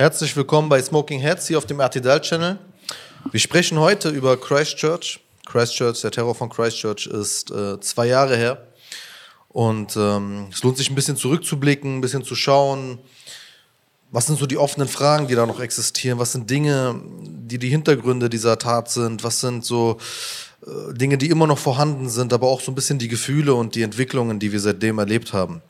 Herzlich 0.00 0.34
willkommen 0.34 0.70
bei 0.70 0.80
Smoking 0.80 1.20
Heads 1.20 1.48
hier 1.48 1.58
auf 1.58 1.66
dem 1.66 1.78
RTL 1.78 2.22
Channel. 2.22 2.58
Wir 3.32 3.38
sprechen 3.38 3.78
heute 3.78 4.08
über 4.08 4.40
Christchurch. 4.40 5.20
Christchurch, 5.44 6.00
der 6.00 6.10
Terror 6.10 6.34
von 6.34 6.48
Christchurch 6.48 7.06
ist 7.06 7.50
äh, 7.50 7.78
zwei 7.80 8.06
Jahre 8.06 8.34
her. 8.34 8.66
Und 9.50 9.98
ähm, 9.98 10.46
es 10.50 10.62
lohnt 10.62 10.78
sich 10.78 10.88
ein 10.88 10.94
bisschen 10.94 11.18
zurückzublicken, 11.18 11.98
ein 11.98 12.00
bisschen 12.00 12.24
zu 12.24 12.34
schauen, 12.34 12.96
was 14.10 14.26
sind 14.26 14.38
so 14.38 14.46
die 14.46 14.56
offenen 14.56 14.88
Fragen, 14.88 15.28
die 15.28 15.34
da 15.34 15.44
noch 15.44 15.60
existieren? 15.60 16.18
Was 16.18 16.32
sind 16.32 16.48
Dinge, 16.48 16.98
die 17.20 17.58
die 17.58 17.68
Hintergründe 17.68 18.30
dieser 18.30 18.58
Tat 18.58 18.90
sind? 18.90 19.22
Was 19.22 19.40
sind 19.40 19.66
so 19.66 19.98
äh, 20.66 20.94
Dinge, 20.94 21.18
die 21.18 21.28
immer 21.28 21.46
noch 21.46 21.58
vorhanden 21.58 22.08
sind, 22.08 22.32
aber 22.32 22.46
auch 22.46 22.62
so 22.62 22.72
ein 22.72 22.74
bisschen 22.74 22.98
die 22.98 23.08
Gefühle 23.08 23.52
und 23.52 23.74
die 23.74 23.82
Entwicklungen, 23.82 24.38
die 24.38 24.50
wir 24.50 24.60
seitdem 24.60 24.98
erlebt 24.98 25.34
haben? 25.34 25.60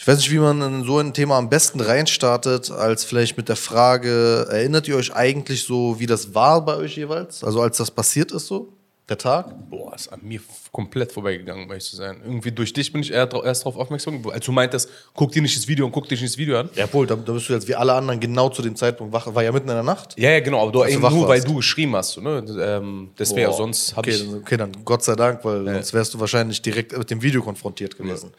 Ich 0.00 0.06
weiß 0.06 0.18
nicht, 0.18 0.30
wie 0.30 0.38
man 0.38 0.62
in 0.62 0.84
so 0.84 1.00
ein 1.00 1.12
Thema 1.12 1.36
am 1.36 1.50
besten 1.50 1.80
reinstartet, 1.80 2.70
als 2.70 3.04
vielleicht 3.04 3.36
mit 3.36 3.48
der 3.48 3.56
Frage, 3.56 4.46
erinnert 4.48 4.86
ihr 4.86 4.96
euch 4.96 5.12
eigentlich 5.12 5.64
so, 5.64 5.98
wie 5.98 6.06
das 6.06 6.36
war 6.36 6.64
bei 6.64 6.76
euch 6.76 6.96
jeweils? 6.96 7.42
Also 7.42 7.60
als 7.60 7.78
das 7.78 7.90
passiert 7.90 8.30
ist 8.30 8.46
so? 8.46 8.72
Der 9.08 9.18
Tag? 9.18 9.52
Boah, 9.70 9.94
ist 9.94 10.12
an 10.12 10.20
mir 10.22 10.38
komplett 10.70 11.10
vorbeigegangen, 11.10 11.64
um 11.64 11.70
ehrlich 11.70 11.84
zu 11.84 11.96
sein. 11.96 12.20
Irgendwie 12.22 12.52
durch 12.52 12.72
dich 12.72 12.92
bin 12.92 13.02
ich 13.02 13.10
erst 13.10 13.32
darauf 13.32 13.76
aufmerksam 13.76 14.18
geworden. 14.18 14.34
Als 14.34 14.46
du 14.46 14.52
meintest, 14.52 14.88
guck 15.14 15.32
dir 15.32 15.42
nicht 15.42 15.56
das 15.56 15.66
Video 15.66 15.86
und 15.86 15.92
guck 15.92 16.08
dich 16.08 16.20
nicht 16.20 16.34
das 16.34 16.38
Video 16.38 16.60
an. 16.60 16.70
Jawohl, 16.76 17.06
da, 17.06 17.16
da 17.16 17.32
bist 17.32 17.48
du 17.48 17.54
jetzt 17.54 17.66
wie 17.66 17.74
alle 17.74 17.94
anderen 17.94 18.20
genau 18.20 18.50
zu 18.50 18.62
dem 18.62 18.76
Zeitpunkt 18.76 19.12
wach. 19.12 19.34
War 19.34 19.42
ja 19.42 19.50
mitten 19.50 19.68
in 19.68 19.74
der 19.74 19.82
Nacht. 19.82 20.14
Ja, 20.16 20.30
ja, 20.30 20.40
genau, 20.40 20.62
aber 20.62 20.70
du, 20.70 20.84
eben 20.84 21.00
nur, 21.00 21.22
weil 21.26 21.38
warst. 21.38 21.48
du 21.48 21.56
geschrieben 21.56 21.96
hast. 21.96 22.18
Ne? 22.18 22.44
ähm, 22.60 23.10
deswegen, 23.18 23.46
Boah. 23.46 23.56
sonst 23.56 23.96
habe 23.96 24.08
okay, 24.08 24.22
ich. 24.22 24.32
okay, 24.32 24.56
dann 24.58 24.72
Gott 24.84 25.02
sei 25.02 25.16
Dank, 25.16 25.44
weil 25.44 25.64
sonst 25.64 25.92
wärst 25.92 26.14
du 26.14 26.20
wahrscheinlich 26.20 26.62
direkt 26.62 26.96
mit 26.96 27.10
dem 27.10 27.20
Video 27.20 27.42
konfrontiert 27.42 27.96
gewesen. 27.96 28.30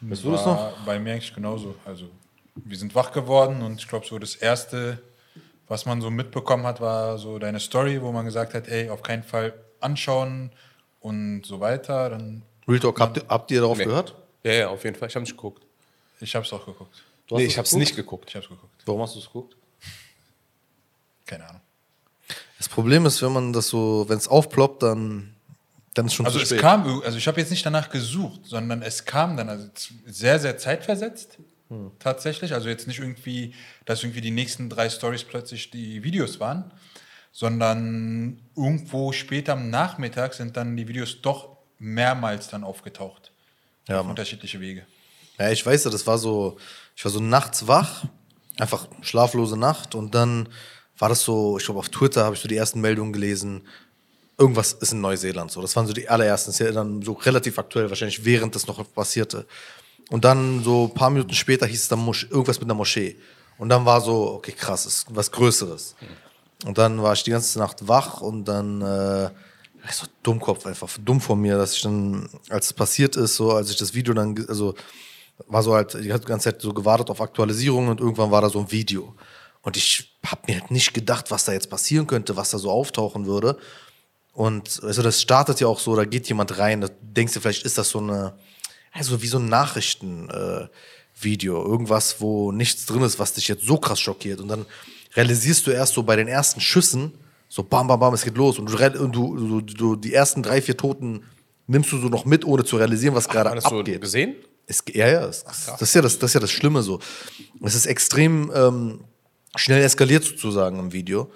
Weißt 0.00 0.24
du 0.24 0.30
das 0.32 0.46
noch? 0.46 0.56
War 0.56 0.72
bei 0.86 0.98
mir 0.98 1.12
eigentlich 1.12 1.34
genauso. 1.34 1.74
Also, 1.84 2.06
wir 2.56 2.76
sind 2.76 2.94
wach 2.94 3.12
geworden 3.12 3.62
und 3.62 3.80
ich 3.80 3.86
glaube, 3.88 4.06
so 4.06 4.18
das 4.18 4.34
Erste, 4.34 4.98
was 5.68 5.86
man 5.86 6.00
so 6.00 6.10
mitbekommen 6.10 6.64
hat, 6.66 6.80
war 6.80 7.18
so 7.18 7.38
deine 7.38 7.60
Story, 7.60 8.00
wo 8.02 8.10
man 8.12 8.24
gesagt 8.24 8.54
hat, 8.54 8.68
ey, 8.68 8.88
auf 8.90 9.02
keinen 9.02 9.22
Fall 9.22 9.52
anschauen 9.80 10.50
und 11.00 11.44
so 11.44 11.60
weiter. 11.60 12.10
Dann, 12.10 12.42
Real 12.66 12.80
Talk, 12.80 13.00
habt, 13.00 13.16
ihr- 13.18 13.24
habt 13.28 13.50
ihr 13.50 13.60
darauf 13.60 13.78
Nee. 13.78 13.84
gehört? 13.84 14.14
Ja, 14.42 14.52
ja, 14.52 14.68
auf 14.68 14.82
jeden 14.84 14.96
Fall. 14.96 15.08
Ich 15.08 15.14
habe 15.14 15.22
nicht 15.24 15.36
geguckt. 15.36 15.62
ich 16.20 16.34
habe 16.34 16.44
es 16.46 16.52
auch 16.52 16.64
geguckt. 16.64 17.02
Du 17.26 17.36
Nee, 17.36 17.44
ich 17.44 17.56
habe 17.58 17.66
es 17.66 17.74
nicht 17.74 17.94
geguckt. 17.96 18.28
Ich 18.28 18.34
habe 18.34 18.44
es 18.44 18.48
geguckt. 18.50 18.82
Warum 18.86 19.02
hast 19.02 19.14
du 19.14 19.18
es 19.20 19.26
geguckt? 19.26 19.54
Keine 21.26 21.48
Ahnung. 21.48 21.60
Das 22.58 22.68
Problem 22.68 23.06
ist, 23.06 23.22
wenn 23.22 23.32
man 23.32 23.52
das 23.52 23.68
so, 23.68 24.04
wenn 24.08 24.18
es 24.18 24.28
aufploppt, 24.28 24.82
dann, 24.82 25.34
dann 25.94 26.06
ist 26.06 26.14
schon 26.14 26.26
Also 26.26 26.38
zu 26.38 26.42
es 26.44 26.48
spät. 26.50 26.60
kam, 26.60 26.86
irg- 26.86 27.04
also 27.04 27.18
ich 27.18 27.26
habe 27.26 27.40
jetzt 27.40 27.50
nicht 27.50 27.64
danach 27.66 27.90
gesucht, 27.90 28.40
sondern 28.44 28.82
es 28.82 29.04
kam 29.04 29.36
dann, 29.36 29.48
also 29.48 29.68
sehr, 30.06 30.38
sehr 30.38 30.56
zeitversetzt 30.58 31.38
tatsächlich. 32.00 32.52
Also 32.52 32.68
jetzt 32.68 32.86
nicht 32.88 32.98
irgendwie, 32.98 33.54
dass 33.84 34.02
irgendwie 34.02 34.20
die 34.20 34.30
nächsten 34.32 34.68
drei 34.68 34.88
Stories 34.90 35.22
plötzlich 35.24 35.70
die 35.70 36.02
Videos 36.02 36.40
waren, 36.40 36.72
sondern 37.32 38.40
irgendwo 38.56 39.12
später 39.12 39.52
am 39.54 39.70
Nachmittag 39.70 40.34
sind 40.34 40.56
dann 40.56 40.76
die 40.76 40.88
Videos 40.88 41.22
doch 41.22 41.56
mehrmals 41.78 42.48
dann 42.48 42.64
aufgetaucht. 42.64 43.30
Ja, 43.88 44.00
auf 44.00 44.06
unterschiedliche 44.08 44.60
Wege. 44.60 44.86
Ja, 45.38 45.50
ich 45.50 45.64
weiß 45.64 45.84
ja, 45.84 45.90
das 45.90 46.06
war 46.06 46.18
so, 46.18 46.58
ich 46.94 47.04
war 47.04 47.10
so 47.10 47.20
nachts 47.20 47.66
wach, 47.66 48.04
einfach 48.58 48.86
schlaflose 49.00 49.56
Nacht 49.56 49.94
und 49.94 50.14
dann 50.14 50.48
war 50.98 51.08
das 51.08 51.22
so, 51.22 51.56
ich 51.58 51.64
glaube 51.64 51.78
auf 51.80 51.88
Twitter 51.88 52.24
habe 52.24 52.34
ich 52.34 52.42
so 52.42 52.48
die 52.48 52.56
ersten 52.56 52.80
Meldungen 52.80 53.12
gelesen, 53.12 53.66
irgendwas 54.40 54.72
ist 54.72 54.92
in 54.92 55.00
Neuseeland 55.02 55.50
so. 55.50 55.60
Das 55.60 55.76
waren 55.76 55.86
so 55.86 55.92
die 55.92 56.08
allerersten, 56.08 56.48
das 56.48 56.58
ist 56.58 56.66
ja 56.66 56.72
dann 56.72 57.02
so 57.02 57.12
relativ 57.12 57.58
aktuell, 57.58 57.88
wahrscheinlich 57.90 58.24
während 58.24 58.54
das 58.54 58.66
noch 58.66 58.82
passierte. 58.94 59.46
Und 60.10 60.24
dann 60.24 60.64
so 60.64 60.86
ein 60.86 60.94
paar 60.94 61.10
Minuten 61.10 61.34
später 61.34 61.66
hieß 61.66 61.82
es 61.82 61.88
dann 61.88 62.00
Mosch 62.00 62.26
irgendwas 62.30 62.58
mit 62.58 62.66
einer 62.66 62.74
Moschee. 62.74 63.16
Und 63.58 63.68
dann 63.68 63.84
war 63.84 64.00
so, 64.00 64.32
okay, 64.32 64.52
krass, 64.52 64.86
ist 64.86 65.06
was 65.10 65.30
Größeres. 65.30 65.94
Und 66.64 66.78
dann 66.78 67.02
war 67.02 67.12
ich 67.12 67.22
die 67.22 67.30
ganze 67.30 67.58
Nacht 67.58 67.86
wach 67.86 68.22
und 68.22 68.46
dann 68.46 68.80
äh, 68.80 69.30
so 69.92 70.06
Dummkopf 70.22 70.66
einfach, 70.66 70.88
dumm 71.04 71.20
von 71.20 71.40
mir, 71.40 71.56
dass 71.56 71.74
ich 71.74 71.82
dann, 71.82 72.28
als 72.48 72.66
es 72.66 72.72
passiert 72.72 73.16
ist, 73.16 73.36
so 73.36 73.52
als 73.52 73.70
ich 73.70 73.76
das 73.76 73.94
Video 73.94 74.14
dann, 74.14 74.34
also 74.48 74.74
war 75.46 75.62
so 75.62 75.74
halt 75.74 75.94
die 75.94 76.08
ganze 76.08 76.50
Zeit 76.50 76.60
so 76.60 76.72
gewartet 76.72 77.10
auf 77.10 77.20
Aktualisierungen 77.20 77.90
und 77.90 78.00
irgendwann 78.00 78.30
war 78.30 78.40
da 78.40 78.48
so 78.48 78.58
ein 78.58 78.70
Video. 78.70 79.14
Und 79.62 79.76
ich 79.76 80.18
habe 80.26 80.42
mir 80.46 80.60
halt 80.60 80.70
nicht 80.70 80.94
gedacht, 80.94 81.30
was 81.30 81.44
da 81.44 81.52
jetzt 81.52 81.70
passieren 81.70 82.06
könnte, 82.06 82.36
was 82.36 82.50
da 82.50 82.58
so 82.58 82.70
auftauchen 82.70 83.26
würde. 83.26 83.58
Und 84.32 84.80
also 84.82 85.02
das 85.02 85.20
startet 85.20 85.60
ja 85.60 85.66
auch 85.66 85.80
so, 85.80 85.96
da 85.96 86.04
geht 86.04 86.28
jemand 86.28 86.58
rein, 86.58 86.80
da 86.80 86.88
denkst 87.00 87.34
du, 87.34 87.40
vielleicht 87.40 87.64
ist 87.64 87.78
das 87.78 87.90
so 87.90 87.98
eine, 87.98 88.34
also 88.92 89.20
wie 89.22 89.26
so 89.26 89.38
ein 89.38 89.48
Nachrichtenvideo, 89.48 90.70
äh, 91.62 91.68
irgendwas, 91.68 92.20
wo 92.20 92.52
nichts 92.52 92.86
drin 92.86 93.02
ist, 93.02 93.18
was 93.18 93.32
dich 93.32 93.48
jetzt 93.48 93.64
so 93.64 93.76
krass 93.76 94.00
schockiert. 94.00 94.40
Und 94.40 94.48
dann 94.48 94.66
realisierst 95.14 95.66
du 95.66 95.70
erst 95.72 95.94
so 95.94 96.02
bei 96.02 96.16
den 96.16 96.28
ersten 96.28 96.60
Schüssen, 96.60 97.12
so 97.48 97.62
bam, 97.64 97.88
bam, 97.88 97.98
bam, 97.98 98.14
es 98.14 98.22
geht 98.24 98.36
los. 98.36 98.58
Und 98.58 98.70
du, 98.70 98.76
du, 98.76 99.36
du, 99.36 99.60
du 99.60 99.96
die 99.96 100.14
ersten 100.14 100.42
drei, 100.42 100.62
vier 100.62 100.76
Toten 100.76 101.24
nimmst 101.66 101.92
du 101.92 101.98
so 101.98 102.08
noch 102.08 102.24
mit, 102.24 102.44
ohne 102.44 102.64
zu 102.64 102.76
realisieren, 102.76 103.14
was 103.14 103.28
gerade 103.28 103.50
Hast 103.50 103.70
du 103.70 103.80
abgeht. 103.80 104.00
gesehen? 104.00 104.36
Es, 104.66 104.84
ja, 104.92 105.08
ja, 105.08 105.26
es, 105.26 105.44
das, 105.44 105.82
ist 105.82 105.94
ja 105.94 106.02
das, 106.02 106.18
das 106.18 106.30
ist 106.30 106.34
ja 106.34 106.40
das 106.40 106.52
Schlimme 106.52 106.82
so. 106.82 107.00
Es 107.62 107.74
ist 107.74 107.86
extrem 107.86 108.52
ähm, 108.54 109.00
schnell 109.56 109.82
eskaliert 109.82 110.22
sozusagen 110.24 110.78
im 110.78 110.92
Video. 110.92 111.30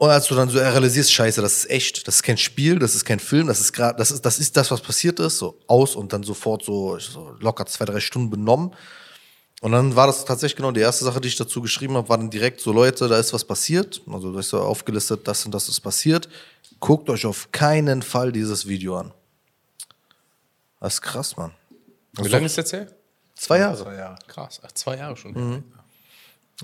Und 0.00 0.08
als 0.08 0.28
du 0.28 0.34
dann 0.34 0.48
so 0.48 0.58
realisierst, 0.58 1.12
scheiße, 1.12 1.42
das 1.42 1.58
ist 1.58 1.70
echt, 1.70 2.08
das 2.08 2.14
ist 2.14 2.22
kein 2.22 2.38
Spiel, 2.38 2.78
das 2.78 2.94
ist 2.94 3.04
kein 3.04 3.20
Film, 3.20 3.48
das 3.48 3.60
ist 3.60 3.74
gerade, 3.74 3.98
das 3.98 4.10
ist, 4.10 4.24
das 4.24 4.38
ist 4.38 4.56
das, 4.56 4.70
was 4.70 4.80
passiert 4.80 5.20
ist, 5.20 5.36
so 5.36 5.58
aus 5.66 5.94
und 5.94 6.14
dann 6.14 6.22
sofort 6.22 6.64
so, 6.64 6.98
so 6.98 7.36
locker 7.38 7.66
zwei, 7.66 7.84
drei 7.84 8.00
Stunden 8.00 8.30
benommen. 8.30 8.74
Und 9.60 9.72
dann 9.72 9.94
war 9.96 10.06
das 10.06 10.24
tatsächlich 10.24 10.56
genau 10.56 10.70
die 10.70 10.80
erste 10.80 11.04
Sache, 11.04 11.20
die 11.20 11.28
ich 11.28 11.36
dazu 11.36 11.60
geschrieben 11.60 11.98
habe, 11.98 12.08
war 12.08 12.16
dann 12.16 12.30
direkt 12.30 12.62
so, 12.62 12.72
Leute, 12.72 13.08
da 13.08 13.18
ist 13.18 13.34
was 13.34 13.44
passiert. 13.44 14.00
Also 14.10 14.32
da 14.32 14.40
ist 14.40 14.48
so 14.48 14.60
aufgelistet, 14.62 15.28
das 15.28 15.44
und 15.44 15.52
das 15.52 15.68
ist 15.68 15.80
passiert. 15.80 16.30
Guckt 16.78 17.10
euch 17.10 17.26
auf 17.26 17.52
keinen 17.52 18.00
Fall 18.00 18.32
dieses 18.32 18.66
Video 18.66 18.96
an. 18.96 19.12
Das 20.80 20.94
ist 20.94 21.02
krass, 21.02 21.36
Mann. 21.36 21.52
Wie 22.12 22.28
lange 22.28 22.46
ist 22.46 22.56
jetzt 22.56 22.72
her? 22.72 22.86
Zwei 23.34 23.58
Jahre. 23.58 23.76
Zwei 23.76 23.96
Jahre. 23.96 24.18
Krass, 24.28 24.62
ach, 24.64 24.72
zwei 24.72 24.96
Jahre 24.96 25.14
schon. 25.18 25.32
Mhm. 25.32 25.64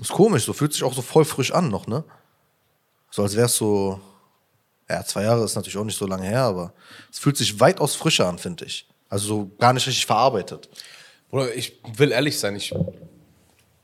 Ist 0.01 0.09
komisch, 0.09 0.43
so 0.43 0.53
fühlt 0.53 0.73
sich 0.73 0.81
auch 0.81 0.95
so 0.95 1.03
voll 1.03 1.23
frisch 1.23 1.51
an 1.51 1.69
noch, 1.69 1.85
ne? 1.85 2.03
So 3.17 3.23
als 3.23 3.33
es 3.33 3.55
so, 3.55 3.99
ja, 4.87 5.03
zwei 5.03 5.23
Jahre 5.23 5.43
ist 5.43 5.55
natürlich 5.55 5.75
auch 5.75 5.83
nicht 5.83 5.97
so 5.97 6.05
lange 6.05 6.27
her, 6.27 6.43
aber 6.43 6.71
es 7.11 7.17
fühlt 7.17 7.35
sich 7.35 7.59
weitaus 7.59 7.95
frischer 7.95 8.27
an, 8.27 8.37
finde 8.37 8.65
ich. 8.65 8.85
Also 9.09 9.27
so 9.27 9.51
gar 9.57 9.73
nicht 9.73 9.87
richtig 9.87 10.05
verarbeitet. 10.05 10.69
Bruder, 11.31 11.51
ich 11.55 11.79
will 11.95 12.11
ehrlich 12.11 12.37
sein, 12.37 12.55
ich, 12.55 12.75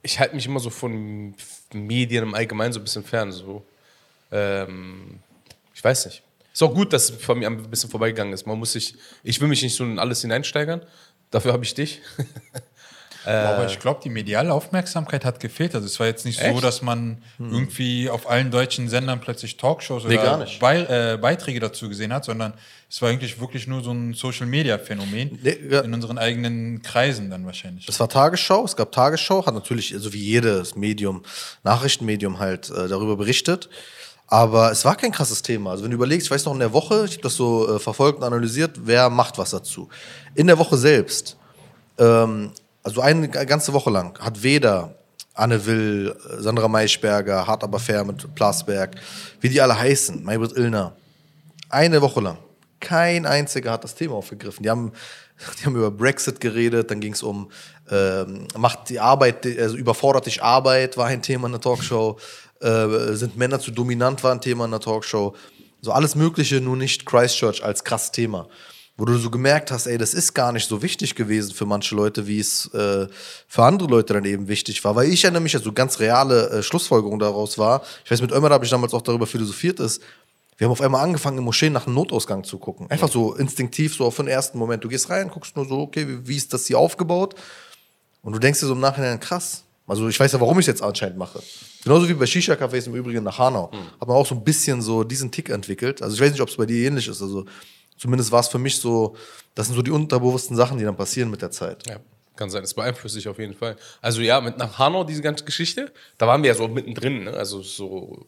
ich 0.04 0.20
halte 0.20 0.36
mich 0.36 0.46
immer 0.46 0.60
so 0.60 0.70
von 0.70 1.34
Medien 1.74 2.26
im 2.26 2.36
Allgemeinen 2.36 2.74
so 2.74 2.80
ein 2.80 2.84
bisschen 2.84 3.04
fern. 3.04 3.32
So. 3.32 3.66
Ähm, 4.32 5.20
ich 5.74 5.84
weiß 5.84 6.06
nicht. 6.06 6.22
Ist 6.54 6.62
auch 6.62 6.76
gut, 6.76 6.94
dass 6.94 7.10
es 7.10 7.20
von 7.20 7.40
mir 7.40 7.48
ein 7.48 7.72
bisschen 7.72 7.90
vorbeigegangen 7.90 8.34
ist. 8.34 8.46
Man 8.46 8.60
muss 8.60 8.74
sich, 8.74 8.94
ich 9.24 9.42
will 9.42 9.48
mich 9.48 9.64
nicht 9.64 9.76
so 9.76 9.84
in 9.84 9.98
alles 9.98 10.22
hineinsteigern. 10.22 10.86
Dafür 11.32 11.54
habe 11.54 11.64
ich 11.64 11.74
dich. 11.74 12.02
Aber 13.30 13.66
ich 13.66 13.80
glaube, 13.80 14.02
die 14.04 14.10
mediale 14.10 14.54
Aufmerksamkeit 14.54 15.26
hat 15.26 15.40
gefehlt. 15.40 15.76
Also 15.76 15.88
es 15.88 16.00
war 16.00 16.08
jetzt 16.08 16.26
nicht 16.26 16.40
so, 16.40 16.46
Echt? 16.46 16.64
dass 16.64 16.82
man 16.82 17.24
irgendwie 17.40 18.10
auf 18.10 18.30
allen 18.30 18.52
deutschen 18.52 18.90
Sendern 18.90 19.22
plötzlich 19.22 19.58
Talkshows 19.58 20.04
Nee, 20.06 20.18
oder. 20.18 20.46
Bei, 20.60 20.82
äh, 21.14 21.18
Beiträge 21.18 21.60
dazu 21.60 21.90
gesehen 21.90 22.14
hat, 22.14 22.26
sondern 22.26 22.54
es 22.90 23.02
war 23.02 23.10
eigentlich 23.10 23.40
wirklich 23.40 23.66
nur 23.66 23.84
so 23.84 23.92
ein 23.92 24.14
Social-Media-Phänomen 24.14 25.40
Nee, 25.42 25.58
ja. 25.70 25.82
in 25.82 25.94
unseren 25.94 26.18
eigenen 26.18 26.82
Kreisen 26.82 27.30
dann 27.30 27.46
wahrscheinlich. 27.46 27.86
Das 27.86 28.00
war 28.00 28.10
Tagesschau, 28.10 28.66
es 28.66 28.76
gab 28.76 28.92
Tagesschau, 28.92 29.46
hat 29.46 29.54
natürlich, 29.56 29.94
also 29.94 30.14
wie 30.14 30.24
jedes 30.24 30.76
Medium, 30.76 31.24
Nachrichtenmedium 31.64 32.40
halt 32.40 32.70
äh, 32.70 32.88
darüber 32.88 33.16
berichtet. 33.18 33.70
Aber 34.28 34.72
es 34.72 34.84
war 34.86 34.96
kein 34.96 35.12
krasses 35.12 35.42
Thema. 35.42 35.72
Also 35.72 35.84
wenn 35.84 35.92
du 35.92 35.96
überlegst, 35.96 36.28
ich 36.28 36.32
weiß 36.32 36.46
noch 36.46 36.54
in 36.54 36.60
der 36.60 36.74
Woche, 36.74 37.06
ich 37.06 37.14
habe 37.14 37.24
das 37.24 37.36
so 37.36 37.76
äh, 37.76 37.80
verfolgt 37.80 38.20
und 38.20 38.24
analysiert, 38.24 38.80
wer 38.84 39.10
macht 39.10 39.38
was 39.38 39.52
dazu. 39.52 39.90
In 40.36 40.48
der 40.48 40.58
Woche 40.58 40.78
selbst, 40.78 41.38
ähm, 41.98 42.52
also 42.84 43.02
eine 43.02 43.30
ganze 43.30 43.74
Woche 43.74 43.90
lang, 43.90 44.20
hat 44.20 44.44
weder 44.44 44.96
Anne 45.34 45.66
Will, 45.66 46.16
äh, 46.30 46.42
Sandra 46.42 46.68
Maischberger, 46.68 47.48
Hart 47.48 47.64
aber 47.64 47.80
fair 47.80 48.04
mit 48.04 48.36
Plasberg, 48.36 48.96
wie 49.42 49.50
die 49.50 49.62
alle 49.62 49.78
heißen, 49.78 50.24
Maybrit 50.24 50.56
Illner, 50.56 50.96
eine 51.70 52.02
Woche 52.02 52.22
lang. 52.22 52.38
Kein 52.80 53.26
einziger 53.26 53.72
hat 53.72 53.84
das 53.84 53.96
Thema 53.96 54.16
aufgegriffen. 54.16 54.64
Die 54.64 54.70
haben, 54.70 54.92
die 55.60 55.66
haben 55.66 55.76
über 55.76 55.90
Brexit 55.90 56.40
geredet, 56.40 56.92
dann 56.92 57.00
ging 57.00 57.14
es 57.14 57.24
um, 57.24 57.50
ähm, 57.90 58.48
macht 58.56 58.90
die 58.90 59.00
Arbeit, 59.00 59.46
also 59.46 59.76
überfordert 59.76 60.26
dich 60.26 60.44
Arbeit, 60.44 60.98
war 60.98 61.08
ein 61.08 61.22
Thema 61.22 61.48
in 61.48 61.54
der 61.54 61.62
Talkshow. 61.62 62.18
Äh, 62.60 63.14
sind 63.14 63.38
Männer 63.38 63.60
zu 63.60 63.72
dominant, 63.72 64.24
war 64.24 64.32
ein 64.32 64.42
Thema 64.42 64.66
in 64.66 64.72
der 64.72 64.80
Talkshow. 64.80 65.36
So 65.82 65.92
alles 65.92 66.16
Mögliche, 66.16 66.62
nur 66.62 66.78
nicht 66.78 67.06
Christchurch 67.06 67.64
als 67.64 67.84
krass 67.84 68.12
Thema. 68.12 68.48
Wo 68.96 69.06
du 69.06 69.18
so 69.18 69.32
gemerkt 69.32 69.72
hast, 69.72 69.88
ey, 69.88 69.98
das 69.98 70.14
ist 70.14 70.34
gar 70.34 70.52
nicht 70.52 70.70
so 70.70 70.84
wichtig 70.84 71.16
gewesen 71.16 71.54
für 71.54 71.66
manche 71.66 71.96
Leute, 71.96 72.28
wie 72.28 72.40
es 72.40 72.72
äh, 72.74 73.08
für 73.48 73.64
andere 73.64 73.90
Leute 73.90 74.14
dann 74.14 74.26
eben 74.26 74.48
wichtig 74.48 74.84
war. 74.84 74.96
Weil 74.96 75.10
ich 75.12 75.24
erinnere 75.24 75.42
mich, 75.42 75.56
also 75.56 75.74
ganz 75.74 76.00
reale 76.00 76.50
äh, 76.50 76.64
Schlussfolgerung 76.64 77.18
daraus 77.18 77.58
war, 77.58 77.82
ich 78.06 78.12
weiß, 78.12 78.22
mit 78.22 78.32
Ömer 78.32 78.52
habe 78.52 78.66
ich 78.66 78.72
damals 78.72 78.94
auch 78.94 79.02
darüber 79.02 79.26
philosophiert 79.26 79.80
ist, 79.80 80.02
wir 80.58 80.66
haben 80.66 80.72
auf 80.72 80.82
einmal 80.82 81.04
angefangen, 81.04 81.40
in 81.40 81.44
Moscheen 81.44 81.74
nach 81.74 81.88
einem 81.88 81.96
Notausgang 81.96 82.44
zu 82.44 82.60
gucken. 82.60 82.90
Einfach 82.92 83.10
so 83.10 83.34
instinktiv, 83.34 83.96
so 83.96 84.06
auf 84.06 84.18
den 84.18 84.28
ersten 84.28 84.58
Moment. 84.58 84.84
Du 84.84 84.88
gehst 84.88 85.10
rein, 85.10 85.30
guckst 85.30 85.56
nur 85.56 85.68
so, 85.68 85.80
okay, 85.80 86.08
wie, 86.08 86.28
wie 86.28 86.38
ist 86.38 86.54
das 86.54 86.68
hier 86.68 86.78
aufgebaut? 86.78 87.36
Und 88.22 88.34
du 88.34 88.40
denkst 88.40 88.60
dir 88.60 88.68
so 88.68 88.74
im 88.74 88.80
Nachhinein, 88.80 89.20
krass, 89.20 89.64
Also 89.88 90.08
ich 90.08 90.20
weiß 90.20 90.32
ja, 90.32 90.40
warum 90.40 90.60
ich 90.60 90.64
es 90.64 90.68
jetzt 90.68 90.84
anscheinend 90.84 91.18
mache. 91.18 91.42
Genauso 91.84 92.08
wie 92.08 92.14
bei 92.14 92.26
Shisha-Cafés 92.26 92.86
im 92.86 92.96
Übrigen 92.96 93.24
nach 93.24 93.38
Hanau. 93.40 93.72
Hat 94.00 94.08
man 94.08 94.16
auch 94.16 94.26
so 94.26 94.36
ein 94.36 94.44
bisschen 94.44 94.82
so 94.82 95.04
diesen 95.04 95.32
Tick 95.32 95.50
entwickelt. 95.50 96.02
Also 96.02 96.16
ich 96.16 96.22
weiß 96.22 96.32
nicht, 96.32 96.42
ob 96.42 96.50
es 96.50 96.56
bei 96.56 96.66
dir 96.66 96.88
ähnlich 96.88 97.08
ist. 97.08 97.22
Also 97.22 97.46
zumindest 98.04 98.34
war 98.34 98.42
es 98.42 98.50
für 98.50 98.60
mich 98.60 98.80
so, 98.80 99.16
das 99.56 99.68
sind 99.68 99.78
so 99.78 99.82
die 99.82 99.92
unterbewussten 99.92 100.58
Sachen, 100.58 100.78
die 100.78 100.84
dann 100.84 100.98
passieren 100.98 101.32
mit 101.32 101.42
der 101.42 101.52
Zeit. 101.52 101.88
Ja, 101.88 102.00
kann 102.36 102.50
sein. 102.50 102.62
Das 102.62 102.74
beeinflusst 102.74 103.16
sich 103.16 103.30
auf 103.30 103.40
jeden 103.40 103.54
Fall. 103.54 103.78
Also 104.02 104.20
ja, 104.20 104.42
mit 104.42 104.58
nach 104.58 104.78
Hanau, 104.78 105.06
diese 105.06 105.22
ganze 105.22 105.46
Geschichte, 105.46 105.90
da 106.18 106.28
waren 106.28 106.44
wir 106.44 106.50
ja 106.50 106.54
so 106.54 106.68
mittendrin, 106.68 107.24
ne? 107.24 107.32
also 107.32 107.62
so, 107.62 108.26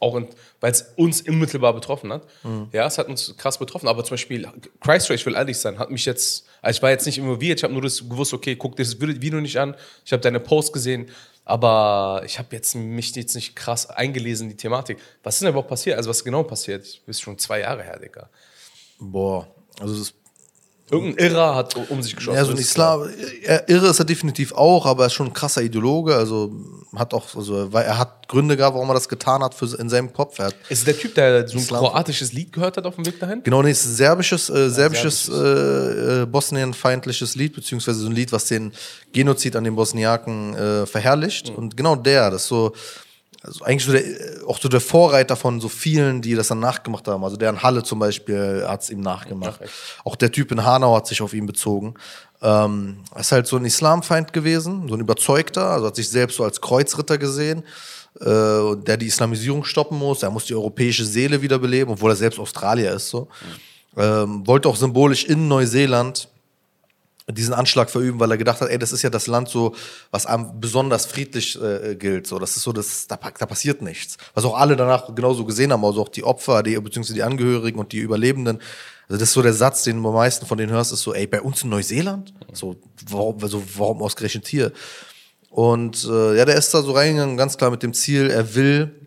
auch 0.00 0.20
weil 0.58 0.72
es 0.72 0.92
uns 0.96 1.22
unmittelbar 1.22 1.72
betroffen 1.72 2.12
hat. 2.12 2.26
Ja, 2.72 2.84
es 2.84 2.98
hat 2.98 3.06
uns 3.06 3.36
krass 3.36 3.58
betroffen. 3.58 3.86
Aber 3.86 4.02
zum 4.02 4.14
Beispiel, 4.14 4.48
Christchurch, 4.80 5.20
ich 5.20 5.26
will 5.26 5.36
ehrlich 5.36 5.58
sein, 5.58 5.78
hat 5.78 5.92
mich 5.92 6.04
jetzt, 6.04 6.44
also 6.62 6.76
ich 6.76 6.82
war 6.82 6.90
jetzt 6.90 7.06
nicht 7.06 7.18
involviert, 7.18 7.60
ich 7.60 7.64
habe 7.64 7.72
nur 7.72 7.82
das 7.82 8.00
gewusst, 8.00 8.34
okay, 8.34 8.56
guck 8.56 8.74
dir 8.74 8.82
das 8.82 9.00
Video 9.00 9.40
nicht 9.40 9.56
an, 9.56 9.76
ich 10.04 10.12
habe 10.12 10.20
deine 10.20 10.40
Post 10.40 10.72
gesehen, 10.72 11.08
aber 11.44 12.22
ich 12.26 12.40
habe 12.40 12.48
jetzt 12.56 12.74
mich 12.74 13.14
jetzt 13.14 13.36
nicht 13.36 13.54
krass 13.54 13.88
eingelesen 13.88 14.46
in 14.46 14.56
die 14.56 14.56
Thematik. 14.56 14.98
Was 15.22 15.36
ist 15.36 15.42
denn 15.42 15.50
überhaupt 15.50 15.68
passiert? 15.68 15.96
Also 15.96 16.10
was 16.10 16.24
genau 16.24 16.42
passiert? 16.42 16.82
Das 16.82 16.98
ist 17.06 17.20
schon 17.20 17.38
zwei 17.38 17.60
Jahre 17.60 17.84
her, 17.84 18.00
Digga. 18.00 18.28
Boah, 18.98 19.46
also 19.80 19.98
das 19.98 20.14
Irgendein 20.90 21.30
Irrer 21.30 21.54
hat 21.54 21.74
um 21.88 22.02
sich 22.02 22.14
geschossen. 22.14 22.36
Ja, 22.36 22.44
so 22.44 22.50
ein. 22.50 22.58
Islam, 22.58 23.08
irre 23.66 23.86
ist 23.88 23.98
er 23.98 24.04
definitiv 24.04 24.52
auch, 24.52 24.84
aber 24.84 25.04
er 25.04 25.06
ist 25.06 25.14
schon 25.14 25.28
ein 25.28 25.32
krasser 25.32 25.62
Ideologe. 25.62 26.14
Also 26.14 26.52
hat 26.94 27.14
auch, 27.14 27.34
also 27.34 27.70
er 27.72 27.98
hat 27.98 28.28
Gründe 28.28 28.58
gehabt, 28.58 28.74
warum 28.74 28.90
er 28.90 28.94
das 28.94 29.08
getan 29.08 29.42
hat 29.42 29.54
für, 29.54 29.74
in 29.78 29.88
seinem 29.88 30.12
Kopf. 30.12 30.38
Er 30.38 30.52
Ist 30.68 30.86
der 30.86 30.98
Typ, 30.98 31.14
der 31.14 31.48
so 31.48 31.54
ein 31.56 31.62
Islam- 31.62 31.80
kroatisches 31.80 32.34
Lied 32.34 32.52
gehört 32.52 32.76
hat 32.76 32.84
auf 32.84 32.96
dem 32.96 33.06
Weg 33.06 33.18
dahin? 33.18 33.42
genau, 33.42 33.62
nee, 33.62 33.70
es 33.70 33.86
ist 33.86 33.92
ein 33.92 33.96
serbisches, 33.96 34.50
äh, 34.50 34.68
serbisches, 34.68 35.30
äh, 35.30 36.22
äh, 36.22 36.26
bosnienfeindliches 36.26 37.36
Lied, 37.36 37.54
beziehungsweise 37.54 38.00
so 38.00 38.08
ein 38.08 38.12
Lied, 38.12 38.30
was 38.30 38.44
den 38.44 38.72
Genozid 39.14 39.56
an 39.56 39.64
den 39.64 39.74
Bosniaken 39.74 40.54
äh, 40.54 40.84
verherrlicht. 40.86 41.48
Und 41.48 41.74
genau 41.74 41.96
der, 41.96 42.30
das 42.30 42.42
ist 42.42 42.48
so, 42.48 42.72
also 43.44 43.64
eigentlich 43.64 43.84
so 43.84 43.92
der, 43.92 44.04
äh, 44.04 44.44
auch 44.46 44.60
so 44.60 44.68
der 44.68 44.80
Vorreiter 44.80 45.36
von 45.36 45.60
so 45.60 45.68
vielen, 45.68 46.22
die 46.22 46.34
das 46.34 46.48
dann 46.48 46.60
nachgemacht 46.60 47.08
haben. 47.08 47.24
Also 47.24 47.36
der 47.36 47.50
in 47.50 47.62
Halle 47.62 47.82
zum 47.82 47.98
Beispiel 47.98 48.64
hat 48.66 48.82
es 48.82 48.90
ihm 48.90 49.00
nachgemacht. 49.00 49.56
Ach, 49.58 49.64
echt? 49.64 49.72
auch 50.04 50.16
der 50.16 50.30
Typ 50.30 50.52
in 50.52 50.64
Hanau 50.64 50.94
hat 50.96 51.06
sich 51.06 51.20
auf 51.22 51.34
ihn 51.34 51.46
bezogen. 51.46 51.94
Ähm, 52.40 52.98
er 53.14 53.20
ist 53.20 53.32
halt 53.32 53.46
so 53.46 53.56
ein 53.56 53.64
Islamfeind 53.64 54.32
gewesen, 54.32 54.88
so 54.88 54.94
ein 54.94 55.00
Überzeugter, 55.00 55.70
also 55.70 55.86
hat 55.86 55.96
sich 55.96 56.08
selbst 56.08 56.36
so 56.36 56.44
als 56.44 56.60
Kreuzritter 56.60 57.18
gesehen, 57.18 57.64
äh, 58.20 58.24
der 58.24 58.96
die 58.96 59.06
Islamisierung 59.06 59.64
stoppen 59.64 59.98
muss. 59.98 60.22
Er 60.22 60.30
muss 60.30 60.46
die 60.46 60.54
europäische 60.54 61.04
Seele 61.04 61.42
wiederbeleben, 61.42 61.92
obwohl 61.92 62.12
er 62.12 62.16
selbst 62.16 62.38
Australier 62.38 62.92
ist. 62.92 63.08
So. 63.08 63.28
Ähm, 63.96 64.46
wollte 64.46 64.68
auch 64.68 64.76
symbolisch 64.76 65.24
in 65.24 65.48
Neuseeland 65.48 66.28
diesen 67.28 67.54
Anschlag 67.54 67.90
verüben, 67.90 68.18
weil 68.18 68.30
er 68.30 68.36
gedacht 68.36 68.60
hat, 68.60 68.68
ey, 68.68 68.78
das 68.78 68.92
ist 68.92 69.02
ja 69.02 69.10
das 69.10 69.26
Land 69.26 69.48
so, 69.48 69.74
was 70.10 70.26
am 70.26 70.60
besonders 70.60 71.06
friedlich 71.06 71.60
äh, 71.60 71.94
gilt. 71.94 72.26
So, 72.26 72.38
das 72.38 72.56
ist 72.56 72.64
so, 72.64 72.72
das, 72.72 73.06
da, 73.06 73.16
da 73.16 73.46
passiert 73.46 73.82
nichts. 73.82 74.16
Was 74.34 74.44
auch 74.44 74.58
alle 74.58 74.76
danach 74.76 75.14
genauso 75.14 75.44
gesehen 75.44 75.72
haben, 75.72 75.84
also 75.84 76.02
auch 76.02 76.08
die 76.08 76.24
Opfer, 76.24 76.62
die, 76.62 76.78
beziehungsweise 76.80 77.14
die 77.14 77.22
Angehörigen 77.22 77.78
und 77.78 77.92
die 77.92 77.98
Überlebenden. 77.98 78.58
Also 79.08 79.18
das 79.20 79.28
ist 79.28 79.32
so 79.34 79.42
der 79.42 79.52
Satz, 79.52 79.84
den 79.84 80.02
du 80.02 80.08
am 80.08 80.14
meisten 80.14 80.46
von 80.46 80.58
denen 80.58 80.72
hörst, 80.72 80.92
ist 80.92 81.02
so, 81.02 81.14
ey, 81.14 81.26
bei 81.26 81.40
uns 81.40 81.62
in 81.62 81.70
Neuseeland? 81.70 82.34
So, 82.52 82.76
warum, 83.08 83.42
also, 83.42 83.62
warum 83.76 84.02
ausgerechnet 84.02 84.48
hier? 84.48 84.72
Und 85.50 86.04
äh, 86.04 86.36
ja, 86.36 86.44
der 86.44 86.56
ist 86.56 86.72
da 86.74 86.82
so 86.82 86.92
reingegangen, 86.92 87.36
ganz 87.36 87.56
klar 87.56 87.70
mit 87.70 87.82
dem 87.82 87.94
Ziel, 87.94 88.30
er 88.30 88.54
will 88.54 88.98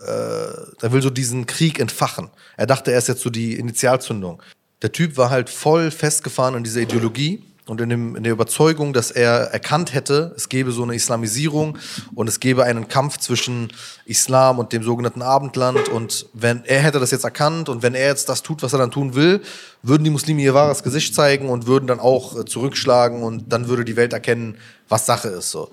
er 0.00 0.92
will 0.92 1.02
so 1.02 1.10
diesen 1.10 1.46
Krieg 1.46 1.80
entfachen. 1.80 2.30
Er 2.56 2.66
dachte, 2.66 2.92
er 2.92 2.98
ist 2.98 3.08
jetzt 3.08 3.22
so 3.22 3.30
die 3.30 3.54
Initialzündung. 3.54 4.40
Der 4.82 4.92
Typ 4.92 5.16
war 5.16 5.30
halt 5.30 5.50
voll 5.50 5.90
festgefahren 5.90 6.54
in 6.54 6.64
dieser 6.64 6.80
Ideologie 6.80 7.42
und 7.68 7.82
in, 7.82 7.90
dem, 7.90 8.16
in 8.16 8.22
der 8.22 8.32
Überzeugung, 8.32 8.94
dass 8.94 9.10
er 9.10 9.52
erkannt 9.52 9.92
hätte, 9.92 10.32
es 10.36 10.48
gäbe 10.48 10.72
so 10.72 10.84
eine 10.84 10.94
Islamisierung 10.94 11.76
und 12.14 12.26
es 12.26 12.40
gäbe 12.40 12.64
einen 12.64 12.88
Kampf 12.88 13.18
zwischen 13.18 13.70
Islam 14.06 14.58
und 14.58 14.72
dem 14.72 14.82
sogenannten 14.82 15.20
Abendland. 15.20 15.90
Und 15.90 16.26
wenn 16.32 16.64
er 16.64 16.80
hätte 16.80 16.98
das 16.98 17.10
jetzt 17.10 17.24
erkannt 17.24 17.68
und 17.68 17.82
wenn 17.82 17.94
er 17.94 18.06
jetzt 18.06 18.30
das 18.30 18.42
tut, 18.42 18.62
was 18.62 18.72
er 18.72 18.78
dann 18.78 18.90
tun 18.90 19.14
will, 19.14 19.42
würden 19.82 20.04
die 20.04 20.10
Muslime 20.10 20.40
ihr 20.40 20.54
wahres 20.54 20.82
Gesicht 20.82 21.14
zeigen 21.14 21.50
und 21.50 21.66
würden 21.66 21.86
dann 21.86 22.00
auch 22.00 22.38
äh, 22.38 22.46
zurückschlagen 22.46 23.22
und 23.22 23.52
dann 23.52 23.68
würde 23.68 23.84
die 23.84 23.96
Welt 23.96 24.14
erkennen, 24.14 24.56
was 24.88 25.04
Sache 25.04 25.28
ist. 25.28 25.50
So. 25.50 25.70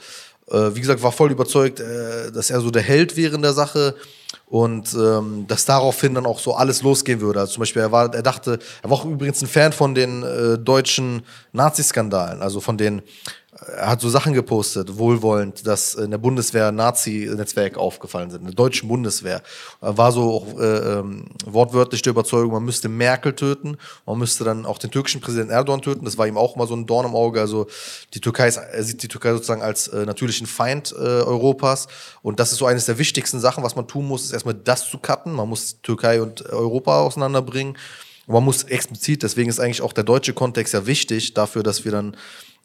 Äh, 0.49 0.75
wie 0.75 0.81
gesagt, 0.81 1.01
war 1.01 1.11
voll 1.11 1.31
überzeugt, 1.31 1.79
äh, 1.79 2.31
dass 2.31 2.49
er 2.49 2.61
so 2.61 2.69
der 2.69 2.83
Held 2.83 3.17
wäre 3.17 3.35
in 3.35 3.41
der 3.41 3.53
Sache 3.53 3.95
und 4.47 4.93
ähm, 4.93 5.45
dass 5.47 5.65
daraufhin 5.65 6.13
dann 6.13 6.25
auch 6.25 6.39
so 6.39 6.53
alles 6.53 6.83
losgehen 6.83 7.19
würde. 7.19 7.39
Also 7.39 7.53
zum 7.53 7.61
Beispiel, 7.61 7.81
er, 7.81 7.91
war, 7.91 8.13
er 8.13 8.21
dachte, 8.21 8.59
er 8.83 8.89
war 8.89 8.97
auch 8.97 9.05
übrigens 9.05 9.41
ein 9.41 9.47
Fan 9.47 9.71
von 9.71 9.95
den 9.95 10.23
äh, 10.23 10.57
deutschen 10.57 11.23
Nazi-Skandalen, 11.51 12.41
also 12.41 12.61
von 12.61 12.77
den, 12.77 13.01
er 13.67 13.87
hat 13.87 14.01
so 14.01 14.09
Sachen 14.09 14.33
gepostet, 14.33 14.97
wohlwollend, 14.97 15.65
dass 15.65 15.95
in 15.95 16.11
der 16.11 16.17
Bundeswehr 16.17 16.71
Nazi-Netzwerke 16.71 17.79
aufgefallen 17.79 18.29
sind, 18.29 18.41
in 18.41 18.47
der 18.47 18.55
deutschen 18.55 18.87
Bundeswehr. 18.87 19.41
Er 19.81 19.97
war 19.97 20.11
so 20.11 20.33
auch 20.33 20.59
äh, 20.59 20.99
ähm, 20.99 21.25
wortwörtlich 21.45 22.01
der 22.01 22.11
Überzeugung, 22.11 22.53
man 22.53 22.63
müsste 22.63 22.89
Merkel 22.89 23.33
töten, 23.33 23.77
man 24.05 24.17
müsste 24.17 24.43
dann 24.43 24.65
auch 24.65 24.77
den 24.77 24.91
türkischen 24.91 25.21
Präsidenten 25.21 25.51
Erdogan 25.51 25.81
töten, 25.81 26.05
das 26.05 26.17
war 26.17 26.27
ihm 26.27 26.37
auch 26.37 26.55
mal 26.55 26.67
so 26.67 26.75
ein 26.75 26.85
Dorn 26.85 27.05
im 27.05 27.15
Auge, 27.15 27.39
also 27.39 27.67
die 28.13 28.21
Türkei 28.21 28.47
ist, 28.47 28.57
er 28.57 28.83
sieht 28.83 29.01
die 29.01 29.07
Türkei 29.07 29.31
sozusagen 29.33 29.61
als 29.61 29.87
äh, 29.87 30.05
natürlichen 30.05 30.47
Feind 30.47 30.93
äh, 30.97 31.01
Europas. 31.01 31.87
Und 32.21 32.39
das 32.39 32.51
ist 32.51 32.59
so 32.59 32.65
eines 32.65 32.85
der 32.85 32.97
wichtigsten 32.97 33.39
Sachen, 33.39 33.63
was 33.63 33.75
man 33.75 33.87
tun 33.87 34.07
muss, 34.07 34.25
ist 34.25 34.33
erstmal 34.33 34.55
das 34.55 34.89
zu 34.89 34.97
cutten, 34.97 35.33
man 35.33 35.49
muss 35.49 35.81
Türkei 35.81 36.21
und 36.21 36.45
Europa 36.49 37.01
auseinanderbringen. 37.01 37.77
Und 38.27 38.33
man 38.33 38.43
muss 38.43 38.63
explizit, 38.63 39.23
deswegen 39.23 39.49
ist 39.49 39.59
eigentlich 39.59 39.81
auch 39.81 39.93
der 39.93 40.03
deutsche 40.03 40.33
Kontext 40.33 40.73
ja 40.73 40.87
wichtig 40.87 41.33
dafür, 41.33 41.61
dass 41.61 41.85
wir 41.85 41.91
dann 41.91 42.15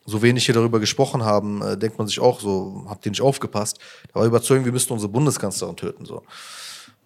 so 0.06 0.22
wenig 0.22 0.44
hier 0.44 0.54
darüber 0.54 0.80
gesprochen 0.80 1.24
haben, 1.24 1.62
äh, 1.62 1.76
denkt 1.76 1.98
man 1.98 2.06
sich 2.06 2.20
auch 2.20 2.40
so, 2.40 2.84
habt 2.88 3.04
ihr 3.06 3.10
nicht 3.10 3.22
aufgepasst. 3.22 3.78
Da 4.12 4.20
war 4.20 4.26
überzeugt, 4.26 4.64
wir 4.64 4.72
müssten 4.72 4.92
unsere 4.92 5.10
Bundeskanzlerin 5.10 5.76
töten. 5.76 6.04
So. 6.04 6.22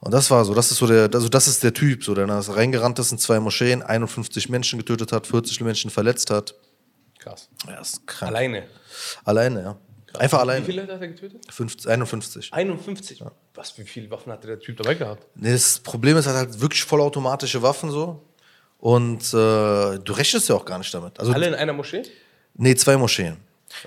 Und 0.01 0.13
das 0.13 0.31
war 0.31 0.45
so, 0.45 0.55
das 0.55 0.71
ist 0.71 0.79
so 0.79 0.87
der, 0.87 1.09
also 1.13 1.29
das 1.29 1.49
ist 1.49 1.63
der 1.63 1.73
Typ, 1.73 2.05
so, 2.05 2.15
der 2.15 2.27
da 2.27 2.39
reingerannt 2.39 2.99
ist 2.99 3.13
in 3.13 3.19
zwei 3.19 3.41
Moscheen, 3.41 3.83
51 3.83 4.49
Menschen 4.49 4.79
getötet 4.79 5.13
hat, 5.13 5.27
40 5.27 5.61
Menschen 5.63 5.91
verletzt 5.91 6.31
hat. 6.31 6.55
Krass. 7.19 7.49
Ja, 7.67 7.81
ist 7.81 8.07
krank. 8.07 8.31
Alleine. 8.31 8.65
Alleine, 9.25 9.63
ja. 9.63 9.77
Einfach 10.19 10.39
Wie 10.39 10.43
alleine. 10.43 10.65
viele 10.65 10.83
Leute 10.83 10.95
hat 10.95 11.01
er 11.01 11.09
getötet? 11.09 11.47
50, 11.53 11.91
51. 11.91 12.53
51. 12.53 13.25
Was, 13.55 13.77
wie 13.79 13.85
viele 13.85 14.11
Waffen 14.11 14.31
hatte 14.31 14.47
der 14.47 14.61
Typ 14.61 14.77
dabei 14.77 14.95
gehabt? 14.95 15.27
Nee, 15.35 15.53
das 15.53 15.81
Problem 15.81 16.17
ist, 16.17 16.27
er 16.27 16.35
hat 16.35 16.49
halt 16.49 16.61
wirklich 16.61 16.85
vollautomatische 16.85 17.63
Waffen 17.63 17.91
so. 17.91 18.23
Und 18.79 19.23
äh, 19.33 19.99
du 19.99 20.13
rechnest 20.13 20.49
ja 20.49 20.55
auch 20.55 20.65
gar 20.65 20.79
nicht 20.79 20.93
damit. 20.93 21.19
Also 21.19 21.33
Alle 21.33 21.47
in 21.49 21.55
einer 21.55 21.73
Moschee? 21.73 22.03
Nee, 22.55 22.75
zwei 22.77 22.97
Moscheen. 22.97 23.37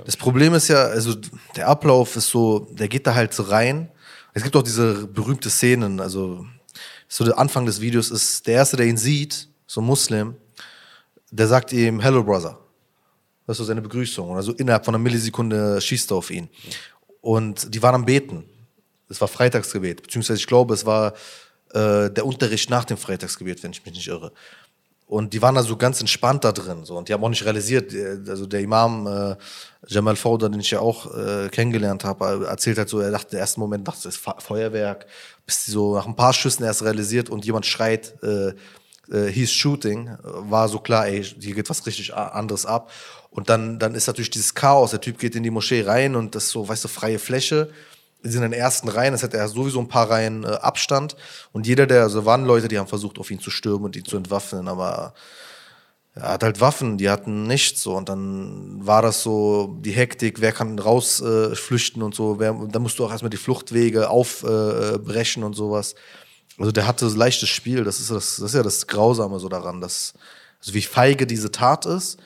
Das 0.05 0.17
Problem 0.17 0.53
ist 0.53 0.67
ja, 0.67 0.83
also 0.83 1.15
der 1.55 1.67
Ablauf 1.67 2.15
ist 2.15 2.29
so, 2.29 2.67
der 2.71 2.87
geht 2.87 3.07
da 3.07 3.15
halt 3.15 3.33
so 3.33 3.43
rein. 3.43 3.89
Es 4.33 4.43
gibt 4.43 4.55
auch 4.55 4.63
diese 4.63 5.07
berühmte 5.07 5.49
Szenen, 5.49 5.99
also 5.99 6.45
so 7.07 7.23
der 7.23 7.37
Anfang 7.39 7.65
des 7.65 7.79
Videos 7.79 8.11
ist, 8.11 8.45
der 8.45 8.55
Erste, 8.55 8.77
der 8.77 8.85
ihn 8.85 8.97
sieht, 8.97 9.47
so 9.65 9.81
ein 9.81 9.85
Muslim, 9.85 10.35
der 11.31 11.47
sagt 11.47 11.71
ihm, 11.71 11.99
Hello 11.99 12.23
Brother. 12.23 12.57
Das 13.45 13.55
ist 13.55 13.59
so 13.59 13.63
seine 13.63 13.81
Begrüßung. 13.81 14.35
Also 14.35 14.51
innerhalb 14.53 14.83
von 14.83 14.93
einer 14.93 15.03
Millisekunde 15.03 15.79
schießt 15.79 16.11
er 16.11 16.17
auf 16.17 16.29
ihn. 16.31 16.49
Und 17.21 17.73
die 17.73 17.81
waren 17.81 17.95
am 17.95 18.05
Beten. 18.05 18.43
Es 19.09 19.21
war 19.21 19.29
Freitagsgebet, 19.29 20.03
beziehungsweise 20.03 20.39
ich 20.39 20.47
glaube, 20.47 20.73
es 20.73 20.85
war 20.85 21.13
äh, 21.73 22.09
der 22.11 22.25
Unterricht 22.25 22.69
nach 22.69 22.83
dem 22.83 22.97
Freitagsgebet, 22.97 23.63
wenn 23.63 23.71
ich 23.71 23.85
mich 23.85 23.93
nicht 23.93 24.07
irre. 24.07 24.33
Und 25.07 25.33
die 25.33 25.41
waren 25.41 25.55
da 25.55 25.63
so 25.63 25.77
ganz 25.77 26.01
entspannt 26.01 26.43
da 26.43 26.51
drin. 26.51 26.83
So. 26.83 26.97
Und 26.97 27.07
die 27.07 27.13
haben 27.13 27.23
auch 27.23 27.29
nicht 27.29 27.45
realisiert, 27.45 27.93
äh, 27.93 28.19
also 28.27 28.45
der 28.45 28.59
Imam 28.59 29.07
äh, 29.07 29.35
Jamal 29.87 30.17
Fauda, 30.17 30.49
den 30.49 30.59
ich 30.59 30.69
ja 30.71 30.81
auch 30.81 31.15
äh, 31.15 31.47
kennengelernt 31.49 32.03
habe, 32.03 32.45
erzählt 32.45 32.77
halt 32.77 32.89
so, 32.89 32.99
er 32.99 33.11
dachte, 33.11 33.37
im 33.37 33.39
ersten 33.39 33.61
Moment 33.61 33.87
dachte, 33.87 34.03
das 34.03 34.15
ist 34.15 34.21
Fe- 34.21 34.35
Feuerwerk, 34.39 35.05
bis 35.45 35.63
die 35.63 35.71
so 35.71 35.95
nach 35.95 36.05
ein 36.05 36.15
paar 36.15 36.33
Schüssen 36.33 36.65
erst 36.65 36.83
realisiert 36.83 37.29
und 37.29 37.45
jemand 37.45 37.65
schreit, 37.65 38.21
äh, 38.21 38.49
äh, 39.09 39.31
he's 39.31 39.51
shooting, 39.53 40.07
äh, 40.07 40.17
war 40.23 40.67
so 40.67 40.79
klar, 40.79 41.07
ey, 41.07 41.23
hier 41.23 41.55
geht 41.55 41.69
was 41.69 41.85
richtig 41.85 42.13
anderes 42.13 42.65
ab. 42.65 42.91
Und 43.31 43.49
dann, 43.49 43.79
dann 43.79 43.95
ist 43.95 44.07
natürlich 44.07 44.29
dieses 44.31 44.55
Chaos, 44.55 44.91
der 44.91 44.99
Typ 44.99 45.19
geht 45.19 45.35
in 45.37 45.43
die 45.43 45.51
Moschee 45.51 45.83
rein 45.83 46.17
und 46.17 46.35
das 46.35 46.45
ist 46.45 46.49
so, 46.49 46.67
weißt 46.67 46.83
du, 46.83 46.89
freie 46.89 47.19
Fläche. 47.19 47.69
Sind 48.27 48.43
in 48.43 48.51
den 48.51 48.59
ersten 48.59 48.89
Reihen, 48.89 49.13
es 49.13 49.23
hat 49.23 49.33
er 49.33 49.47
sowieso 49.47 49.79
ein 49.79 49.87
paar 49.87 50.09
Reihen 50.09 50.43
äh, 50.43 50.47
Abstand. 50.47 51.15
Und 51.51 51.67
jeder, 51.67 51.87
der, 51.87 52.03
also 52.03 52.25
waren 52.25 52.45
Leute, 52.45 52.67
die 52.67 52.77
haben 52.77 52.87
versucht, 52.87 53.19
auf 53.19 53.31
ihn 53.31 53.39
zu 53.39 53.49
stürmen 53.49 53.85
und 53.85 53.95
ihn 53.95 54.05
zu 54.05 54.17
entwaffnen, 54.17 54.67
aber 54.67 55.13
er 56.15 56.33
hat 56.33 56.43
halt 56.43 56.61
Waffen, 56.61 56.97
die 56.97 57.09
hatten 57.09 57.43
nichts 57.43 57.83
so. 57.83 57.95
Und 57.95 58.09
dann 58.09 58.85
war 58.85 59.01
das 59.01 59.21
so 59.21 59.77
die 59.81 59.91
Hektik, 59.91 60.41
wer 60.41 60.51
kann 60.51 60.79
rausflüchten 60.79 62.01
äh, 62.01 62.05
und 62.05 62.15
so. 62.15 62.39
Wer, 62.39 62.53
dann 62.53 62.81
musst 62.81 62.97
du 62.99 63.05
auch 63.05 63.11
erstmal 63.11 63.29
die 63.29 63.37
Fluchtwege 63.37 64.09
aufbrechen 64.09 65.43
äh, 65.43 65.45
und 65.45 65.53
sowas. 65.53 65.95
Also 66.57 66.71
der 66.71 66.87
hatte 66.87 67.07
so 67.07 67.15
leichtes 67.15 67.49
Spiel, 67.49 67.83
das 67.83 67.99
ist, 67.99 68.09
das, 68.09 68.37
das 68.37 68.49
ist 68.49 68.55
ja 68.55 68.63
das 68.63 68.87
Grausame 68.87 69.39
so 69.39 69.47
daran, 69.47 69.79
dass, 69.79 70.13
also 70.59 70.73
wie 70.73 70.81
feige 70.81 71.27
diese 71.27 71.51
Tat 71.51 71.85
ist 71.85 72.17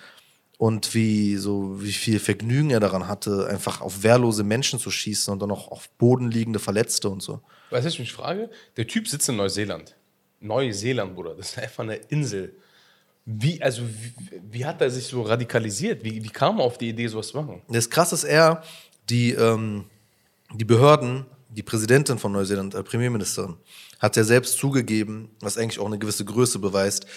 und 0.62 0.94
wie, 0.94 1.38
so, 1.38 1.82
wie 1.82 1.92
viel 1.92 2.20
Vergnügen 2.20 2.70
er 2.70 2.80
daran 2.80 3.08
hatte, 3.08 3.48
einfach 3.48 3.82
auf 3.82 4.04
wehrlose 4.04 4.44
Menschen 4.44 4.78
zu 4.78 4.92
schießen 4.92 5.34
und 5.34 5.42
dann 5.42 5.50
auch 5.50 5.72
auf 5.72 5.90
Boden 5.98 6.30
liegende 6.30 6.60
Verletzte 6.60 7.10
und 7.10 7.24
so. 7.24 7.42
Weißt 7.72 7.82
du, 7.82 7.88
was 7.88 7.94
ich 7.94 8.00
mich 8.00 8.14
frage? 8.14 8.48
Der 8.78 8.86
Typ 8.86 9.08
sitzt 9.08 9.28
in 9.28 9.38
Neuseeland. 9.38 9.96
Neuseeland, 10.40 11.16
Bruder. 11.16 11.34
Das 11.34 11.54
ist 11.54 11.58
einfach 11.58 11.84
eine 11.84 11.96
Insel. 11.96 12.54
Wie, 13.26 13.60
also, 13.60 13.82
wie, 13.82 14.14
wie 14.52 14.64
hat 14.64 14.82
er 14.82 14.92
sich 14.92 15.08
so 15.08 15.24
radikalisiert? 15.24 16.04
Wie, 16.04 16.24
wie 16.24 16.30
kam 16.30 16.60
er 16.60 16.66
auf 16.66 16.78
die 16.78 16.90
Idee, 16.90 17.08
sowas 17.08 17.30
zu 17.30 17.38
machen? 17.38 17.64
Das 17.68 17.90
krasse 17.90 18.14
ist 18.14 18.24
eher, 18.24 18.62
die, 19.10 19.32
ähm, 19.32 19.86
die 20.54 20.66
Behörden, 20.66 21.26
die 21.50 21.64
Präsidentin 21.64 22.20
von 22.20 22.34
Neuseeland, 22.34 22.76
äh, 22.76 22.84
Premierministerin, 22.84 23.56
hat 23.98 24.16
ja 24.16 24.24
selbst 24.24 24.60
zugegeben, 24.60 25.32
was 25.40 25.58
eigentlich 25.58 25.80
auch 25.80 25.88
eine 25.88 25.98
gewisse 25.98 26.24
Größe 26.24 26.60
beweist, 26.60 27.08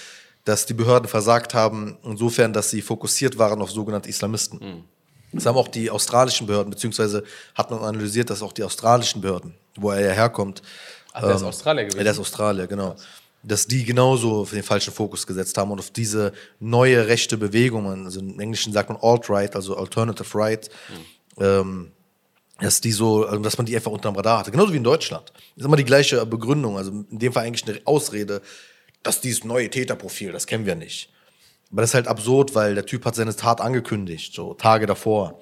dass 0.45 0.67
die 0.67 0.75
Behörden 0.75 1.09
versagt 1.09 1.55
haben, 1.55 1.97
insofern, 2.05 2.53
dass 2.53 2.71
sie 2.71 2.83
fokussiert 2.83 3.39
waren 3.39 3.63
auf 3.63 3.71
sogenannte 3.71 4.09
Islamisten. 4.09 4.85
Das 5.33 5.47
haben 5.47 5.57
auch 5.57 5.69
die 5.69 5.91
australischen 5.91 6.47
Behörden, 6.47 6.71
beziehungsweise 6.71 7.25
hat 7.55 7.71
man 7.71 7.81
analysiert, 7.81 8.31
dass 8.31 8.43
auch 8.43 8.53
die 8.53 8.63
australischen 8.63 9.21
Behörden, 9.21 9.55
wo 9.77 9.91
er 9.91 10.01
ja 10.01 10.13
herkommt, 10.13 10.63
Ach, 11.13 11.23
der 11.23 11.35
ist 11.37 11.43
Australier 11.43 11.85
gewesen. 11.85 11.99
ja, 11.99 12.03
der 12.05 12.13
ist 12.13 12.19
Australier, 12.19 12.67
genau. 12.67 12.95
Dass 13.43 13.67
die 13.67 13.85
genauso 13.85 14.45
den 14.45 14.63
falschen 14.63 14.93
Fokus 14.93 15.27
gesetzt 15.27 15.57
haben 15.59 15.71
und 15.71 15.79
auf 15.79 15.91
diese 15.91 16.33
neue 16.61 17.07
rechte 17.09 17.37
Bewegung, 17.37 18.05
also 18.05 18.21
im 18.21 18.39
Englischen 18.41 18.73
sagt 18.73 18.89
man 18.89 18.99
Alt-Right, 19.01 19.55
also 19.57 19.77
Alternative 19.77 20.39
Right, 20.39 20.71
ähm, 21.39 21.91
dass 22.61 22.81
die 22.81 22.93
so, 22.93 23.27
also 23.27 23.43
dass 23.43 23.59
man 23.59 23.67
die 23.67 23.75
einfach 23.75 23.91
unterm 23.91 24.15
Radar 24.15 24.39
hatte. 24.39 24.51
Genauso 24.51 24.73
wie 24.73 24.77
in 24.77 24.85
Deutschland. 24.85 25.33
Das 25.35 25.43
ist 25.57 25.65
immer 25.65 25.77
die 25.77 25.85
gleiche 25.85 26.25
Begründung, 26.27 26.77
also 26.77 26.91
in 26.91 27.19
dem 27.19 27.33
Fall 27.33 27.45
eigentlich 27.45 27.67
eine 27.69 27.81
Ausrede, 27.85 28.41
dass 29.05 29.21
dieses 29.21 29.45
neue 29.45 29.71
Täterprofil, 29.71 30.33
das 30.33 30.47
kennen 30.47 30.67
wir 30.67 30.75
nicht. 30.75 31.11
Aber 31.71 31.83
das 31.83 31.91
ist 31.91 31.95
halt 31.95 32.09
absurd, 32.09 32.55
weil 32.55 32.75
der 32.75 32.87
Typ 32.87 33.05
hat 33.05 33.15
seine 33.15 33.35
Tat 33.35 33.61
angekündigt, 33.61 34.35
so 34.35 34.55
Tage 34.55 34.87
davor. 34.87 35.41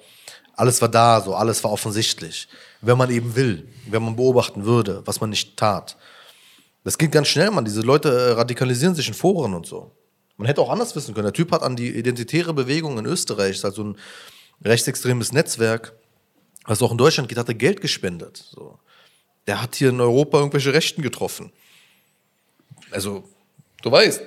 Alles 0.55 0.81
war 0.81 0.89
da, 0.89 1.21
so 1.21 1.33
alles 1.33 1.63
war 1.63 1.71
offensichtlich. 1.71 2.47
Wenn 2.81 2.97
man 2.97 3.09
eben 3.09 3.35
will, 3.35 3.67
wenn 3.87 4.03
man 4.03 4.15
beobachten 4.15 4.65
würde, 4.65 5.01
was 5.05 5.19
man 5.19 5.31
nicht 5.31 5.57
tat. 5.57 5.97
Das 6.83 6.97
geht 6.97 7.11
ganz 7.11 7.27
schnell, 7.27 7.49
man. 7.49 7.65
Diese 7.65 7.81
Leute 7.81 8.09
äh, 8.09 8.31
radikalisieren 8.33 8.93
sich 8.93 9.07
in 9.07 9.13
Foren 9.13 9.53
und 9.53 9.65
so. 9.65 9.91
Man 10.37 10.47
hätte 10.47 10.61
auch 10.61 10.69
anders 10.69 10.95
wissen 10.95 11.13
können. 11.13 11.25
Der 11.25 11.33
Typ 11.33 11.51
hat 11.51 11.63
an 11.63 11.75
die 11.75 11.95
identitäre 11.95 12.53
Bewegung 12.53 12.97
in 12.97 13.05
Österreich, 13.05 13.51
das 13.51 13.57
ist 13.57 13.63
halt 13.63 13.75
so 13.75 13.83
ein 13.83 13.97
rechtsextremes 14.63 15.31
Netzwerk, 15.31 15.93
was 16.65 16.81
auch 16.81 16.91
in 16.91 16.97
Deutschland 16.97 17.29
geht, 17.29 17.37
hat 17.37 17.47
er 17.47 17.55
Geld 17.55 17.81
gespendet. 17.81 18.37
So. 18.51 18.79
Der 19.47 19.61
hat 19.61 19.75
hier 19.75 19.89
in 19.89 20.01
Europa 20.01 20.37
irgendwelche 20.39 20.73
Rechten 20.73 21.01
getroffen. 21.01 21.51
Also, 22.91 23.23
du 23.83 23.91
weißt, 23.91 24.21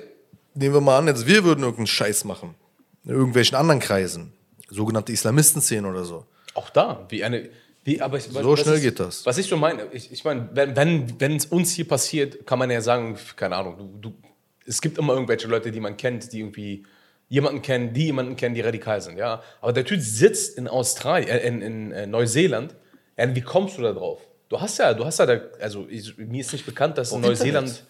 nehmen 0.53 0.73
wir 0.73 0.81
mal 0.81 0.99
an, 0.99 1.07
jetzt 1.07 1.27
wir 1.27 1.43
würden 1.43 1.61
irgendeinen 1.61 1.87
Scheiß 1.87 2.23
machen. 2.23 2.55
In 3.03 3.11
irgendwelchen 3.11 3.57
anderen 3.57 3.79
Kreisen. 3.79 4.33
Sogenannte 4.69 5.11
Islamistenszenen 5.11 5.89
oder 5.89 6.05
so. 6.05 6.25
Auch 6.53 6.69
da, 6.69 7.05
wie 7.09 7.23
eine. 7.23 7.49
Wie, 7.83 8.01
aber 8.01 8.17
ich, 8.17 8.25
So 8.25 8.55
schnell 8.57 8.75
ist, 8.75 8.81
geht 8.81 8.99
das. 8.99 9.25
Was 9.25 9.37
ich 9.37 9.47
so 9.47 9.55
meine, 9.55 9.87
ich, 9.93 10.11
ich 10.11 10.23
meine, 10.25 10.49
wenn 10.53 11.19
wenn 11.19 11.35
es 11.37 11.45
uns 11.45 11.71
hier 11.71 11.87
passiert, 11.87 12.45
kann 12.45 12.59
man 12.59 12.69
ja 12.69 12.81
sagen, 12.81 13.17
keine 13.37 13.55
Ahnung, 13.55 13.77
du, 13.77 14.09
du, 14.09 14.17
es 14.65 14.81
gibt 14.81 14.97
immer 14.97 15.13
irgendwelche 15.13 15.47
Leute, 15.47 15.71
die 15.71 15.79
man 15.79 15.95
kennt, 15.95 16.33
die 16.33 16.39
irgendwie 16.39 16.85
jemanden 17.29 17.61
kennen, 17.61 17.93
die 17.93 18.05
jemanden 18.05 18.35
kennen, 18.35 18.55
die 18.55 18.61
radikal 18.61 19.01
sind, 19.01 19.17
ja. 19.17 19.41
Aber 19.61 19.71
der 19.71 19.85
Typ 19.85 20.01
sitzt 20.01 20.57
in 20.57 20.67
Australien, 20.67 21.29
äh, 21.29 21.47
in, 21.47 21.61
in 21.61 21.91
äh, 21.91 22.07
Neuseeland. 22.07 22.75
Ja, 23.17 23.33
wie 23.33 23.41
kommst 23.41 23.77
du 23.77 23.81
da 23.81 23.93
drauf? 23.93 24.19
Du 24.49 24.59
hast 24.59 24.77
ja, 24.79 24.93
du 24.93 25.05
hast 25.05 25.19
ja, 25.19 25.25
da, 25.25 25.39
also 25.61 25.87
ich, 25.89 26.17
mir 26.17 26.41
ist 26.41 26.51
nicht 26.51 26.65
bekannt, 26.65 26.97
dass 26.97 27.11
in 27.11 27.21
Doch, 27.21 27.29
Neuseeland, 27.29 27.67
Internet. 27.69 27.87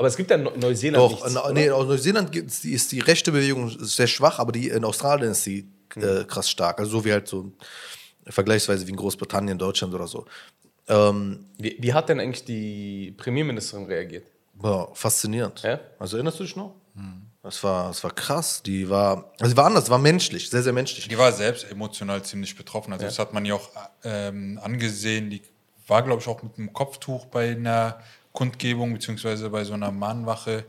Aber 0.00 0.08
es 0.08 0.16
gibt 0.16 0.30
ja 0.30 0.36
in 0.36 0.44
Neu- 0.44 0.56
Neuseeland 0.56 0.96
Doch, 1.12 1.24
nichts, 1.24 1.46
in, 1.48 1.54
nee, 1.54 1.70
aus 1.70 1.86
Neuseeland 1.86 2.32
gibt's, 2.32 2.60
die, 2.62 2.72
ist 2.72 2.90
die 2.90 3.00
rechte 3.00 3.30
Bewegung 3.32 3.68
sehr 3.78 4.06
schwach, 4.06 4.38
aber 4.38 4.50
die 4.50 4.68
in 4.68 4.84
Australien 4.84 5.32
ist 5.32 5.44
die 5.44 5.68
äh, 5.96 6.24
krass 6.24 6.48
stark. 6.48 6.78
Also 6.78 6.90
so 6.90 7.04
wie 7.04 7.12
halt 7.12 7.28
so 7.28 7.52
vergleichsweise 8.26 8.86
wie 8.86 8.90
in 8.90 8.96
Großbritannien, 8.96 9.58
Deutschland 9.58 9.92
oder 9.94 10.06
so. 10.06 10.24
Ähm, 10.88 11.44
Wie, 11.58 11.76
wie 11.78 11.92
hat 11.92 12.08
denn 12.08 12.18
eigentlich 12.18 12.44
die 12.44 13.14
Premierministerin 13.16 13.84
reagiert? 13.86 14.26
war 14.54 14.94
faszinierend. 14.94 15.62
Ja? 15.62 15.80
Also 15.98 16.16
erinnerst 16.16 16.40
du 16.40 16.44
dich 16.44 16.56
noch? 16.56 16.74
Das 17.42 17.62
war, 17.64 17.88
das 17.88 18.02
war 18.04 18.10
krass. 18.10 18.62
Die 18.62 18.88
war, 18.90 19.32
also 19.38 19.52
die 19.52 19.56
war 19.56 19.66
anders, 19.66 19.88
war 19.88 19.98
menschlich, 19.98 20.50
sehr, 20.50 20.62
sehr 20.62 20.72
menschlich. 20.72 21.08
Die 21.08 21.16
war 21.16 21.32
selbst 21.32 21.70
emotional 21.70 22.22
ziemlich 22.22 22.54
betroffen. 22.56 22.92
Also 22.92 23.04
das 23.06 23.18
hat 23.18 23.32
man 23.32 23.44
ja 23.46 23.54
auch 23.54 23.68
ähm, 24.04 24.58
angesehen. 24.62 25.30
Die 25.30 25.40
war, 25.86 26.02
glaube 26.02 26.20
ich, 26.20 26.28
auch 26.28 26.42
mit 26.42 26.58
einem 26.58 26.72
Kopftuch 26.72 27.26
bei 27.26 27.50
einer 27.52 28.00
Kundgebung 28.32 28.92
beziehungsweise 28.92 29.50
bei 29.50 29.64
so 29.64 29.74
einer 29.74 29.90
Mahnwache 29.90 30.64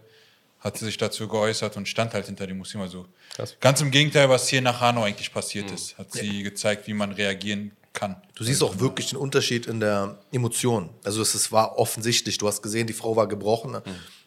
hat 0.60 0.78
sie 0.78 0.86
sich 0.86 0.98
dazu 0.98 1.28
geäußert 1.28 1.76
und 1.76 1.88
stand 1.88 2.14
halt 2.14 2.28
hinter 2.28 2.46
den 2.48 2.58
Muslimen. 2.58 2.86
Also 2.86 3.08
Krass. 3.36 3.58
ganz 3.60 3.82
im 3.82 3.92
Gegenteil, 3.92 4.30
was 4.30 4.48
hier 4.48 4.62
nach 4.62 4.80
Hanau 4.80 5.04
eigentlich 5.04 5.34
passiert 5.34 5.72
ist, 5.72 5.98
hat 5.98 6.12
sie 6.12 6.44
gezeigt, 6.44 6.88
wie 6.88 6.94
man 6.94 7.12
reagieren 7.12 7.72
kann. 7.94 8.22
Du 8.36 8.44
siehst 8.44 8.62
auch 8.64 8.80
wirklich 8.80 9.10
den 9.10 9.18
Unterschied 9.18 9.66
in 9.66 9.80
der 9.80 10.20
Emotion. 10.32 10.90
Also 11.04 11.22
es, 11.22 11.52
war 11.52 11.78
offensichtlich. 11.78 12.38
Du 12.38 12.48
hast 12.48 12.62
gesehen, 12.62 12.88
die 12.88 12.94
Frau 12.94 13.16
war 13.16 13.28
gebrochen. 13.28 13.82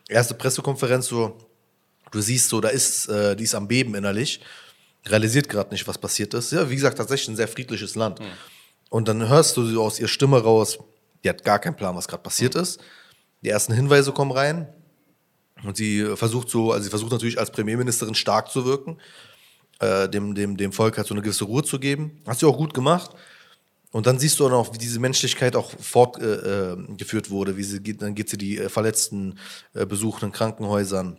Erste 0.08 0.34
Pressekonferenz, 0.34 1.06
so, 1.06 1.38
du 2.10 2.20
siehst 2.20 2.48
so, 2.48 2.60
da 2.60 2.68
ist, 2.68 3.08
äh, 3.08 3.36
die 3.36 3.44
ist 3.44 3.54
am 3.54 3.68
Beben 3.68 3.94
innerlich, 3.94 4.40
realisiert 5.06 5.48
gerade 5.48 5.70
nicht, 5.70 5.86
was 5.86 5.98
passiert 5.98 6.34
ist. 6.34 6.52
Ja, 6.52 6.68
wie 6.68 6.74
gesagt, 6.74 6.98
tatsächlich 6.98 7.28
ein 7.28 7.36
sehr 7.36 7.48
friedliches 7.48 7.94
Land. 7.94 8.20
Und 8.90 9.08
dann 9.08 9.28
hörst 9.28 9.56
du 9.56 9.64
so 9.64 9.82
aus 9.82 9.98
ihrer 9.98 10.08
Stimme 10.08 10.42
raus, 10.42 10.78
die 11.22 11.28
hat 11.28 11.42
gar 11.44 11.58
keinen 11.58 11.76
Plan, 11.76 11.96
was 11.96 12.06
gerade 12.06 12.22
passiert 12.22 12.54
ist. 12.54 12.80
Die 13.44 13.50
ersten 13.50 13.74
Hinweise 13.74 14.12
kommen 14.12 14.32
rein. 14.32 14.68
Und 15.62 15.76
sie 15.76 16.16
versucht 16.16 16.48
so, 16.50 16.72
also 16.72 16.84
sie 16.84 16.90
versucht 16.90 17.12
natürlich 17.12 17.38
als 17.38 17.50
Premierministerin 17.50 18.14
stark 18.14 18.50
zu 18.50 18.64
wirken, 18.64 18.98
äh, 19.78 20.08
dem, 20.08 20.34
dem, 20.34 20.56
dem 20.56 20.72
Volk 20.72 20.96
halt 20.96 21.06
so 21.06 21.14
eine 21.14 21.22
gewisse 21.22 21.44
Ruhe 21.44 21.62
zu 21.62 21.78
geben. 21.78 22.20
Hat 22.26 22.38
sie 22.38 22.46
auch 22.46 22.56
gut 22.56 22.74
gemacht. 22.74 23.12
Und 23.92 24.06
dann 24.06 24.18
siehst 24.18 24.40
du 24.40 24.46
auch 24.46 24.50
noch, 24.50 24.74
wie 24.74 24.78
diese 24.78 24.98
Menschlichkeit 24.98 25.54
auch 25.54 25.70
fortgeführt 25.70 27.26
äh, 27.26 27.28
äh, 27.28 27.30
wurde. 27.30 27.56
Wie 27.56 27.62
sie 27.62 27.80
dann 27.80 28.14
geht 28.14 28.28
sie 28.28 28.36
die 28.36 28.58
äh, 28.58 28.68
Verletzten 28.68 29.38
äh, 29.72 29.86
besuchen 29.86 30.26
in 30.26 30.32
Krankenhäusern, 30.32 31.18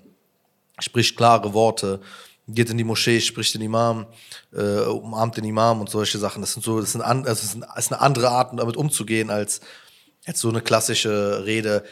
spricht 0.79 1.15
klare 1.15 1.53
Worte, 1.53 2.01
geht 2.47 2.69
in 2.69 2.77
die 2.77 2.83
Moschee, 2.83 3.21
spricht 3.21 3.53
den 3.53 3.61
Imam, 3.61 4.07
äh, 4.51 4.81
umarmt 4.81 5.37
den 5.37 5.45
Imam 5.45 5.79
und 5.79 5.89
solche 5.89 6.17
Sachen. 6.17 6.41
Das 6.41 6.53
sind 6.53 6.63
so, 6.63 6.81
das 6.81 6.91
sind 6.91 7.01
an, 7.01 7.19
also 7.25 7.41
das 7.63 7.85
ist, 7.85 7.91
eine 7.93 8.01
andere 8.01 8.29
Art, 8.29 8.59
damit 8.59 8.75
umzugehen, 8.75 9.29
als 9.29 9.61
jetzt 10.27 10.41
so 10.41 10.49
eine 10.49 10.61
klassische 10.61 11.45
Rede. 11.45 11.83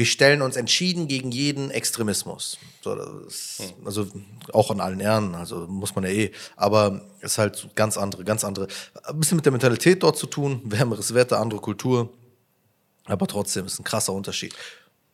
Wir 0.00 0.06
stellen 0.06 0.40
uns 0.40 0.56
entschieden 0.56 1.08
gegen 1.08 1.30
jeden 1.30 1.70
Extremismus. 1.70 2.56
So, 2.80 2.94
ist, 3.26 3.74
also 3.84 4.06
auch 4.50 4.70
an 4.70 4.80
allen 4.80 4.98
Ehren, 4.98 5.34
also 5.34 5.66
muss 5.66 5.94
man 5.94 6.04
ja 6.04 6.10
eh. 6.10 6.30
Aber 6.56 7.02
es 7.18 7.32
ist 7.32 7.38
halt 7.38 7.68
ganz 7.74 7.98
andere, 7.98 8.24
ganz 8.24 8.42
andere. 8.42 8.68
Ein 9.04 9.20
bisschen 9.20 9.36
mit 9.36 9.44
der 9.44 9.52
Mentalität 9.52 10.02
dort 10.02 10.16
zu 10.16 10.26
tun, 10.26 10.62
wärmeres 10.64 11.12
Wetter, 11.12 11.38
andere 11.38 11.60
Kultur. 11.60 12.08
Aber 13.04 13.26
trotzdem 13.26 13.66
ist 13.66 13.78
ein 13.78 13.84
krasser 13.84 14.14
Unterschied. 14.14 14.54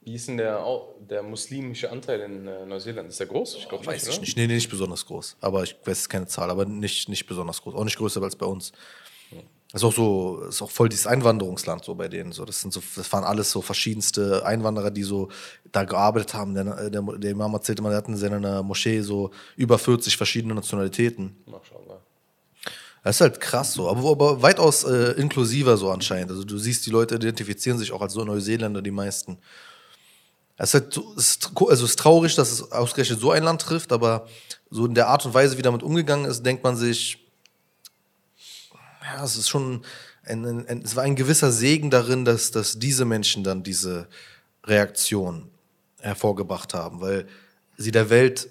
Wie 0.02 0.14
ist 0.14 0.28
denn 0.28 0.36
der, 0.36 0.64
der 1.00 1.24
muslimische 1.24 1.90
Anteil 1.90 2.20
in 2.20 2.46
äh, 2.46 2.64
Neuseeland? 2.64 3.08
Ist 3.08 3.18
der 3.18 3.26
groß? 3.26 3.56
Ich 3.56 3.68
glaube 3.68 3.84
Weiß 3.84 4.04
ich 4.04 4.10
oder? 4.10 4.20
nicht. 4.20 4.36
Nee, 4.36 4.46
nee, 4.46 4.54
nicht 4.54 4.70
besonders 4.70 5.04
groß. 5.04 5.36
Aber 5.40 5.64
ich 5.64 5.74
weiß 5.84 6.08
keine 6.08 6.28
Zahl, 6.28 6.48
aber 6.48 6.64
nicht, 6.64 7.08
nicht 7.08 7.26
besonders 7.26 7.60
groß. 7.60 7.74
Auch 7.74 7.82
nicht 7.82 7.98
größer 7.98 8.22
als 8.22 8.36
bei 8.36 8.46
uns. 8.46 8.70
Das 9.76 9.82
ist 9.82 9.88
auch 9.88 9.92
so, 9.92 10.42
ist 10.48 10.62
auch 10.62 10.70
voll 10.70 10.88
dieses 10.88 11.06
Einwanderungsland 11.06 11.84
so 11.84 11.94
bei 11.94 12.08
denen. 12.08 12.32
So, 12.32 12.46
das 12.46 12.62
sind 12.62 12.72
so, 12.72 12.82
das 12.96 13.12
waren 13.12 13.24
alles 13.24 13.50
so 13.50 13.60
verschiedenste 13.60 14.42
Einwanderer, 14.46 14.90
die 14.90 15.02
so 15.02 15.28
da 15.70 15.84
gearbeitet 15.84 16.32
haben. 16.32 16.54
Der, 16.54 16.88
der, 16.88 17.02
der 17.02 17.30
Imam 17.30 17.52
erzählte 17.52 17.82
mal, 17.82 17.90
der 17.90 17.98
hatten 17.98 18.12
in 18.12 18.18
seiner 18.18 18.62
Moschee 18.62 19.02
so 19.02 19.32
über 19.54 19.78
40 19.78 20.16
verschiedene 20.16 20.54
Nationalitäten. 20.54 21.36
Maschallah. 21.44 22.00
Das 23.04 23.16
ist 23.16 23.20
halt 23.20 23.38
krass 23.38 23.74
so, 23.74 23.90
aber, 23.90 24.12
aber 24.12 24.40
weitaus 24.40 24.82
äh, 24.84 25.10
inklusiver 25.20 25.76
so 25.76 25.90
anscheinend. 25.90 26.30
Also 26.30 26.44
du 26.44 26.56
siehst, 26.56 26.86
die 26.86 26.90
Leute 26.90 27.16
identifizieren 27.16 27.76
sich 27.76 27.92
auch 27.92 28.00
als 28.00 28.14
so 28.14 28.24
Neuseeländer, 28.24 28.80
die 28.80 28.90
meisten. 28.90 29.36
Es 30.56 30.70
ist, 30.70 30.74
halt 30.74 30.94
so, 30.94 31.12
ist, 31.18 31.50
also 31.54 31.84
ist 31.84 31.98
traurig, 31.98 32.34
dass 32.34 32.50
es 32.50 32.72
ausgerechnet 32.72 33.20
so 33.20 33.30
ein 33.30 33.42
Land 33.42 33.60
trifft, 33.60 33.92
aber 33.92 34.26
so 34.70 34.86
in 34.86 34.94
der 34.94 35.08
Art 35.08 35.26
und 35.26 35.34
Weise, 35.34 35.58
wie 35.58 35.62
damit 35.62 35.82
umgegangen 35.82 36.24
ist, 36.24 36.46
denkt 36.46 36.64
man 36.64 36.76
sich, 36.76 37.25
ja, 39.06 39.24
es 39.24 39.36
ist 39.36 39.48
schon, 39.48 39.82
ein, 40.24 40.44
ein, 40.44 40.66
ein, 40.66 40.82
es 40.82 40.96
war 40.96 41.04
ein 41.04 41.16
gewisser 41.16 41.52
Segen 41.52 41.90
darin, 41.90 42.24
dass, 42.24 42.50
dass 42.50 42.78
diese 42.78 43.04
Menschen 43.04 43.44
dann 43.44 43.62
diese 43.62 44.08
Reaktion 44.64 45.50
hervorgebracht 46.00 46.74
haben, 46.74 47.00
weil 47.00 47.26
sie 47.76 47.90
der 47.90 48.10
Welt 48.10 48.48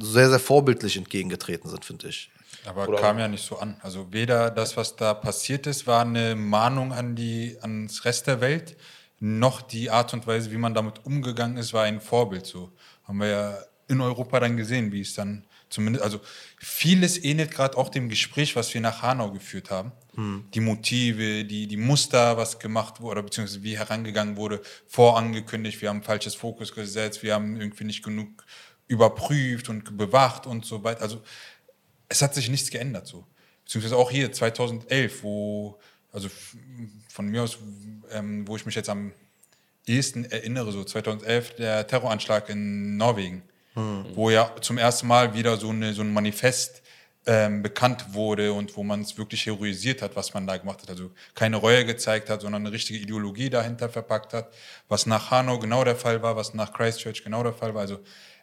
sehr, 0.00 0.28
sehr 0.30 0.40
vorbildlich 0.40 0.96
entgegengetreten 0.96 1.70
sind, 1.70 1.84
finde 1.84 2.08
ich. 2.08 2.30
Aber 2.64 2.88
Oder- 2.88 3.00
kam 3.00 3.18
ja 3.18 3.28
nicht 3.28 3.44
so 3.44 3.58
an. 3.58 3.76
Also 3.82 4.12
weder 4.12 4.50
das, 4.50 4.76
was 4.76 4.96
da 4.96 5.14
passiert 5.14 5.66
ist, 5.66 5.86
war 5.86 6.02
eine 6.02 6.34
Mahnung 6.34 6.92
an 6.92 7.14
die, 7.14 7.56
ans 7.60 8.04
Rest 8.04 8.26
der 8.26 8.40
Welt, 8.40 8.76
noch 9.20 9.62
die 9.62 9.90
Art 9.90 10.12
und 10.12 10.26
Weise, 10.26 10.50
wie 10.50 10.56
man 10.56 10.74
damit 10.74 11.04
umgegangen 11.04 11.56
ist, 11.56 11.72
war 11.72 11.84
ein 11.84 12.00
Vorbild. 12.00 12.46
So 12.46 12.72
haben 13.04 13.18
wir 13.18 13.28
ja 13.28 13.58
in 13.88 14.00
Europa 14.00 14.40
dann 14.40 14.56
gesehen, 14.56 14.92
wie 14.92 15.00
es 15.00 15.14
dann 15.14 15.44
zumindest, 15.70 16.04
also 16.04 16.20
vieles 16.58 17.22
ähnelt 17.22 17.50
gerade 17.50 17.76
auch 17.76 17.88
dem 17.88 18.08
Gespräch, 18.08 18.56
was 18.56 18.72
wir 18.74 18.80
nach 18.80 19.02
Hanau 19.02 19.30
geführt 19.30 19.70
haben. 19.70 19.92
Die 20.54 20.60
Motive, 20.60 21.44
die, 21.44 21.66
die 21.66 21.76
Muster, 21.76 22.36
was 22.36 22.58
gemacht 22.58 23.00
wurde, 23.00 23.12
oder 23.12 23.22
beziehungsweise 23.22 23.62
wie 23.62 23.78
herangegangen 23.78 24.36
wurde, 24.36 24.60
vorangekündigt, 24.86 25.80
wir 25.80 25.90
haben 25.90 26.02
falsches 26.02 26.34
Fokus 26.34 26.74
gesetzt, 26.74 27.22
wir 27.22 27.34
haben 27.34 27.60
irgendwie 27.60 27.84
nicht 27.84 28.02
genug 28.02 28.44
überprüft 28.88 29.68
und 29.68 29.96
bewacht 29.96 30.46
und 30.46 30.64
so 30.64 30.82
weiter. 30.82 31.02
Also 31.02 31.22
es 32.08 32.22
hat 32.22 32.34
sich 32.34 32.48
nichts 32.48 32.70
geändert 32.70 33.06
so. 33.06 33.26
Beziehungsweise 33.64 33.96
auch 33.96 34.10
hier 34.10 34.32
2011, 34.32 35.22
wo, 35.22 35.78
also 36.10 36.28
von 37.08 37.26
mir 37.26 37.42
aus, 37.42 37.58
ähm, 38.10 38.48
wo 38.48 38.56
ich 38.56 38.64
mich 38.66 38.74
jetzt 38.74 38.88
am 38.88 39.12
ehesten 39.86 40.24
erinnere, 40.24 40.72
so 40.72 40.84
2011, 40.84 41.56
der 41.56 41.86
Terroranschlag 41.86 42.48
in 42.48 42.96
Norwegen, 42.96 43.42
wo 44.14 44.30
ja 44.30 44.50
zum 44.60 44.78
ersten 44.78 45.06
Mal 45.06 45.34
wieder 45.34 45.56
so, 45.56 45.70
eine, 45.70 45.92
so 45.92 46.02
ein 46.02 46.12
Manifest 46.12 46.82
ähm, 47.26 47.62
bekannt 47.62 48.14
wurde 48.14 48.52
und 48.52 48.76
wo 48.76 48.82
man 48.82 49.02
es 49.02 49.18
wirklich 49.18 49.44
heroisiert 49.44 50.00
hat, 50.00 50.16
was 50.16 50.32
man 50.32 50.46
da 50.46 50.56
gemacht 50.56 50.82
hat. 50.82 50.90
Also 50.90 51.10
keine 51.34 51.56
Reue 51.56 51.84
gezeigt 51.84 52.30
hat, 52.30 52.40
sondern 52.40 52.62
eine 52.62 52.72
richtige 52.72 52.98
Ideologie 52.98 53.50
dahinter 53.50 53.88
verpackt 53.88 54.32
hat, 54.32 54.52
was 54.88 55.04
nach 55.04 55.30
Hanau 55.30 55.58
genau 55.58 55.84
der 55.84 55.96
Fall 55.96 56.22
war, 56.22 56.36
was 56.36 56.54
nach 56.54 56.72
Christchurch 56.72 57.22
genau 57.22 57.42
der 57.42 57.52
Fall 57.52 57.74
war. 57.74 57.82
Also 57.82 57.98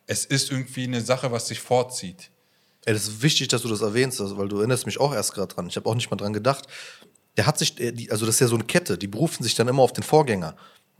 es 0.05 0.25
ist 0.25 0.51
irgendwie 0.51 0.83
eine 0.83 1.01
Sache, 1.01 1.31
was 1.31 1.47
sich 1.47 1.59
vorzieht. 1.59 2.29
Ey, 2.85 2.93
das 2.93 3.07
ist 3.07 3.23
wichtig, 3.23 3.47
dass 3.47 3.63
du 3.63 3.67
das 3.67 3.81
erwähnst, 3.81 4.21
also, 4.21 4.37
weil 4.37 4.47
du 4.47 4.59
erinnerst 4.59 4.85
mich 4.85 4.99
auch 4.99 5.13
erst 5.13 5.33
gerade 5.33 5.53
dran. 5.53 5.67
Ich 5.67 5.75
habe 5.75 5.89
auch 5.89 5.95
nicht 5.95 6.11
mal 6.11 6.17
dran 6.17 6.33
gedacht. 6.33 6.67
Der 7.37 7.47
hat 7.47 7.57
sich, 7.57 7.79
äh, 7.79 8.07
also 8.11 8.27
das 8.27 8.35
ist 8.35 8.41
ja 8.41 8.47
so 8.47 8.55
eine 8.55 8.65
Kette, 8.65 8.99
die 8.99 9.07
berufen 9.07 9.41
sich 9.41 9.55
dann 9.55 9.67
immer 9.67 9.81
auf 9.81 9.93
den 9.93 10.03
Vorgänger. 10.03 10.55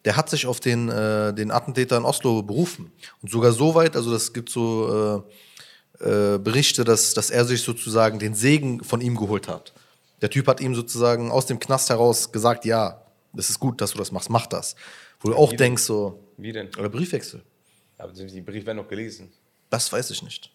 Der 0.06 0.16
hat 0.16 0.30
sich 0.30 0.46
auf 0.46 0.60
den, 0.60 0.90
äh, 0.90 1.34
den 1.34 1.52
Attentäter 1.52 1.98
in 1.98 2.06
Oslo 2.06 2.44
berufen. 2.44 2.92
Und 3.22 3.32
sogar 3.32 3.52
so 3.52 3.74
weit, 3.76 3.96
also 3.96 4.12
das 4.12 4.32
gibt 4.34 4.50
so 4.50 5.24
äh, 6.00 6.36
äh, 6.36 6.38
Berichte, 6.38 6.84
dass, 6.84 7.14
dass 7.14 7.30
er 7.30 7.46
sich 7.46 7.62
sozusagen 7.64 8.20
den 8.20 8.36
Segen 8.36 8.84
von 8.84 9.02
ihm 9.02 9.16
geholt 9.18 9.48
hat. 9.48 9.74
Der 10.22 10.30
Typ 10.30 10.48
hat 10.48 10.62
ihm 10.62 10.76
sozusagen 10.76 11.32
aus 11.32 11.46
dem 11.48 11.60
Knast 11.60 11.90
heraus 11.90 12.32
gesagt, 12.32 12.66
ja, 12.66 13.02
das 13.34 13.50
ist 13.50 13.60
gut, 13.60 13.82
dass 13.82 13.92
du 13.92 13.98
das 13.98 14.12
machst, 14.12 14.30
mach 14.30 14.48
das. 14.48 14.76
Wo 15.20 15.30
du 15.30 15.36
auch 15.36 15.52
Wie 15.52 15.58
denkst 15.58 15.84
so, 15.84 16.20
Wie 16.38 16.52
denn? 16.52 16.70
oder 16.78 16.90
Briefwechsel, 16.90 17.42
Aber 17.98 18.14
die 18.14 18.42
Briefe 18.42 18.68
werden 18.68 18.78
noch 18.78 18.88
gelesen. 18.88 19.32
das 19.70 19.92
weiß 19.92 20.10
ich 20.12 20.22
nicht. 20.22 20.52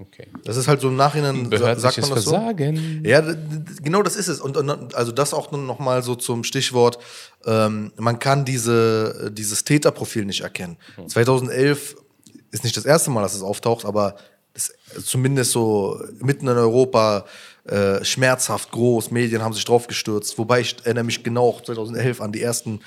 Okay. 0.00 0.28
Das 0.44 0.56
ist 0.56 0.66
halt 0.66 0.80
so 0.80 0.88
im 0.88 0.96
Nachhinein, 0.96 1.50
sa- 1.50 1.78
sagt 1.78 2.00
man 2.00 2.10
das 2.10 2.24
so. 2.24 2.30
Versagen. 2.30 3.02
Ja, 3.04 3.20
d- 3.20 3.34
d- 3.34 3.82
genau 3.82 4.02
das 4.02 4.16
ist 4.16 4.28
es. 4.28 4.40
Und, 4.40 4.56
und 4.56 4.94
also 4.94 5.12
das 5.12 5.34
auch 5.34 5.52
noch 5.52 5.78
mal 5.78 6.02
so 6.02 6.14
zum 6.14 6.42
Stichwort, 6.42 6.98
ähm, 7.44 7.92
man 7.96 8.18
kann 8.18 8.44
diese, 8.46 9.30
dieses 9.32 9.64
Täterprofil 9.64 10.24
nicht 10.24 10.40
erkennen. 10.40 10.76
2011 11.06 11.96
ist 12.50 12.64
nicht 12.64 12.76
das 12.76 12.84
erste 12.86 13.10
Mal, 13.10 13.22
dass 13.22 13.34
es 13.34 13.42
auftaucht, 13.42 13.84
aber 13.84 14.16
das, 14.54 14.72
zumindest 15.04 15.52
so 15.52 16.00
mitten 16.20 16.48
in 16.48 16.56
Europa 16.56 17.24
äh, 17.66 18.02
schmerzhaft 18.04 18.70
groß, 18.72 19.10
Medien 19.10 19.42
haben 19.42 19.52
sich 19.52 19.64
drauf 19.64 19.86
gestürzt. 19.86 20.38
Wobei 20.38 20.60
ich 20.60 20.76
erinnere 20.82 21.04
mich 21.04 21.22
genau 21.22 21.48
auch 21.50 21.60
2011 21.62 22.20
an 22.20 22.32
die 22.32 22.40
ersten 22.42 22.80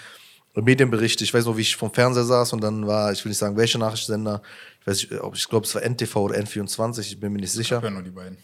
Medienberichte. 0.61 1.23
Ich 1.23 1.33
weiß 1.33 1.45
noch, 1.45 1.57
wie 1.57 1.61
ich 1.61 1.75
vom 1.75 1.91
Fernseher 1.93 2.23
saß 2.25 2.53
und 2.53 2.61
dann 2.61 2.85
war, 2.85 3.11
ich 3.11 3.23
will 3.25 3.29
nicht 3.29 3.39
sagen, 3.39 3.57
welcher 3.57 3.79
Nachrichtensender, 3.79 4.41
ich 4.81 4.87
weiß 4.87 4.97
nicht, 4.97 5.21
ob 5.21 5.35
ich 5.35 5.47
glaube, 5.49 5.65
es 5.65 5.73
war 5.75 5.81
NTV 5.81 6.15
oder 6.17 6.35
N24, 6.35 6.99
ich 6.99 7.19
bin 7.19 7.33
mir 7.33 7.39
nicht 7.39 7.51
sicher 7.51 7.77
Ich 7.77 7.83
höre 7.83 7.89
nur 7.91 8.03
die 8.03 8.11
beiden. 8.11 8.37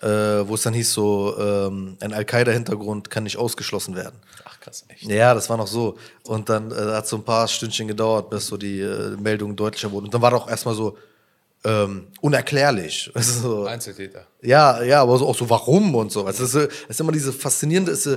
äh, 0.00 0.48
wo 0.48 0.54
es 0.54 0.62
dann 0.62 0.74
hieß 0.74 0.92
so, 0.92 1.36
ähm, 1.38 1.96
ein 2.00 2.12
Al-Qaida-Hintergrund 2.12 3.10
kann 3.10 3.24
nicht 3.24 3.36
ausgeschlossen 3.36 3.96
werden. 3.96 4.18
Ach 4.44 4.58
krass, 4.60 4.84
echt. 4.88 5.02
Ja, 5.04 5.34
das 5.34 5.50
war 5.50 5.56
noch 5.56 5.66
so. 5.66 5.98
Und 6.24 6.48
dann 6.48 6.70
äh, 6.70 6.74
hat 6.74 7.06
so 7.08 7.16
ein 7.16 7.24
paar 7.24 7.48
Stündchen 7.48 7.88
gedauert, 7.88 8.30
bis 8.30 8.46
so 8.46 8.56
die 8.56 8.80
äh, 8.80 9.16
Meldungen 9.16 9.56
deutlicher 9.56 9.90
wurden. 9.90 10.06
Und 10.06 10.14
dann 10.14 10.22
war 10.22 10.30
doch 10.30 10.48
erstmal 10.48 10.74
so 10.74 10.96
ähm, 11.64 12.06
unerklärlich. 12.20 13.10
Also 13.14 13.40
so, 13.40 13.64
Einzeltäter. 13.66 14.26
ja, 14.42 14.82
ja, 14.82 15.02
aber 15.02 15.18
so, 15.18 15.26
auch 15.26 15.36
so, 15.36 15.50
warum 15.50 15.94
und 15.96 16.12
so. 16.12 16.24
Also, 16.24 16.44
das, 16.44 16.54
ist, 16.54 16.86
ist 16.88 17.00
immer 17.00 17.12
diese 17.12 17.32
faszinierende, 17.32 17.90
ist, 17.92 18.08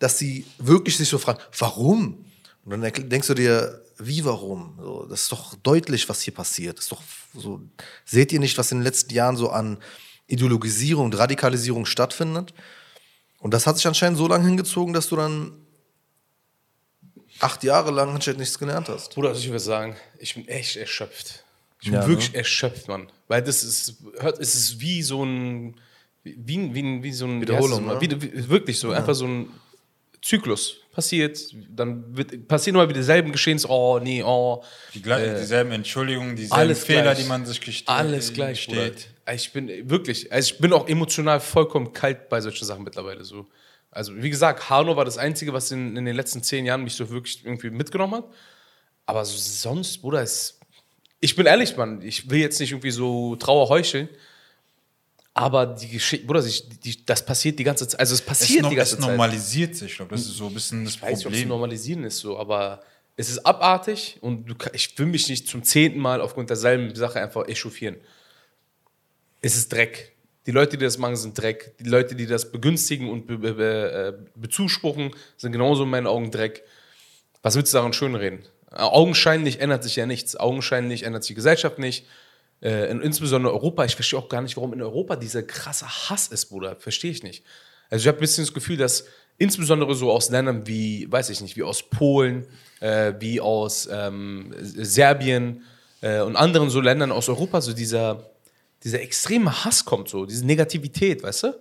dass 0.00 0.18
sie 0.18 0.44
wirklich 0.58 0.96
sich 0.96 1.08
so 1.08 1.18
fragen, 1.18 1.38
warum? 1.56 2.24
Und 2.64 2.70
dann 2.72 3.08
denkst 3.08 3.28
du 3.28 3.34
dir, 3.34 3.84
wie 3.98 4.24
warum? 4.24 4.76
So, 4.80 5.06
das 5.06 5.22
ist 5.22 5.32
doch 5.32 5.54
deutlich, 5.56 6.08
was 6.08 6.22
hier 6.22 6.34
passiert. 6.34 6.78
Das 6.78 6.86
ist 6.86 6.92
doch 6.92 7.02
so, 7.34 7.60
seht 8.04 8.32
ihr 8.32 8.40
nicht, 8.40 8.58
was 8.58 8.72
in 8.72 8.78
den 8.78 8.84
letzten 8.84 9.14
Jahren 9.14 9.36
so 9.36 9.50
an 9.50 9.78
Ideologisierung 10.26 11.04
und 11.06 11.18
Radikalisierung 11.18 11.86
stattfindet? 11.86 12.54
Und 13.38 13.52
das 13.54 13.66
hat 13.66 13.76
sich 13.76 13.86
anscheinend 13.86 14.18
so 14.18 14.26
lange 14.26 14.46
hingezogen, 14.46 14.94
dass 14.94 15.08
du 15.08 15.16
dann 15.16 15.52
acht 17.38 17.62
Jahre 17.62 17.90
lang 17.90 18.14
anscheinend 18.14 18.40
nichts 18.40 18.58
gelernt 18.58 18.88
hast. 18.88 19.14
Bruder, 19.14 19.28
also 19.30 19.40
ich 19.40 19.48
würde 19.48 19.60
sagen, 19.60 19.96
ich 20.18 20.34
bin 20.34 20.48
echt 20.48 20.76
erschöpft. 20.76 21.44
Ich 21.80 21.90
bin 21.90 22.00
Ja, 22.00 22.06
wirklich 22.06 22.32
ne? 22.32 22.38
erschöpft, 22.38 22.88
Mann. 22.88 23.10
Weil 23.28 23.42
das 23.42 23.62
ist, 23.64 23.96
hört, 24.18 24.38
es 24.38 24.54
ist 24.54 24.80
wie 24.80 25.02
so 25.02 25.24
ein, 25.24 25.76
wie, 26.22 26.74
wie, 26.74 27.02
wie 27.02 27.12
so 27.12 27.26
ein, 27.26 27.38
wie 27.38 27.42
Wiederholung, 27.42 27.88
heißt 27.88 28.02
das 28.02 28.08
ne? 28.08 28.22
wie, 28.22 28.32
wie, 28.32 28.48
wirklich 28.48 28.78
so, 28.78 28.92
einfach 28.92 29.14
so 29.14 29.26
ein 29.26 29.50
Zyklus. 30.22 30.76
Passiert, 30.92 31.38
dann 31.70 32.16
wird, 32.16 32.46
passieren 32.48 32.74
immer 32.76 32.88
wieder 32.88 32.98
dieselben 32.98 33.30
Geschehnisse, 33.32 33.68
oh, 33.70 33.98
nee, 34.00 34.22
oh. 34.22 34.62
Die, 34.92 35.00
gle- 35.00 35.18
Äh, 35.18 35.38
dieselben 35.40 35.70
Entschuldigungen, 35.72 36.34
dieselben 36.36 36.60
alles 36.60 36.84
Fehler, 36.84 37.02
gleich. 37.02 37.18
die 37.18 37.24
man 37.24 37.46
sich 37.46 37.60
gesteht. 37.60 37.88
Alles 37.88 38.32
gleich, 38.32 38.62
steht. 38.62 39.08
Ich 39.32 39.52
bin 39.52 39.88
wirklich, 39.88 40.30
also 40.32 40.52
ich 40.52 40.58
bin 40.58 40.72
auch 40.72 40.88
emotional 40.88 41.38
vollkommen 41.40 41.92
kalt 41.92 42.28
bei 42.28 42.40
solchen 42.40 42.64
Sachen 42.64 42.82
mittlerweile 42.82 43.24
so. 43.24 43.46
Also 43.92 44.14
wie 44.16 44.30
gesagt, 44.30 44.68
Hanau 44.68 44.96
war 44.96 45.04
das 45.04 45.16
Einzige, 45.16 45.52
was 45.52 45.70
in, 45.70 45.96
in 45.96 46.04
den 46.04 46.16
letzten 46.16 46.42
zehn 46.42 46.66
Jahren 46.66 46.82
mich 46.82 46.94
so 46.94 47.08
wirklich 47.08 47.44
irgendwie 47.44 47.70
mitgenommen 47.70 48.14
hat. 48.16 48.24
Aber 49.06 49.24
so 49.24 49.36
sonst, 49.38 49.98
Bruder, 50.02 50.22
ist, 50.22 50.60
ich 51.20 51.34
bin 51.36 51.46
ehrlich, 51.46 51.76
Mann, 51.76 52.02
ich 52.02 52.28
will 52.30 52.40
jetzt 52.40 52.60
nicht 52.60 52.72
irgendwie 52.72 52.90
so 52.90 53.36
Trauer 53.36 53.68
heucheln, 53.68 54.08
aber 55.34 55.66
die 55.66 55.88
Geschichte, 55.88 56.26
Bruder, 56.26 56.42
die, 56.42 57.04
das 57.06 57.24
passiert 57.24 57.58
die 57.58 57.64
ganze 57.64 57.86
Zeit, 57.86 58.00
also 58.00 58.14
es 58.14 58.20
Es, 58.20 58.26
passiert 58.26 58.62
no, 58.62 58.68
die 58.70 58.76
es 58.76 58.90
ganze 58.90 58.98
Zeit. 58.98 59.10
normalisiert 59.10 59.76
sich, 59.76 59.90
ich 59.92 59.96
glaube, 59.96 60.10
das 60.14 60.22
ist 60.22 60.36
so 60.36 60.46
ein 60.46 60.54
bisschen 60.54 60.84
das 60.84 60.94
Ich 60.96 61.02
weiß 61.02 61.18
nicht, 61.18 61.26
ob 61.26 61.32
es 61.32 61.38
Problem. 61.38 61.48
normalisieren 61.48 62.04
ist 62.04 62.18
so, 62.18 62.38
aber 62.38 62.82
es 63.16 63.30
ist 63.30 63.38
abartig 63.46 64.18
und 64.22 64.46
du, 64.46 64.54
ich 64.72 64.98
will 64.98 65.06
mich 65.06 65.28
nicht 65.28 65.46
zum 65.46 65.62
zehnten 65.62 65.98
Mal 66.00 66.20
aufgrund 66.20 66.50
derselben 66.50 66.94
Sache 66.94 67.20
einfach 67.20 67.46
echauffieren. 67.48 67.96
Es 69.40 69.56
ist 69.56 69.72
Dreck. 69.72 70.16
Die 70.46 70.52
Leute, 70.52 70.76
die 70.78 70.84
das 70.84 70.98
machen, 70.98 71.16
sind 71.16 71.38
Dreck. 71.38 71.74
Die 71.78 71.88
Leute, 71.88 72.14
die 72.14 72.26
das 72.26 72.50
begünstigen 72.50 73.08
und 73.10 73.26
be 73.26 73.38
be 73.38 73.54
be 73.54 73.92
äh, 74.18 74.30
bezuspruchen, 74.34 75.10
sind 75.36 75.52
genauso 75.52 75.84
in 75.84 75.90
meinen 75.90 76.06
Augen 76.06 76.30
Dreck. 76.30 76.64
Was 77.42 77.56
willst 77.56 77.72
du 77.72 77.78
daran 77.78 77.92
schönreden? 77.92 78.40
Augenscheinlich 78.70 79.60
ändert 79.60 79.82
sich 79.84 79.96
ja 79.96 80.06
nichts. 80.06 80.36
Augenscheinlich 80.36 81.02
ändert 81.02 81.24
sich 81.24 81.28
die 81.28 81.34
Gesellschaft 81.34 81.78
nicht. 81.78 82.06
Äh, 82.62 82.90
in, 82.90 83.00
insbesondere 83.00 83.52
Europa. 83.52 83.84
Ich 83.84 83.94
verstehe 83.94 84.18
auch 84.18 84.28
gar 84.28 84.42
nicht, 84.42 84.56
warum 84.56 84.72
in 84.72 84.82
Europa 84.82 85.16
dieser 85.16 85.42
krasse 85.42 85.86
Hass 85.86 86.28
ist, 86.28 86.46
Bruder. 86.46 86.76
Verstehe 86.76 87.10
ich 87.10 87.22
nicht. 87.22 87.44
Also 87.88 88.02
ich 88.02 88.08
habe 88.08 88.18
ein 88.18 88.20
bisschen 88.20 88.44
das 88.44 88.54
Gefühl, 88.54 88.76
dass 88.76 89.06
insbesondere 89.38 89.94
so 89.94 90.12
aus 90.12 90.30
Ländern 90.30 90.66
wie, 90.66 91.10
weiß 91.10 91.30
ich 91.30 91.40
nicht, 91.40 91.56
wie 91.56 91.62
aus 91.62 91.82
Polen, 91.82 92.46
äh, 92.80 93.14
wie 93.18 93.40
aus 93.40 93.88
ähm, 93.90 94.54
Serbien 94.60 95.64
äh, 96.02 96.20
und 96.20 96.36
anderen 96.36 96.70
so 96.70 96.80
Ländern 96.80 97.10
aus 97.10 97.28
Europa 97.28 97.60
so 97.62 97.72
dieser, 97.72 98.30
dieser 98.84 99.00
extreme 99.00 99.64
Hass 99.64 99.84
kommt, 99.84 100.08
so 100.08 100.26
diese 100.26 100.44
Negativität, 100.44 101.22
weißt 101.22 101.42
du? 101.44 101.54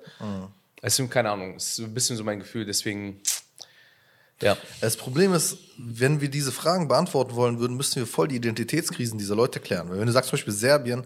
Deswegen, 0.82 1.10
keine 1.10 1.32
Ahnung, 1.32 1.56
ist 1.56 1.76
so 1.76 1.84
ein 1.84 1.94
bisschen 1.94 2.16
so 2.16 2.24
mein 2.24 2.40
Gefühl. 2.40 2.66
Deswegen, 2.66 3.22
ja. 4.42 4.58
Das 4.82 4.96
Problem 4.96 5.34
ist, 5.34 5.58
wenn 5.78 6.22
wir 6.22 6.30
diese 6.30 6.52
Fragen 6.52 6.88
beantworten 6.88 7.36
wollen 7.36 7.60
würden, 7.60 7.78
müssten 7.78 7.98
wir 7.98 8.08
voll 8.08 8.28
die 8.28 8.38
Identitätskrisen 8.38 9.18
dieser 9.18 9.36
Leute 9.36 9.60
klären. 9.60 9.90
Weil 9.90 10.00
wenn 10.00 10.08
du 10.08 10.14
sagst 10.14 10.30
zum 10.30 10.38
Beispiel 10.38 10.54
Serbien, 10.54 11.06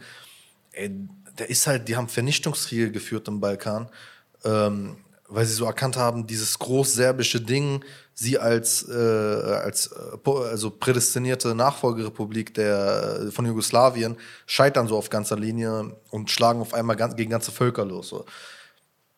ey, 0.71 0.91
da 1.35 1.45
ist 1.45 1.65
halt, 1.65 1.87
die 1.87 1.95
haben 1.95 2.07
Vernichtungskriege 2.07 2.91
geführt 2.91 3.27
im 3.27 3.39
Balkan, 3.39 3.89
ähm, 4.43 4.97
weil 5.27 5.45
sie 5.45 5.53
so 5.53 5.65
erkannt 5.65 5.97
haben, 5.97 6.27
dieses 6.27 6.59
großserbische 6.59 7.41
Ding, 7.41 7.83
sie 8.13 8.37
als, 8.37 8.87
äh, 8.87 8.93
als 8.93 9.87
äh, 9.87 10.29
also 10.29 10.69
prädestinierte 10.69 11.55
Nachfolgerepublik 11.55 12.53
der, 12.53 13.31
von 13.31 13.45
Jugoslawien 13.45 14.17
scheitern 14.45 14.87
so 14.87 14.95
auf 14.95 15.09
ganzer 15.09 15.37
Linie 15.37 15.95
und 16.11 16.29
schlagen 16.29 16.61
auf 16.61 16.75
einmal 16.75 16.95
ganz, 16.95 17.15
gegen 17.15 17.31
ganze 17.31 17.51
Völker 17.51 17.85
los. 17.85 18.09
So 18.09 18.25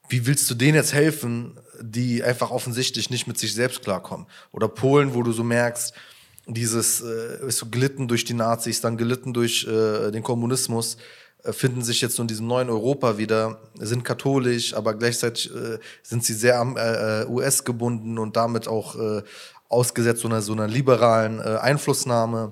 wie 0.10 0.26
willst 0.28 0.50
du 0.50 0.56
denen 0.56 0.76
jetzt 0.76 0.94
helfen, 0.94 1.60
die 1.82 2.24
einfach 2.24 2.52
offensichtlich 2.52 3.10
nicht 3.10 3.28
mit 3.28 3.38
sich 3.38 3.54
selbst 3.54 3.82
klarkommen? 3.84 4.28
Oder 4.52 4.68
Polen, 4.68 5.14
wo 5.14 5.24
du 5.24 5.32
so 5.32 5.44
merkst, 5.44 5.94
dieses 6.48 7.02
äh, 7.02 7.48
ist 7.48 7.58
so 7.58 7.68
gelitten 7.68 8.08
durch 8.08 8.24
die 8.24 8.34
Nazis, 8.34 8.82
dann 8.82 8.98
gelitten 8.98 9.34
durch 9.34 9.66
äh, 9.68 10.12
den 10.12 10.24
Kommunismus, 10.24 10.98
äh, 11.44 11.54
finden 11.54 11.84
sich 11.84 12.02
jetzt 12.02 12.16
so 12.16 12.22
in 12.22 12.28
diesem 12.28 12.48
neuen 12.48 12.70
Europa 12.70 13.18
wieder, 13.18 13.60
sind 13.76 14.04
katholisch, 14.04 14.74
aber 14.74 14.94
gleichzeitig 14.94 15.54
äh, 15.54 15.80
sind 16.04 16.24
sie 16.24 16.34
sehr 16.34 16.60
am 16.60 16.78
äh, 16.78 17.24
äh, 17.24 17.26
US 17.28 17.64
gebunden 17.64 18.20
und 18.20 18.36
damit 18.36 18.68
auch 18.68 18.96
äh, 18.96 19.24
ausgesetzt 19.70 20.22
so 20.22 20.28
einer, 20.28 20.42
so 20.42 20.54
einer 20.54 20.68
liberalen 20.68 21.40
äh, 21.40 21.58
Einflussnahme 21.58 22.52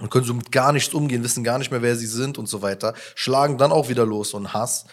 und 0.00 0.10
können 0.10 0.26
so 0.26 0.34
mit 0.34 0.52
gar 0.52 0.72
nichts 0.72 0.92
umgehen, 0.92 1.24
wissen 1.24 1.44
gar 1.44 1.58
nicht 1.58 1.70
mehr, 1.70 1.82
wer 1.82 1.96
sie 1.96 2.06
sind 2.06 2.36
und 2.36 2.46
so 2.46 2.62
weiter, 2.62 2.94
schlagen 3.14 3.58
dann 3.58 3.72
auch 3.72 3.88
wieder 3.88 4.04
los 4.04 4.34
und 4.34 4.52
Hass. 4.52 4.84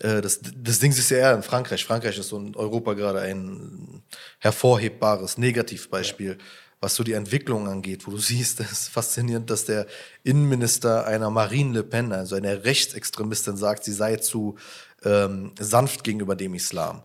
Äh, 0.00 0.20
Das, 0.20 0.40
das 0.42 0.78
Ding 0.78 0.90
ist 0.90 1.10
ja 1.10 1.18
eher 1.18 1.34
in 1.34 1.42
Frankreich. 1.42 1.84
Frankreich 1.84 2.18
ist 2.18 2.28
so 2.28 2.38
in 2.38 2.56
Europa 2.56 2.94
gerade 2.94 3.20
ein 3.20 4.02
hervorhebbares 4.38 5.38
Negativbeispiel, 5.38 6.38
was 6.80 6.94
so 6.94 7.04
die 7.04 7.12
Entwicklung 7.12 7.68
angeht, 7.68 8.06
wo 8.06 8.10
du 8.10 8.18
siehst, 8.32 8.60
es 8.60 8.72
ist 8.72 8.88
faszinierend, 8.88 9.50
dass 9.50 9.64
der 9.64 9.86
Innenminister 10.24 11.06
einer 11.06 11.30
Marine 11.30 11.74
Le 11.74 11.82
Pen, 11.84 12.12
also 12.12 12.34
einer 12.34 12.64
Rechtsextremistin, 12.64 13.56
sagt, 13.56 13.84
sie 13.84 13.92
sei 13.92 14.16
zu 14.16 14.56
ähm, 15.04 15.52
sanft 15.58 16.04
gegenüber 16.04 16.36
dem 16.36 16.54
Islam. 16.54 17.02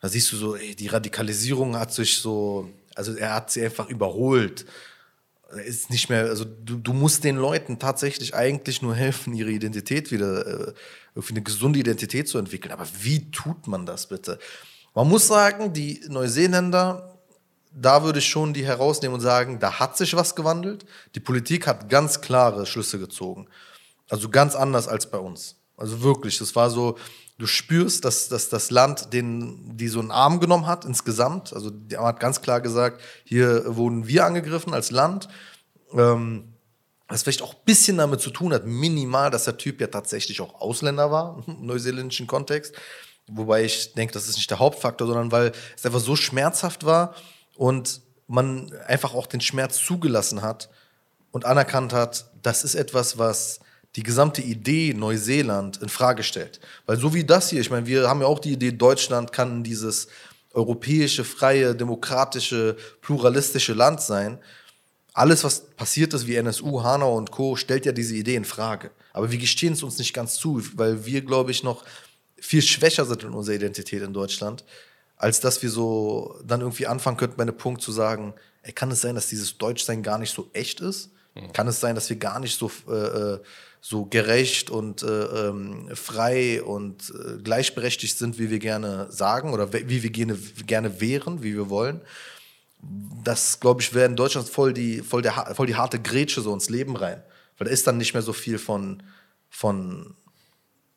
Da 0.00 0.08
siehst 0.08 0.32
du 0.32 0.36
so, 0.36 0.56
ey, 0.56 0.74
die 0.74 0.88
Radikalisierung 0.88 1.76
hat 1.76 1.92
sich 1.92 2.18
so, 2.18 2.70
also 2.94 3.14
er 3.16 3.34
hat 3.34 3.50
sie 3.50 3.64
einfach 3.64 3.88
überholt 3.88 4.66
ist 5.64 5.90
nicht 5.90 6.08
mehr, 6.08 6.24
also 6.24 6.44
du, 6.44 6.76
du 6.76 6.92
musst 6.92 7.24
den 7.24 7.36
Leuten 7.36 7.78
tatsächlich 7.78 8.34
eigentlich 8.34 8.82
nur 8.82 8.94
helfen, 8.94 9.34
ihre 9.34 9.50
Identität 9.50 10.10
wieder, 10.10 10.46
äh, 10.46 10.72
irgendwie 11.14 11.34
eine 11.34 11.42
gesunde 11.42 11.78
Identität 11.78 12.28
zu 12.28 12.38
entwickeln. 12.38 12.72
Aber 12.72 12.86
wie 13.00 13.30
tut 13.30 13.66
man 13.66 13.86
das 13.86 14.08
bitte? 14.08 14.38
Man 14.94 15.08
muss 15.08 15.26
sagen, 15.26 15.72
die 15.72 16.00
Neuseeländer, 16.08 17.18
da 17.72 18.02
würde 18.02 18.18
ich 18.18 18.26
schon 18.26 18.54
die 18.54 18.64
herausnehmen 18.64 19.14
und 19.14 19.20
sagen, 19.20 19.58
da 19.60 19.78
hat 19.78 19.96
sich 19.96 20.16
was 20.16 20.34
gewandelt. 20.34 20.84
Die 21.14 21.20
Politik 21.20 21.66
hat 21.66 21.88
ganz 21.88 22.20
klare 22.20 22.66
Schlüsse 22.66 22.98
gezogen. 22.98 23.46
Also 24.08 24.28
ganz 24.28 24.54
anders 24.54 24.88
als 24.88 25.10
bei 25.10 25.18
uns. 25.18 25.56
Also 25.76 26.02
wirklich, 26.02 26.38
das 26.38 26.56
war 26.56 26.70
so, 26.70 26.96
du 27.38 27.46
spürst, 27.46 28.04
dass, 28.04 28.28
dass 28.28 28.48
das 28.48 28.70
Land 28.70 29.12
den, 29.12 29.76
die 29.76 29.88
so 29.88 30.00
einen 30.00 30.10
Arm 30.10 30.40
genommen 30.40 30.66
hat 30.66 30.84
insgesamt. 30.84 31.52
Also 31.52 31.70
die 31.70 31.96
hat 31.96 32.20
ganz 32.20 32.40
klar 32.40 32.60
gesagt, 32.60 33.00
hier 33.24 33.76
wurden 33.76 34.06
wir 34.06 34.24
angegriffen 34.24 34.72
als 34.72 34.90
Land. 34.90 35.28
Ähm, 35.92 36.52
was 37.08 37.22
vielleicht 37.22 37.42
auch 37.42 37.54
ein 37.54 37.60
bisschen 37.64 37.98
damit 37.98 38.20
zu 38.20 38.30
tun 38.30 38.52
hat, 38.52 38.66
minimal, 38.66 39.30
dass 39.30 39.44
der 39.44 39.56
Typ 39.56 39.80
ja 39.80 39.86
tatsächlich 39.86 40.40
auch 40.40 40.60
Ausländer 40.60 41.10
war, 41.10 41.42
im 41.46 41.66
neuseeländischen 41.66 42.26
Kontext. 42.26 42.74
Wobei 43.28 43.64
ich 43.64 43.92
denke, 43.94 44.14
das 44.14 44.28
ist 44.28 44.36
nicht 44.36 44.50
der 44.50 44.58
Hauptfaktor, 44.58 45.06
sondern 45.06 45.32
weil 45.32 45.52
es 45.76 45.84
einfach 45.84 46.00
so 46.00 46.16
schmerzhaft 46.16 46.84
war 46.84 47.14
und 47.56 48.00
man 48.28 48.72
einfach 48.86 49.14
auch 49.14 49.26
den 49.26 49.40
Schmerz 49.40 49.78
zugelassen 49.84 50.42
hat 50.42 50.68
und 51.32 51.44
anerkannt 51.44 51.92
hat, 51.92 52.30
das 52.42 52.64
ist 52.64 52.74
etwas, 52.74 53.18
was 53.18 53.60
die 53.96 54.02
gesamte 54.02 54.42
Idee 54.42 54.92
Neuseeland 54.94 55.78
in 55.78 55.88
Frage 55.88 56.22
stellt. 56.22 56.60
Weil 56.84 56.98
so 56.98 57.14
wie 57.14 57.24
das 57.24 57.50
hier, 57.50 57.60
ich 57.60 57.70
meine, 57.70 57.86
wir 57.86 58.08
haben 58.08 58.20
ja 58.20 58.26
auch 58.26 58.38
die 58.38 58.52
Idee, 58.52 58.72
Deutschland 58.72 59.32
kann 59.32 59.64
dieses 59.64 60.08
europäische, 60.52 61.24
freie, 61.24 61.74
demokratische, 61.74 62.76
pluralistische 63.00 63.72
Land 63.72 64.02
sein. 64.02 64.38
Alles, 65.12 65.44
was 65.44 65.60
passiert 65.60 66.12
ist, 66.12 66.26
wie 66.26 66.36
NSU, 66.36 66.82
Hanau 66.82 67.16
und 67.16 67.30
Co., 67.30 67.56
stellt 67.56 67.86
ja 67.86 67.92
diese 67.92 68.14
Idee 68.14 68.36
in 68.36 68.44
Frage. 68.44 68.90
Aber 69.14 69.30
wir 69.30 69.38
gestehen 69.38 69.72
es 69.72 69.82
uns 69.82 69.98
nicht 69.98 70.12
ganz 70.12 70.34
zu, 70.34 70.62
weil 70.74 71.06
wir, 71.06 71.22
glaube 71.22 71.50
ich, 71.50 71.62
noch 71.62 71.84
viel 72.38 72.62
schwächer 72.62 73.06
sind 73.06 73.22
in 73.22 73.30
unserer 73.30 73.56
Identität 73.56 74.02
in 74.02 74.12
Deutschland, 74.12 74.64
als 75.16 75.40
dass 75.40 75.62
wir 75.62 75.70
so 75.70 76.38
dann 76.44 76.60
irgendwie 76.60 76.86
anfangen 76.86 77.16
könnten, 77.16 77.36
bei 77.36 77.42
einem 77.42 77.56
Punkt 77.56 77.80
zu 77.80 77.92
sagen, 77.92 78.34
ey, 78.62 78.72
kann 78.72 78.90
es 78.90 79.00
sein, 79.00 79.14
dass 79.14 79.28
dieses 79.28 79.56
Deutschsein 79.56 80.02
gar 80.02 80.18
nicht 80.18 80.34
so 80.34 80.50
echt 80.52 80.80
ist? 80.80 81.10
Mhm. 81.34 81.52
Kann 81.52 81.68
es 81.68 81.80
sein, 81.80 81.94
dass 81.94 82.10
wir 82.10 82.16
gar 82.16 82.40
nicht 82.40 82.58
so, 82.58 82.70
äh, 82.88 82.92
äh 82.92 83.40
so 83.88 84.04
gerecht 84.04 84.68
und 84.68 85.04
äh, 85.04 85.06
ähm, 85.06 85.88
frei 85.94 86.60
und 86.60 87.14
äh, 87.14 87.40
gleichberechtigt 87.40 88.18
sind, 88.18 88.36
wie 88.36 88.50
wir 88.50 88.58
gerne 88.58 89.06
sagen 89.12 89.52
oder 89.52 89.72
wie 89.72 90.02
wir 90.02 90.10
gerne, 90.10 90.36
gerne 90.66 91.00
wären, 91.00 91.44
wie 91.44 91.54
wir 91.54 91.70
wollen? 91.70 92.00
Das, 93.22 93.60
glaube 93.60 93.82
ich, 93.82 93.94
wäre 93.94 94.06
in 94.06 94.16
Deutschland 94.16 94.48
voll 94.48 94.72
die, 94.72 95.02
voll, 95.02 95.22
der, 95.22 95.54
voll 95.54 95.68
die 95.68 95.76
harte 95.76 96.00
Grätsche 96.00 96.40
so 96.40 96.52
ins 96.52 96.68
Leben 96.68 96.96
rein. 96.96 97.22
Weil 97.58 97.66
da 97.66 97.70
ist 97.72 97.86
dann 97.86 97.96
nicht 97.96 98.12
mehr 98.12 98.24
so 98.24 98.32
viel 98.32 98.58
von, 98.58 99.04
von 99.50 100.16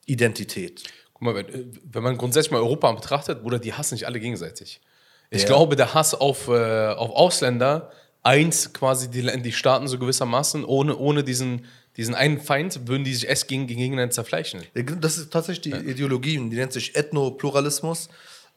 Identität. 0.08 0.86
Guck 1.14 1.22
mal, 1.22 1.36
wenn, 1.36 1.80
wenn 1.84 2.02
man 2.02 2.18
grundsätzlich 2.18 2.52
mal 2.52 2.58
Europa 2.58 2.92
betrachtet, 2.92 3.44
Bruder, 3.44 3.60
die 3.60 3.74
hassen 3.74 3.98
sich 3.98 4.08
alle 4.08 4.20
gegenseitig. 4.20 4.82
Ich 5.30 5.44
ja. 5.44 5.48
glaube, 5.48 5.76
der 5.76 5.94
Hass 5.94 6.16
auf, 6.16 6.48
äh, 6.48 6.88
auf 6.88 7.12
Ausländer 7.12 7.92
eins 8.24 8.74
quasi 8.74 9.12
die, 9.12 9.22
die 9.44 9.52
Staaten 9.52 9.88
so 9.88 10.00
gewissermaßen, 10.00 10.66
ohne, 10.66 10.98
ohne 10.98 11.24
diesen, 11.24 11.66
diesen 12.00 12.16
einen 12.16 12.40
Feind 12.40 12.88
würden 12.88 13.04
die 13.04 13.14
sich 13.14 13.28
erst 13.28 13.48
gegen, 13.48 13.68
gegeneinander 13.68 14.12
zerfleischen. 14.12 14.64
Das 15.02 15.18
ist 15.18 15.32
tatsächlich 15.32 15.62
die 15.62 15.70
ja. 15.72 15.92
Ideologie, 15.92 16.38
die 16.38 16.56
nennt 16.56 16.74
sich 16.74 16.96
Ethnopluralismus. 16.96 18.10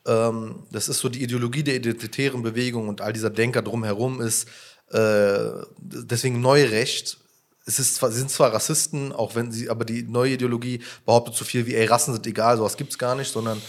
Ähm, 0.07 0.62
das 0.70 0.88
ist 0.88 1.00
so 1.00 1.09
die 1.09 1.22
Ideologie 1.22 1.62
der 1.62 1.76
identitären 1.76 2.42
Bewegung 2.42 2.88
und 2.88 3.00
all 3.00 3.12
dieser 3.12 3.31
Denker 3.31 3.62
drumherum 3.62 4.20
ist 4.20 4.48
äh, 4.90 5.50
deswegen 5.78 6.40
Neurecht 6.40 7.18
es 7.66 7.78
ist 7.78 7.96
zwar, 7.96 8.11
sind 8.11 8.31
zwar 8.31 8.52
Rassisten, 8.52 9.12
auch 9.12 9.35
wenn 9.35 9.52
sie, 9.52 9.70
aber 9.70 9.85
die 9.85 10.02
neue 10.02 10.33
Ideologie 10.33 10.81
behauptet 11.07 11.35
so 11.35 11.44
viel 11.44 11.66
wie, 11.66 11.74
ey, 11.74 11.87
Rassen 11.87 12.12
sind 12.12 12.26
egal, 12.26 12.57
sowas 12.57 12.76
gibt 12.76 12.90
es 12.90 12.98
gar 12.98 13.14
nicht, 13.14 13.33
sondern 13.33 13.61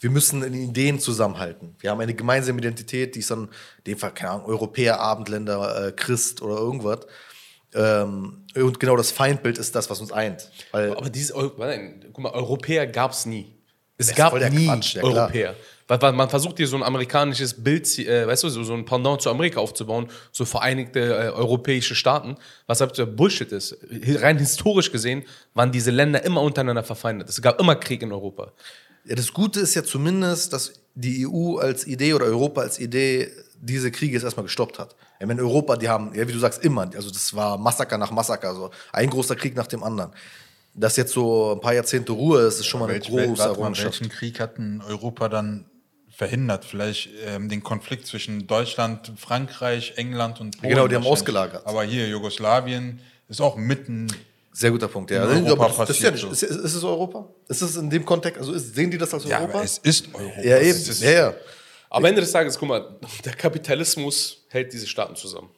wir 0.00 0.10
müssen 0.10 0.42
in 0.42 0.54
Ideen 0.54 1.00
zusammenhalten. 1.00 1.74
Wir 1.78 1.90
haben 1.90 2.00
eine 2.00 2.14
gemeinsame 2.14 2.58
Identität, 2.58 3.14
die 3.14 3.20
ist 3.20 3.30
dann, 3.30 3.44
in 3.44 3.84
dem 3.86 3.98
Fall, 3.98 4.12
keine 4.14 4.32
Ahnung, 4.32 4.46
Europäer, 4.46 5.00
Abendländer, 5.00 5.88
äh, 5.88 5.92
Christ 5.92 6.42
oder 6.42 6.56
irgendwas. 6.56 7.00
Ähm, 7.74 8.44
und 8.54 8.80
genau 8.80 8.96
das 8.96 9.10
Feindbild 9.10 9.58
ist 9.58 9.74
das, 9.74 9.88
was 9.88 10.00
uns 10.00 10.12
eint. 10.12 10.50
Weil 10.72 10.92
aber 10.96 11.10
dieses, 11.10 11.34
nein, 11.58 12.04
guck 12.12 12.24
mal, 12.24 12.32
Europäer 12.32 12.86
gab 12.86 13.12
es 13.12 13.26
nie. 13.26 13.52
Es 13.96 14.14
gab 14.14 14.34
nie 14.34 14.66
Quatsch, 14.66 14.94
ja, 14.94 15.02
Europäer. 15.02 15.54
Weil, 15.86 16.12
man 16.12 16.28
versucht 16.28 16.56
hier 16.56 16.66
so 16.66 16.76
ein 16.76 16.82
amerikanisches 16.82 17.62
Bild, 17.62 17.98
äh, 17.98 18.26
weißt 18.26 18.44
du, 18.44 18.48
so, 18.48 18.62
so 18.62 18.72
ein 18.72 18.84
Pendant 18.84 19.20
zu 19.20 19.30
Amerika 19.30 19.60
aufzubauen, 19.60 20.08
so 20.30 20.44
vereinigte 20.44 21.00
äh, 21.00 21.28
europäische 21.30 21.94
Staaten, 21.94 22.36
was 22.66 22.80
halt 22.80 23.16
Bullshit 23.16 23.52
ist. 23.52 23.76
Rein 23.90 24.38
historisch 24.38 24.90
gesehen 24.90 25.24
waren 25.54 25.70
diese 25.70 25.90
Länder 25.90 26.24
immer 26.24 26.40
untereinander 26.42 26.82
verfeindet. 26.82 27.28
Es 27.28 27.42
gab 27.42 27.60
immer 27.60 27.76
Krieg 27.76 28.02
in 28.02 28.12
Europa. 28.12 28.52
Ja, 29.04 29.16
das 29.16 29.32
Gute 29.32 29.60
ist 29.60 29.74
ja 29.74 29.84
zumindest, 29.84 30.52
dass 30.52 30.72
die 30.94 31.26
EU 31.26 31.56
als 31.56 31.86
Idee 31.86 32.14
oder 32.14 32.26
Europa 32.26 32.60
als 32.62 32.78
Idee 32.78 33.30
diese 33.62 33.90
Kriege 33.90 34.12
jetzt 34.12 34.24
erstmal 34.24 34.44
gestoppt 34.44 34.78
hat. 34.78 34.94
Ja, 35.20 35.28
in 35.30 35.40
Europa, 35.40 35.76
die 35.76 35.88
haben, 35.88 36.12
ja, 36.14 36.28
wie 36.28 36.32
du 36.32 36.38
sagst, 36.38 36.62
immer, 36.62 36.90
also 36.94 37.10
das 37.10 37.34
war 37.34 37.56
Massaker 37.56 37.96
nach 37.96 38.10
Massaker, 38.10 38.54
so 38.54 38.70
ein 38.92 39.08
großer 39.08 39.36
Krieg 39.36 39.56
nach 39.56 39.66
dem 39.66 39.82
anderen 39.82 40.12
dass 40.74 40.96
jetzt 40.96 41.12
so 41.12 41.52
ein 41.52 41.60
paar 41.60 41.74
Jahrzehnte 41.74 42.12
Ruhe 42.12 42.42
ist, 42.42 42.60
ist 42.60 42.66
schon 42.66 42.80
mal 42.80 42.86
eine 42.86 42.94
Welch, 42.94 43.08
große 43.08 43.42
Errungenschaft. 43.42 44.00
Welchen 44.00 44.12
Krieg 44.12 44.40
hatten 44.40 44.82
Europa 44.86 45.28
dann 45.28 45.66
verhindert? 46.10 46.64
Vielleicht 46.64 47.10
ähm, 47.26 47.48
den 47.48 47.62
Konflikt 47.62 48.06
zwischen 48.06 48.46
Deutschland, 48.46 49.12
Frankreich, 49.16 49.94
England 49.96 50.40
und 50.40 50.58
Polen. 50.58 50.70
Genau, 50.70 50.88
die 50.88 50.96
haben 50.96 51.06
ausgelagert. 51.06 51.66
Aber 51.66 51.84
hier 51.84 52.08
Jugoslawien 52.08 53.00
ist 53.28 53.40
auch 53.40 53.56
mitten. 53.56 54.08
Sehr 54.54 54.70
guter 54.70 54.88
Punkt, 54.88 55.10
ja. 55.10 55.22
Europa 55.22 55.68
das, 55.68 55.76
das 55.76 55.90
ist, 55.90 56.02
ja 56.02 56.10
nicht, 56.10 56.24
ist, 56.24 56.42
ist, 56.42 56.74
es 56.74 56.84
Europa? 56.84 57.26
Ist 57.48 57.62
es 57.62 57.76
in 57.76 57.88
dem 57.88 58.04
Kontext, 58.04 58.38
also 58.38 58.52
ist, 58.52 58.74
sehen 58.74 58.90
die 58.90 58.98
das 58.98 59.14
als 59.14 59.24
Europa? 59.24 59.58
Ja, 59.58 59.64
es 59.64 59.78
ist 59.78 60.14
Europa. 60.14 60.42
Ja, 60.42 60.58
eben. 60.58 60.78
ja, 61.00 61.10
ja. 61.10 61.34
Am 61.94 62.06
Ende 62.06 62.22
des 62.22 62.32
Tages, 62.32 62.58
guck 62.58 62.70
mal, 62.70 62.96
der 63.22 63.34
Kapitalismus 63.34 64.46
hält 64.48 64.72
diese 64.72 64.86
Staaten 64.86 65.14
zusammen. 65.14 65.50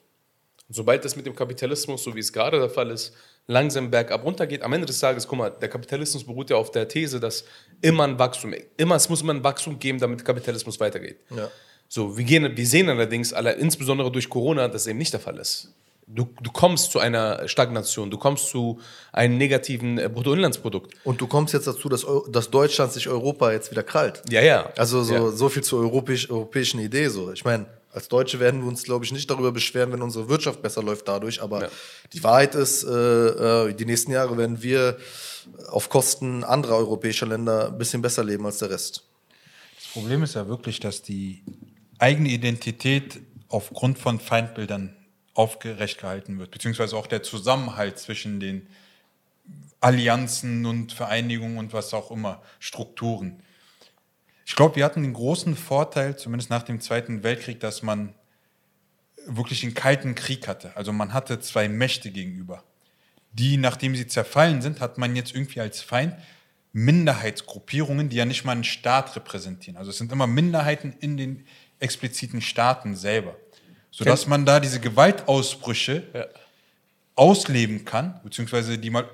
Und 0.67 0.75
sobald 0.75 1.05
das 1.05 1.15
mit 1.15 1.27
dem 1.27 1.37
Kapitalismus, 1.37 2.03
so 2.03 2.13
wie 2.17 2.19
es 2.19 2.33
gerade 2.33 2.59
der 2.59 2.71
Fall 2.71 2.91
ist, 2.91 3.15
langsam 3.47 3.89
bergab 3.89 4.25
runtergeht. 4.25 4.63
Am 4.63 4.73
Ende 4.73 4.85
des 4.85 4.99
Tages, 4.99 5.29
guck 5.29 5.39
mal, 5.39 5.51
der 5.51 5.69
Kapitalismus 5.69 6.25
beruht 6.25 6.51
ja 6.51 6.57
auf 6.57 6.73
der 6.73 6.89
These, 6.89 7.21
dass 7.21 7.45
immer 7.81 8.03
ein 8.03 8.19
Wachstum, 8.19 8.53
immer, 8.77 8.97
es 8.97 9.09
muss 9.09 9.23
immer 9.23 9.33
ein 9.33 9.45
Wachstum 9.45 9.79
geben, 9.79 10.01
damit 10.01 10.25
Kapitalismus 10.25 10.81
weitergeht. 10.81 11.19
Ja. 11.31 11.49
So, 11.89 12.19
wir, 12.19 12.25
gehen, 12.25 12.57
wir 12.57 12.67
sehen 12.67 12.89
allerdings, 12.89 13.33
alle, 13.33 13.53
insbesondere 13.53 14.11
durch 14.11 14.29
Corona, 14.29 14.63
dass 14.67 14.83
das 14.83 14.87
eben 14.89 14.99
nicht 14.99 15.13
der 15.13 15.21
Fall 15.21 15.39
ist. 15.39 15.73
Du, 16.07 16.29
du 16.43 16.51
kommst 16.53 16.91
zu 16.91 16.99
einer 16.99 17.49
Stagnation, 17.49 18.11
du 18.11 18.19
kommst 18.19 18.49
zu 18.49 18.79
einem 19.13 19.39
negativen 19.39 19.99
äh, 19.99 20.11
Bruttoinlandsprodukt. 20.13 20.95
Und 21.05 21.21
du 21.21 21.27
kommst 21.27 21.55
jetzt 21.55 21.67
dazu, 21.67 21.89
dass, 21.89 22.05
dass 22.29 22.51
Deutschland 22.51 22.93
sich 22.93 23.09
Europa 23.09 23.53
jetzt 23.53 23.71
wieder 23.71 23.83
krallt. 23.83 24.23
Ja, 24.29 24.43
ja. 24.43 24.71
Also 24.77 25.03
so, 25.03 25.15
ja. 25.15 25.31
so 25.31 25.49
viel 25.49 25.63
zur 25.63 25.81
europäisch, 25.81 26.29
europäischen 26.29 26.81
Idee. 26.81 27.09
So. 27.09 27.33
Ich 27.33 27.45
meine, 27.45 27.67
als 27.91 28.09
Deutsche 28.09 28.39
werden 28.39 28.61
wir 28.61 28.69
uns, 28.69 28.83
glaube 28.83 29.05
ich, 29.05 29.13
nicht 29.13 29.31
darüber 29.31 29.51
beschweren, 29.51 29.93
wenn 29.93 30.03
unsere 30.03 30.29
Wirtschaft 30.29 30.61
besser 30.61 30.83
läuft 30.83 31.09
dadurch. 31.09 31.41
Aber 31.41 31.63
ja. 31.63 31.69
die 32.13 32.23
Wahrheit 32.23 32.55
ist, 32.55 32.85
äh, 32.85 32.91
äh, 32.91 33.73
die 33.73 33.87
nächsten 33.87 34.13
Jahre 34.13 34.37
werden 34.37 34.63
wir 34.63 34.99
auf 35.69 35.89
Kosten 35.89 36.45
anderer 36.45 36.77
europäischer 36.77 37.27
Länder 37.27 37.69
ein 37.69 37.79
bisschen 37.79 38.03
besser 38.03 38.25
leben 38.25 38.45
als 38.45 38.59
der 38.59 38.71
Rest. 38.71 39.05
Das 39.77 39.93
Problem 39.93 40.23
ist 40.23 40.35
ja 40.35 40.49
wirklich, 40.49 40.81
dass 40.81 41.03
die 41.03 41.43
eigene 41.99 42.29
Identität 42.29 43.21
aufgrund 43.49 43.99
von 43.99 44.19
Feindbildern 44.19 44.97
aufgerecht 45.35 46.01
gehalten 46.01 46.39
wird, 46.39 46.51
beziehungsweise 46.51 46.97
auch 46.97 47.07
der 47.07 47.23
Zusammenhalt 47.23 47.99
zwischen 47.99 48.41
den 48.41 48.69
Allianzen 49.81 50.65
und 50.65 50.93
Vereinigungen 50.93 51.59
und 51.59 51.73
was 51.73 51.93
auch 51.93 52.11
immer, 52.11 52.43
Strukturen. 52.59 53.43
Ich 54.47 54.55
glaube, 54.57 54.77
wir 54.77 54.85
hatten 54.85 55.03
den 55.03 55.13
großen 55.13 55.57
Vorteil, 55.57 56.17
zumindest 56.17 56.51
nach 56.51 56.63
dem 56.63 56.81
Zweiten 56.81 57.23
Weltkrieg, 57.23 57.61
dass 57.61 57.83
man 57.83 58.15
wirklich 59.27 59.63
den 59.63 59.75
Kalten 59.75 60.15
Krieg 60.15 60.49
hatte. 60.49 60.77
Also 60.77 60.93
man 60.93 61.13
hatte 61.13 61.41
zwei 61.41 61.69
Mächte 61.69 62.11
gegenüber. 62.11 62.63
Die, 63.33 63.57
nachdem 63.57 63.97
sie 63.97 64.07
zerfallen 64.07 64.63
sind, 64.63 64.81
hat 64.81 64.99
man 64.99 65.17
jetzt 65.17 65.35
irgendwie 65.35 65.61
als 65.61 65.83
Feind 65.83 66.15
Minderheitsgruppierungen, 66.73 68.09
die 68.09 68.17
ja 68.17 68.25
nicht 68.25 68.45
mal 68.45 68.53
einen 68.53 68.65
Staat 68.65 69.17
repräsentieren. 69.17 69.77
Also 69.77 69.91
es 69.91 69.99
sind 69.99 70.13
immer 70.13 70.27
Minderheiten 70.27 70.95
in 71.01 71.17
den 71.17 71.47
expliziten 71.79 72.41
Staaten 72.41 72.97
selber. 72.97 73.37
Sodass 73.97 74.27
man 74.27 74.45
da 74.45 74.61
diese 74.61 74.81
Gewaltausbrüche 74.81 76.03
ja. 76.13 76.27
ausleben 77.15 77.85
kann, 77.85 78.21
beziehungsweise 78.25 78.79
die 78.79 78.91
mal 78.91 79.09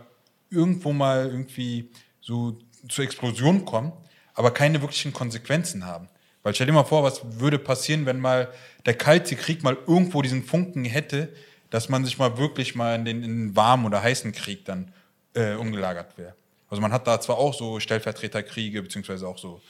irgendwo 0.51 0.93
mal 0.93 1.27
irgendwie 1.27 1.91
so 2.21 2.59
zur 2.89 3.05
Explosion 3.05 3.65
kommen 3.65 3.93
aber 4.41 4.53
keine 4.53 4.81
wirklichen 4.81 5.13
Konsequenzen 5.13 5.85
haben. 5.85 6.09
Weil 6.43 6.55
stell 6.55 6.67
dir 6.67 6.73
mal 6.73 6.85
vor, 6.85 7.03
was 7.03 7.21
würde 7.41 7.59
passieren, 7.59 8.07
wenn 8.07 8.19
mal 8.19 8.49
der 8.87 8.95
Kalte 8.95 9.37
Krieg 9.37 9.63
mal 9.63 9.77
irgendwo 9.87 10.23
diesen 10.23 10.45
Funken 10.45 10.87
hätte, 10.87 11.29
dass 11.69 11.91
man 11.91 12.07
sich 12.07 12.19
mal 12.19 12.39
wirklich 12.39 12.75
mal 12.75 12.95
in 12.95 13.05
den, 13.05 13.23
in 13.23 13.37
den 13.37 13.57
warmen 13.57 13.85
oder 13.85 14.03
heißen 14.03 14.33
Krieg 14.33 14.65
dann 14.65 14.93
äh, 15.35 15.55
umgelagert 15.55 16.17
wäre. 16.17 16.35
Also 16.71 16.81
man 16.81 16.91
hat 16.91 17.07
da 17.07 17.21
zwar 17.21 17.37
auch 17.37 17.53
so 17.53 17.81
Stellvertreterkriege, 17.81 18.81
beziehungsweise 18.83 19.29
auch 19.29 19.37
so 19.37 19.61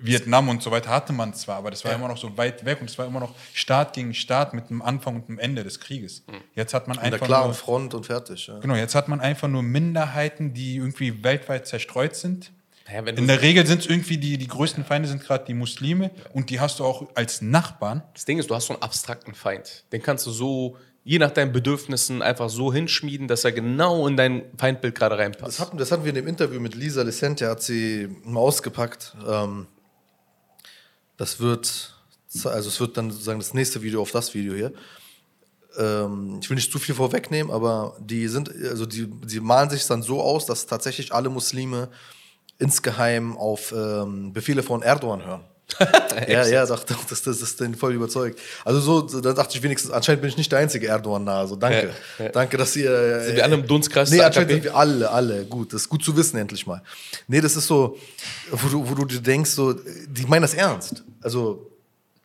Vietnam 0.00 0.48
und 0.48 0.62
so 0.62 0.70
weiter 0.70 0.90
hatte 0.90 1.12
man 1.12 1.34
zwar, 1.34 1.56
aber 1.56 1.70
das 1.70 1.84
war 1.84 1.92
ja. 1.92 1.98
immer 1.98 2.08
noch 2.08 2.16
so 2.16 2.36
weit 2.36 2.64
weg 2.64 2.80
und 2.80 2.90
es 2.90 2.98
war 2.98 3.06
immer 3.06 3.20
noch 3.20 3.34
Staat 3.52 3.94
gegen 3.94 4.14
Staat 4.14 4.54
mit 4.54 4.70
einem 4.70 4.82
Anfang 4.82 5.16
und 5.16 5.28
einem 5.28 5.38
Ende 5.38 5.64
des 5.64 5.80
Krieges. 5.80 6.24
Mhm. 6.26 6.34
Jetzt 6.54 6.74
hat 6.74 6.88
man 6.88 6.98
einfach. 6.98 7.18
Eine 7.20 7.26
klare 7.26 7.54
Front 7.54 7.94
und 7.94 8.06
fertig. 8.06 8.46
Ja. 8.46 8.58
Genau, 8.58 8.74
jetzt 8.74 8.94
hat 8.94 9.08
man 9.08 9.20
einfach 9.20 9.48
nur 9.48 9.62
Minderheiten, 9.62 10.54
die 10.54 10.76
irgendwie 10.76 11.24
weltweit 11.24 11.66
zerstreut 11.66 12.14
sind 12.14 12.52
ja, 12.90 13.00
in 13.00 13.26
der 13.26 13.42
Regel 13.42 13.66
sind 13.66 13.80
es 13.80 13.86
irgendwie 13.86 14.16
die, 14.16 14.38
die 14.38 14.48
größten 14.48 14.84
Feinde 14.84 15.08
sind 15.08 15.22
gerade 15.22 15.44
die 15.44 15.54
Muslime 15.54 16.10
und 16.32 16.48
die 16.48 16.58
hast 16.58 16.78
du 16.78 16.84
auch 16.84 17.06
als 17.14 17.42
Nachbarn. 17.42 18.02
Das 18.14 18.24
Ding 18.24 18.38
ist, 18.38 18.48
du 18.48 18.54
hast 18.54 18.66
so 18.66 18.72
einen 18.72 18.82
abstrakten 18.82 19.34
Feind. 19.34 19.84
Den 19.92 20.02
kannst 20.02 20.26
du 20.26 20.30
so 20.30 20.76
je 21.04 21.18
nach 21.18 21.30
deinen 21.30 21.52
Bedürfnissen 21.52 22.22
einfach 22.22 22.48
so 22.48 22.72
hinschmieden, 22.72 23.28
dass 23.28 23.44
er 23.44 23.52
genau 23.52 24.06
in 24.06 24.16
dein 24.16 24.42
Feindbild 24.56 24.94
gerade 24.94 25.16
Das 25.16 25.24
reinpasst. 25.24 25.60
hatten, 25.60 25.78
das 25.78 25.92
hatten 25.92 26.04
wir 26.04 26.10
in 26.10 26.16
dem 26.16 26.26
Interview 26.26 26.60
mit 26.60 26.74
Lisa 26.74 27.02
Licente, 27.02 27.48
hat 27.48 27.62
sie 27.62 28.08
mal 28.24 28.40
ausgepackt. 28.40 29.14
Ähm, 29.26 29.66
das 31.18 31.40
wird, 31.40 31.94
also 32.44 32.68
es 32.68 32.80
wird 32.80 32.96
dann 32.96 33.10
sozusagen 33.10 33.40
das 33.40 33.52
nächste 33.52 33.82
Video 33.82 34.00
auf 34.00 34.12
das 34.12 34.32
Video 34.32 34.54
hier. 34.54 34.72
Ähm, 35.76 36.38
ich 36.40 36.48
will 36.48 36.54
nicht 36.54 36.72
zu 36.72 36.78
viel 36.78 36.94
vorwegnehmen, 36.94 37.52
aber 37.52 37.96
die 38.00 38.26
sind, 38.28 38.50
also 38.64 38.86
die, 38.86 39.06
die 39.06 39.40
malen 39.40 39.68
sich 39.68 39.86
dann 39.86 40.02
so 40.02 40.22
aus, 40.22 40.46
dass 40.46 40.66
tatsächlich 40.66 41.12
alle 41.12 41.28
Muslime 41.28 41.90
insgeheim 42.58 43.36
auf 43.36 43.72
ähm, 43.72 44.32
Befehle 44.32 44.62
von 44.62 44.82
Erdogan 44.82 45.24
hören. 45.24 45.44
ja, 46.28 46.46
ja, 46.46 46.66
doch, 46.66 46.82
doch, 46.84 47.04
das, 47.04 47.22
das 47.22 47.42
ist 47.42 47.60
den 47.60 47.74
voll 47.74 47.92
überzeugt. 47.92 48.40
Also 48.64 48.80
so, 48.80 49.20
da 49.20 49.32
dachte 49.34 49.56
ich 49.56 49.62
wenigstens, 49.62 49.90
anscheinend 49.90 50.22
bin 50.22 50.30
ich 50.30 50.36
nicht 50.36 50.50
der 50.50 50.60
einzige 50.60 50.88
Erdogan 50.88 51.24
nah. 51.24 51.40
Also 51.40 51.56
danke. 51.56 51.90
Ja, 52.18 52.24
ja. 52.24 52.30
Danke, 52.30 52.56
dass 52.56 52.74
ihr. 52.74 52.90
äh, 52.90 53.24
Sind 53.26 53.36
wir 53.36 53.44
alle 53.44 53.54
im 53.56 53.66
Dunstkreis 53.66 54.10
Nee, 54.10 54.20
anscheinend 54.20 54.50
sind 54.50 54.64
wir 54.64 54.74
alle, 54.74 55.10
alle. 55.10 55.44
Gut, 55.44 55.72
das 55.72 55.82
ist 55.82 55.88
gut 55.88 56.02
zu 56.02 56.16
wissen, 56.16 56.38
endlich 56.38 56.66
mal. 56.66 56.82
Nee, 57.26 57.40
das 57.40 57.54
ist 57.54 57.66
so, 57.66 57.98
wo 58.50 58.68
du, 58.68 58.88
wo 58.88 58.94
du 58.94 59.04
dir 59.04 59.20
denkst, 59.20 59.50
so, 59.50 59.74
die 59.74 60.24
meinen 60.26 60.42
das 60.42 60.54
ernst. 60.54 61.04
Also, 61.20 61.70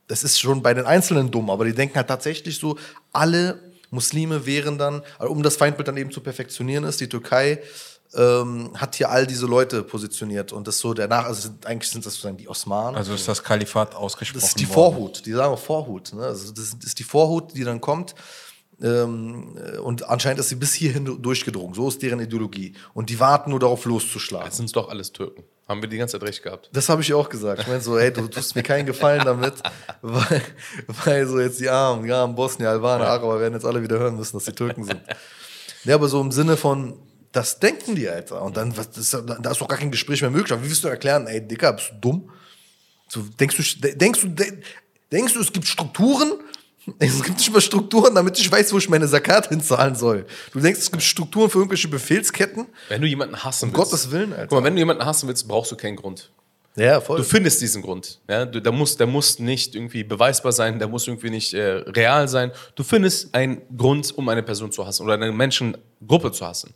das 0.08 0.24
ist 0.24 0.40
schon 0.40 0.62
bei 0.64 0.74
den 0.74 0.86
Einzelnen 0.86 1.30
dumm, 1.30 1.50
aber 1.50 1.66
die 1.66 1.74
denken 1.74 1.96
halt 1.96 2.08
tatsächlich 2.08 2.58
so, 2.58 2.78
alle 3.12 3.60
Muslime 3.90 4.46
wären 4.46 4.78
dann, 4.78 5.04
also 5.20 5.32
um 5.32 5.44
das 5.44 5.56
Feindbild 5.58 5.88
dann 5.88 5.98
eben 5.98 6.12
zu 6.12 6.22
perfektionieren 6.22 6.84
ist, 6.84 7.00
die 7.00 7.08
Türkei 7.10 7.60
ähm, 8.16 8.72
hat 8.76 8.96
hier 8.96 9.10
all 9.10 9.26
diese 9.26 9.46
Leute 9.46 9.84
positioniert 9.84 10.52
und 10.54 10.68
das 10.68 10.78
so 10.78 10.94
der 10.94 11.08
Nach, 11.08 11.26
also 11.26 11.42
sind, 11.42 11.66
eigentlich 11.66 11.92
sind 11.92 12.06
das 12.06 12.14
sozusagen 12.14 12.38
die 12.38 12.48
Osmanen. 12.48 12.96
Also 12.96 13.14
ist 13.14 13.28
das 13.28 13.44
Kalifat 13.44 13.96
ausgesprochen 13.96 14.42
Das 14.42 14.50
ist 14.50 14.60
die 14.60 14.68
worden. 14.70 14.96
Vorhut, 14.96 15.26
die 15.26 15.32
sagen 15.32 15.54
auch 15.54 15.60
Vorhut. 15.60 16.14
Ne? 16.14 16.24
Also 16.24 16.52
das 16.52 16.74
ist 16.74 17.00
die 17.00 17.04
Vorhut, 17.04 17.56
die 17.56 17.64
dann 17.64 17.82
kommt. 17.82 18.14
Ähm, 18.82 19.58
äh, 19.58 19.78
und 19.78 20.10
anscheinend 20.10 20.40
ist 20.40 20.50
sie 20.50 20.56
bis 20.56 20.74
hierhin 20.74 21.22
durchgedrungen. 21.22 21.74
So 21.74 21.88
ist 21.88 22.02
deren 22.02 22.20
Ideologie. 22.20 22.74
Und 22.94 23.10
die 23.10 23.20
warten 23.20 23.52
nur 23.52 23.60
darauf, 23.60 23.86
loszuschlagen. 23.86 24.48
Das 24.48 24.58
sind 24.58 24.76
doch 24.76 24.90
alles 24.90 25.12
Türken. 25.12 25.44
Haben 25.68 25.82
wir 25.82 25.90
die 25.90 25.98
ganze 25.98 26.20
Zeit 26.20 26.28
recht 26.28 26.44
gehabt. 26.44 26.70
Das 26.74 26.90
habe 26.90 27.02
ich 27.02 27.14
auch 27.14 27.30
gesagt. 27.30 27.62
Ich 27.62 27.68
meine 27.68 27.82
so, 27.82 27.98
hey, 27.98 28.12
du 28.12 28.28
tust 28.28 28.56
mir 28.56 28.64
keinen 28.64 28.86
Gefallen 28.86 29.24
damit, 29.24 29.54
weil, 30.02 30.42
weil 31.06 31.28
so 31.28 31.40
jetzt 31.40 31.60
die 31.60 31.70
armen, 31.70 32.04
die 32.04 32.12
armen 32.12 32.36
Bosnier, 32.36 32.70
Albaner, 32.70 33.08
Araber 33.08 33.40
werden 33.40 33.54
jetzt 33.54 33.66
alle 33.66 33.82
wieder 33.82 33.98
hören 33.98 34.18
müssen, 34.18 34.36
dass 34.38 34.46
die 34.46 34.52
Türken 34.52 34.84
sind. 34.84 35.02
Ja, 35.86 35.96
aber 35.96 36.10
so 36.10 36.20
im 36.20 36.32
Sinne 36.32 36.58
von, 36.58 36.98
das 37.34 37.60
denken 37.60 37.96
die, 37.96 38.08
Alter. 38.08 38.42
Und 38.42 38.56
dann, 38.56 38.76
was, 38.78 38.90
das, 38.92 39.10
da 39.12 39.52
ist 39.52 39.60
doch 39.60 39.68
gar 39.68 39.78
kein 39.78 39.92
Gespräch 39.92 40.22
mehr 40.22 40.32
möglich. 40.32 40.54
Aber 40.54 40.64
wie 40.64 40.70
willst 40.70 40.84
du 40.84 40.88
erklären, 40.88 41.28
ey, 41.28 41.46
Dicker, 41.46 41.74
bist 41.74 41.90
du 41.92 41.96
dumm? 42.00 42.30
So, 43.10 43.22
denkst 43.40 43.58
du, 43.58 43.90
denkst 43.96 44.22
du, 44.22 44.28
de- 44.30 44.60
denkst 45.12 45.34
du, 45.34 45.42
es 45.42 45.52
gibt 45.52 45.68
Strukturen? 45.68 46.32
Es 47.00 47.24
gibt 47.24 47.38
nicht 47.38 47.52
mal 47.52 47.62
Strukturen, 47.62 48.14
damit 48.14 48.38
ich 48.38 48.52
weiß, 48.52 48.74
wo 48.74 48.78
ich 48.78 48.90
meine 48.90 49.08
Zakat 49.08 49.48
hinzahlen 49.48 49.96
soll. 49.96 50.26
Du 50.52 50.60
denkst, 50.60 50.80
es 50.82 50.92
gibt 50.92 51.02
Strukturen 51.04 51.50
für 51.50 51.60
irgendwelche 51.60 51.88
Befehlsketten? 51.88 52.66
Wenn 52.90 53.02
du 53.02 53.08
jemanden 53.08 53.42
hassen 53.42 53.70
Um 53.70 53.76
willst. 53.76 53.92
Gottes 53.92 54.12
Willen, 54.12 54.34
Alter. 54.34 54.48
Guck 54.48 54.60
mal, 54.60 54.64
wenn 54.66 54.74
du 54.76 54.80
jemanden 54.80 55.06
hassen 55.06 55.28
willst, 55.30 55.48
brauchst 55.48 55.72
du 55.72 55.78
keinen 55.78 55.96
Grund. 55.96 56.30
Ja, 56.76 57.00
voll. 57.00 57.20
Du 57.20 57.24
findest 57.24 57.62
diesen 57.62 57.82
Grund. 57.84 58.20
Ja? 58.28 58.46
Du, 58.46 58.60
der, 58.60 58.72
muss, 58.72 58.98
der 58.98 59.08
muss 59.08 59.40
nicht 59.40 59.76
irgendwie 59.76 60.04
beweisbar 60.04 60.52
sein, 60.52 60.78
der 60.80 60.88
muss 60.90 61.08
irgendwie 61.08 61.30
nicht 61.30 61.54
äh, 61.54 61.62
real 61.62 62.28
sein. 62.28 62.52
Du 62.76 62.84
findest 62.84 63.34
einen 63.34 63.62
Grund, 63.78 64.12
um 64.18 64.28
eine 64.28 64.44
Person 64.44 64.72
zu 64.72 64.86
hassen 64.86 65.04
oder 65.04 65.14
eine 65.14 65.32
Menschengruppe 65.32 66.32
zu 66.32 66.46
hassen. 66.46 66.74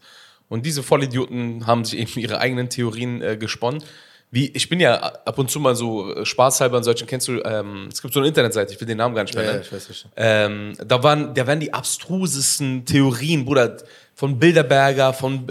Und 0.49 0.65
diese 0.65 0.83
Vollidioten 0.83 1.67
haben 1.67 1.83
sich 1.85 1.99
eben 1.99 2.19
ihre 2.19 2.39
eigenen 2.39 2.69
Theorien 2.69 3.21
äh, 3.21 3.37
gesponnen. 3.37 3.83
Wie, 4.29 4.49
ich 4.49 4.67
bin 4.67 4.81
ja 4.81 4.95
ab 4.95 5.37
und 5.37 5.49
zu 5.49 5.59
mal 5.59 5.75
so 5.75 6.13
äh, 6.13 6.25
spaßhalber 6.25 6.77
an 6.77 6.83
solchen, 6.83 7.07
kennst 7.07 7.29
du, 7.29 7.41
ähm, 7.45 7.87
es 7.91 8.01
gibt 8.01 8.13
so 8.13 8.19
eine 8.19 8.27
Internetseite, 8.27 8.73
ich 8.73 8.79
will 8.79 8.87
den 8.87 8.97
Namen 8.97 9.15
gar 9.15 9.23
nicht 9.23 9.35
mehr 9.35 9.43
Ja, 9.43 9.49
ja, 9.49 9.55
nennen. 9.55 9.65
ich 9.65 9.73
weiß 9.73 9.87
nicht. 9.89 10.07
Ähm, 10.17 10.73
da, 10.85 11.01
waren, 11.01 11.33
da 11.33 11.47
werden 11.47 11.61
die 11.61 11.73
abstrusesten 11.73 12.83
Theorien, 12.85 13.45
Bruder, 13.45 13.77
von 14.15 14.37
Bilderberger, 14.39 15.13
von. 15.13 15.47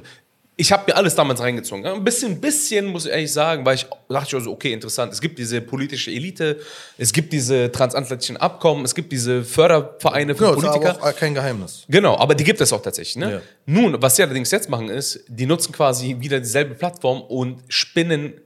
Ich 0.59 0.73
habe 0.73 0.85
mir 0.87 0.97
alles 0.97 1.15
damals 1.15 1.41
reingezogen. 1.41 1.85
Ein 1.85 2.03
bisschen, 2.03 2.41
bisschen, 2.41 2.87
muss 2.87 3.05
ich 3.05 3.13
ehrlich 3.13 3.31
sagen, 3.31 3.67
weil 3.67 3.75
ich 3.75 3.87
dachte 4.09 4.29
ich 4.29 4.35
also, 4.35 4.53
okay, 4.53 4.73
interessant. 4.73 5.13
Es 5.13 5.21
gibt 5.21 5.39
diese 5.39 5.61
politische 5.61 6.11
Elite, 6.11 6.59
es 6.97 7.13
gibt 7.13 7.35
diese 7.35 7.71
transatlantischen 7.71 8.39
Abkommen, 8.39 8.87
es 8.87 8.95
gibt 8.95 9.13
diese 9.13 9.45
Fördervereine 9.45 10.35
für 10.35 10.45
Genau, 10.45 10.55
das 10.55 10.65
ist 10.65 10.71
Politiker. 10.71 11.03
aber 11.03 11.11
auch 11.11 11.17
kein 11.17 11.35
Geheimnis. 11.35 11.85
Genau, 11.89 12.17
aber 12.17 12.35
die 12.35 12.45
gibt 12.45 12.59
es 12.63 12.73
auch 12.73 12.81
tatsächlich. 12.81 13.17
Ne? 13.17 13.33
Ja. 13.33 13.41
Nun, 13.67 14.01
was 14.01 14.17
sie 14.17 14.23
allerdings 14.23 14.51
jetzt 14.51 14.71
machen, 14.71 14.89
ist, 14.89 15.25
die 15.29 15.45
nutzen 15.45 15.73
quasi 15.73 16.17
wieder 16.21 16.41
dieselbe 16.41 16.75
Plattform 16.75 17.21
und 17.21 17.63
spinnen 17.69 18.41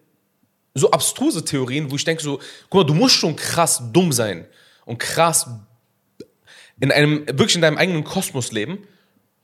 so 0.75 0.91
abstruse 0.91 1.45
Theorien, 1.45 1.93
wo 1.93 1.95
ich 1.95 2.05
denke 2.05 2.23
so, 2.25 2.41
guck 2.71 2.81
mal, 2.81 2.87
du 2.87 2.95
musst 2.95 3.15
schon 3.15 3.37
krass 3.37 3.81
dumm 3.93 4.11
sein 4.11 4.47
und 4.85 4.99
krass 4.99 5.49
in 6.81 6.91
einem, 6.91 7.25
wirklich 7.27 7.55
in 7.55 7.63
deinem 7.63 7.79
eigenen 7.79 8.03
Kosmos 8.03 8.51
leben, 8.51 8.79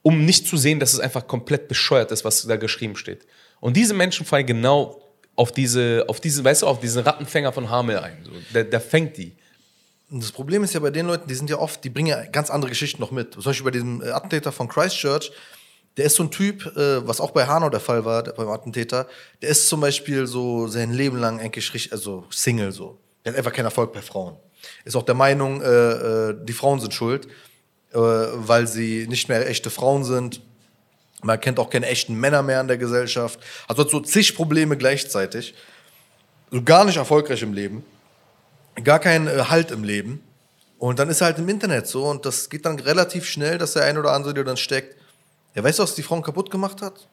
um 0.07 0.25
nicht 0.25 0.47
zu 0.47 0.57
sehen, 0.57 0.79
dass 0.79 0.93
es 0.93 1.01
einfach 1.01 1.27
komplett 1.27 1.67
bescheuert 1.67 2.13
ist, 2.13 2.25
was 2.25 2.47
da 2.47 2.55
geschrieben 2.55 2.95
steht. 2.95 3.27
Und 3.59 3.77
diese 3.77 3.93
Menschen 3.93 4.25
fallen 4.25 4.47
genau 4.47 5.03
auf 5.35 5.51
diese, 5.51 6.05
auf 6.07 6.21
diese, 6.21 6.45
weißt 6.45 6.63
du, 6.63 6.69
auf 6.69 6.79
diesen 6.79 7.03
Rattenfänger 7.03 7.53
von 7.53 7.71
Hamel 7.71 7.99
ein. 7.99 8.19
So, 8.25 8.31
der, 8.55 8.63
der 8.63 8.81
fängt 8.81 9.17
die. 9.17 9.35
Und 10.09 10.23
das 10.23 10.31
Problem 10.31 10.63
ist 10.63 10.75
ja 10.75 10.79
bei 10.79 10.91
den 10.91 11.09
Leuten, 11.09 11.27
die 11.27 11.35
sind 11.35 11.51
ja 11.51 11.59
oft, 11.59 11.83
die 11.83 11.91
bringen 11.91 12.07
ja 12.07 12.25
ganz 12.27 12.51
andere 12.51 12.69
Geschichten 12.69 13.01
noch 13.01 13.11
mit. 13.11 13.33
Zum 13.33 13.43
Beispiel 13.43 13.65
bei 13.65 13.73
diesem 13.73 14.01
äh, 14.01 14.11
Attentäter 14.11 14.53
von 14.53 14.69
Christchurch, 14.69 15.33
der 15.97 16.05
ist 16.05 16.15
so 16.15 16.23
ein 16.23 16.31
Typ, 16.31 16.65
äh, 16.77 17.05
was 17.05 17.21
auch 17.21 17.33
bei 17.33 17.45
Hanau 17.45 17.69
der 17.69 17.81
Fall 17.81 18.05
war, 18.05 18.23
beim 18.23 18.49
Attentäter, 18.49 19.09
der 19.43 19.49
ist 19.49 19.69
zum 19.69 19.81
Beispiel 19.81 20.29
so 20.29 20.69
sein 20.69 20.93
Leben 20.93 21.19
lang 21.19 21.41
eigentlich 21.41 21.91
also 21.91 22.27
Single 22.31 22.71
so. 22.71 22.97
Der 23.25 23.33
hat 23.33 23.39
einfach 23.39 23.53
keinen 23.53 23.65
Erfolg 23.65 23.93
bei 23.93 24.03
Frauen. 24.03 24.37
Ist 24.85 24.95
auch 24.95 25.03
der 25.03 25.17
Meinung, 25.17 25.63
äh, 25.63 25.67
äh, 25.67 26.37
die 26.45 26.53
Frauen 26.53 26.79
sind 26.79 26.95
schuld, 26.95 27.27
weil 28.01 28.67
sie 28.67 29.07
nicht 29.09 29.29
mehr 29.29 29.49
echte 29.49 29.71
Frauen 29.71 30.05
sind. 30.05 30.41
Man 31.23 31.41
kennt 31.41 31.59
auch 31.59 31.71
keine 31.71 31.87
echten 31.87 32.15
Männer 32.15 32.43
mehr 32.43 32.61
in 32.61 32.69
der 32.69 32.79
Gesellschaft. 32.79 33.41
Also 33.69 33.83
hat 33.83 33.91
so 33.91 34.01
zig 34.01 34.35
Probleme 34.35 34.77
gleichzeitig. 34.77 35.55
So 36.51 36.63
gar 36.63 36.85
nicht 36.85 36.97
erfolgreich 36.97 37.43
im 37.43 37.53
Leben 37.53 37.85
gar 38.83 38.99
keinen 38.99 39.27
äh, 39.29 39.45
Halt 39.49 39.71
im 39.71 39.85
Leben. 39.85 40.23
Und 40.79 40.99
dann 40.99 41.09
ist 41.09 41.23
er 41.23 41.29
halt 41.29 41.39
im 41.39 41.49
Internet 41.49 41.87
so 41.87 42.05
und 42.05 42.27
das 42.27 42.51
geht 42.51 42.67
dann 42.67 42.79
relativ 42.79 43.25
schnell, 43.27 43.57
dass 43.57 43.73
der 43.73 43.85
ein 43.85 43.97
oder 43.97 44.13
andere 44.13 44.35
dir 44.35 44.45
dann 44.45 44.59
steckt. 44.59 44.97
Ja, 45.55 45.65
weißt 45.65 45.79
du, 45.79 45.83
was 45.83 45.95
die 45.95 46.03
Frauen 46.03 46.23
kaputt 46.23 46.51
gemacht 46.51 46.83
hat? 46.83 47.09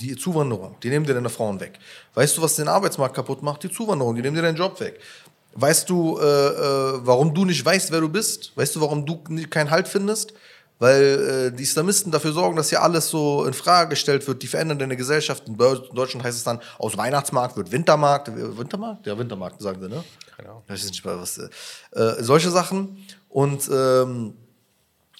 Die 0.00 0.16
Zuwanderung. 0.16 0.74
Die 0.82 0.90
nehmen 0.90 1.06
dir 1.06 1.14
deine 1.14 1.30
Frauen 1.30 1.60
weg. 1.60 1.78
Weißt 2.14 2.36
du, 2.36 2.42
was 2.42 2.56
den 2.56 2.66
Arbeitsmarkt 2.66 3.14
kaputt 3.14 3.40
macht? 3.44 3.62
Die 3.62 3.70
Zuwanderung. 3.70 4.16
Die 4.16 4.22
nehmen 4.22 4.34
dir 4.34 4.42
deinen 4.42 4.56
Job 4.56 4.80
weg. 4.80 4.98
Weißt 5.54 5.88
du, 5.88 6.18
äh, 6.18 6.22
äh, 6.24 7.00
warum 7.06 7.32
du 7.32 7.44
nicht 7.44 7.64
weißt, 7.64 7.92
wer 7.92 8.00
du 8.00 8.08
bist? 8.08 8.52
Weißt 8.56 8.74
du, 8.74 8.80
warum 8.80 9.06
du 9.06 9.22
keinen 9.48 9.70
Halt 9.70 9.86
findest? 9.88 10.34
Weil 10.80 11.52
äh, 11.52 11.56
die 11.56 11.62
Islamisten 11.62 12.10
dafür 12.10 12.32
sorgen, 12.32 12.56
dass 12.56 12.68
hier 12.68 12.82
alles 12.82 13.08
so 13.08 13.44
in 13.44 13.54
Frage 13.54 13.90
gestellt 13.90 14.26
wird. 14.26 14.42
Die 14.42 14.48
verändern 14.48 14.78
deine 14.80 14.96
Gesellschaft. 14.96 15.46
In 15.46 15.56
Deu- 15.56 15.94
Deutschland 15.94 16.24
heißt 16.24 16.36
es 16.36 16.42
dann, 16.42 16.60
aus 16.78 16.96
Weihnachtsmarkt 16.96 17.56
wird 17.56 17.70
Wintermarkt. 17.70 18.28
Wintermarkt? 18.58 19.06
Ja, 19.06 19.16
Wintermarkt, 19.16 19.62
sagen 19.62 19.80
sie, 19.80 19.88
ne? 19.88 20.02
Genau. 20.36 20.64
Ich 20.66 20.72
weiß 20.72 20.84
nicht 20.86 21.04
was. 21.04 21.38
Äh, 21.38 21.48
äh, 21.92 22.22
solche 22.22 22.50
Sachen. 22.50 23.06
Und, 23.28 23.70
ähm, 23.72 24.34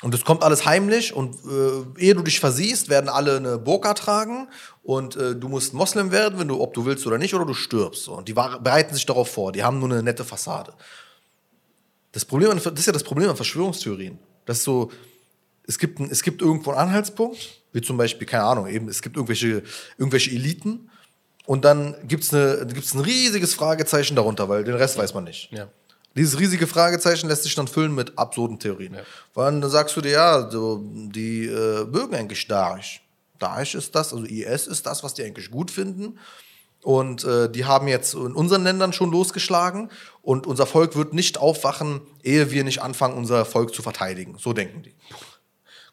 und 0.05 0.15
es 0.15 0.23
kommt 0.23 0.43
alles 0.43 0.67
heimlich. 0.67 1.15
Und 1.15 1.35
äh, 1.47 2.05
ehe 2.05 2.15
du 2.15 2.23
dich 2.23 2.39
versiehst, 2.39 2.91
werden 2.91 3.09
alle 3.09 3.39
eine 3.39 3.57
Burka 3.57 3.95
tragen. 3.95 4.49
Und 4.83 5.17
äh, 5.17 5.35
du 5.35 5.49
musst 5.49 5.73
Moslem 5.73 6.13
werden, 6.13 6.39
wenn 6.39 6.47
du, 6.47 6.61
ob 6.61 6.75
du 6.75 6.85
willst 6.85 7.07
oder 7.07 7.17
nicht, 7.17 7.35
oder 7.35 7.47
du 7.47 7.55
stirbst. 7.55 8.09
Und 8.09 8.29
die 8.29 8.35
bereiten 8.35 8.95
sich 8.95 9.07
darauf 9.07 9.31
vor. 9.31 9.51
Die 9.51 9.65
haben 9.65 9.79
nur 9.79 9.91
eine 9.91 10.03
nette 10.03 10.23
Fassade. 10.23 10.75
Das, 12.13 12.27
Problem 12.27 12.51
an, 12.51 12.61
das 12.63 12.73
ist 12.75 12.85
ja 12.85 12.93
das 12.93 13.03
Problem 13.03 13.31
an 13.31 13.37
Verschwörungstheorien. 13.37 14.19
Das 14.45 14.59
ist 14.59 14.65
so, 14.65 14.93
es 15.67 15.79
gibt, 15.79 15.99
ein, 15.99 16.11
es 16.11 16.23
gibt 16.23 16.43
irgendwo 16.43 16.73
einen 16.73 16.81
Anhaltspunkt, 16.81 17.63
wie 17.73 17.81
zum 17.81 17.97
Beispiel, 17.97 18.27
keine 18.27 18.45
Ahnung, 18.45 18.67
eben, 18.67 18.89
es 18.89 19.01
gibt 19.01 19.17
irgendwelche, 19.17 19.63
irgendwelche 19.97 20.33
Eliten. 20.33 20.91
Und 21.47 21.65
dann 21.65 21.97
gibt 22.07 22.25
es 22.25 22.35
ein 22.35 23.01
riesiges 23.01 23.55
Fragezeichen 23.55 24.17
darunter, 24.17 24.51
weil 24.51 24.65
den 24.65 24.75
Rest 24.75 24.99
weiß 24.99 25.15
man 25.15 25.25
nicht. 25.25 25.51
Ja. 25.51 25.69
Dieses 26.17 26.39
riesige 26.39 26.67
Fragezeichen 26.67 27.29
lässt 27.29 27.43
sich 27.43 27.55
dann 27.55 27.69
füllen 27.69 27.95
mit 27.95 28.17
absurden 28.19 28.59
Theorien. 28.59 28.95
Ja. 28.95 29.01
Weil 29.35 29.61
dann 29.61 29.71
sagst 29.71 29.97
du 29.97 30.01
dir, 30.01 30.13
ja, 30.13 30.51
so, 30.51 30.81
die 30.85 31.47
äh, 31.47 31.85
mögen 31.87 32.15
eigentlich 32.15 32.47
Daesh. 32.47 33.03
Daesh 33.39 33.75
ist 33.75 33.95
das, 33.95 34.13
also 34.13 34.25
IS 34.25 34.67
ist 34.67 34.87
das, 34.87 35.03
was 35.03 35.15
die 35.15 35.25
eigentlich 35.25 35.51
gut 35.51 35.71
finden. 35.71 36.19
Und 36.83 37.25
äh, 37.25 37.51
die 37.51 37.65
haben 37.65 37.89
jetzt 37.89 38.15
in 38.15 38.35
unseren 38.35 38.63
Ländern 38.63 38.93
schon 38.93 39.11
losgeschlagen. 39.11 39.91
Und 40.23 40.47
unser 40.47 40.67
Volk 40.67 40.97
wird 40.97 41.15
nicht 41.15 41.39
aufwachen, 41.39 42.03
ehe 42.23 42.51
wir 42.51 42.63
nicht 42.63 42.83
anfangen, 42.83 43.17
unser 43.17 43.45
Volk 43.45 43.75
zu 43.75 43.83
verteidigen. 43.83 44.37
So 44.39 44.53
denken 44.53 44.83
die. 44.83 44.95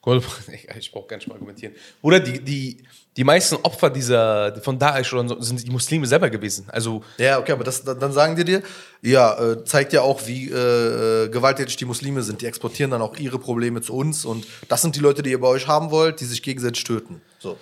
Ich 0.80 0.92
brauche 0.92 1.08
gar 1.08 1.18
nicht 1.18 1.28
mal 1.28 1.36
argumentieren. 1.36 1.76
Oder 2.02 2.20
die, 2.20 2.44
die, 2.44 2.84
die 3.18 3.26
meisten 3.26 3.56
Opfer 3.56 3.90
dieser, 3.90 4.56
von 4.62 4.80
Daesh 4.80 5.12
oder 5.14 5.28
so, 5.28 5.42
sind 5.42 5.66
die 5.66 5.70
Muslime 5.72 6.08
selber 6.08 6.30
gewesen. 6.30 6.66
Also, 6.70 7.04
Ja, 7.18 7.40
okay, 7.40 7.52
aber 7.52 7.66
das, 7.66 7.84
dann 7.84 8.14
sagen 8.14 8.38
die 8.38 8.46
dir, 8.46 8.64
ja, 9.02 9.38
äh, 9.52 9.66
zeigt 9.66 9.92
ja 9.92 10.02
auch, 10.02 10.26
wie 10.28 10.50
äh, 10.50 11.26
äh, 11.26 11.30
gewalttätig 11.30 11.76
die 11.76 11.84
Muslime 11.86 12.24
sind. 12.24 12.42
Die 12.42 12.46
exportieren 12.46 12.92
dann 12.92 13.02
auch 13.02 13.18
ihre 13.18 13.38
Probleme 13.38 13.82
zu 13.82 13.94
uns. 13.96 14.24
Und 14.24 14.48
das 14.70 14.82
sind 14.82 14.96
die 14.96 15.02
Leute, 15.02 15.24
die 15.24 15.32
ihr 15.32 15.42
bei 15.42 15.48
euch 15.50 15.68
haben 15.68 15.92
wollt, 15.92 16.22
die 16.22 16.26
sich 16.26 16.42
gegenseitig 16.42 16.86
töten. 16.86 17.22
So. 17.40 17.58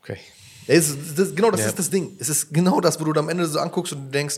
okay. 0.00 0.18
Es 0.66 0.96
das, 1.14 1.34
genau 1.34 1.50
das 1.50 1.60
Ja. 1.60 1.66
ist 1.68 1.78
das 1.78 1.90
Ding. 1.90 2.16
Es 2.18 2.28
ist 2.30 2.52
genau 2.52 2.80
das, 2.80 2.98
wo 2.98 3.04
du 3.04 3.20
am 3.20 3.28
Ende 3.28 3.46
so 3.46 3.58
anguckst 3.58 3.92
und 3.92 4.06
du 4.06 4.10
denkst, 4.10 4.36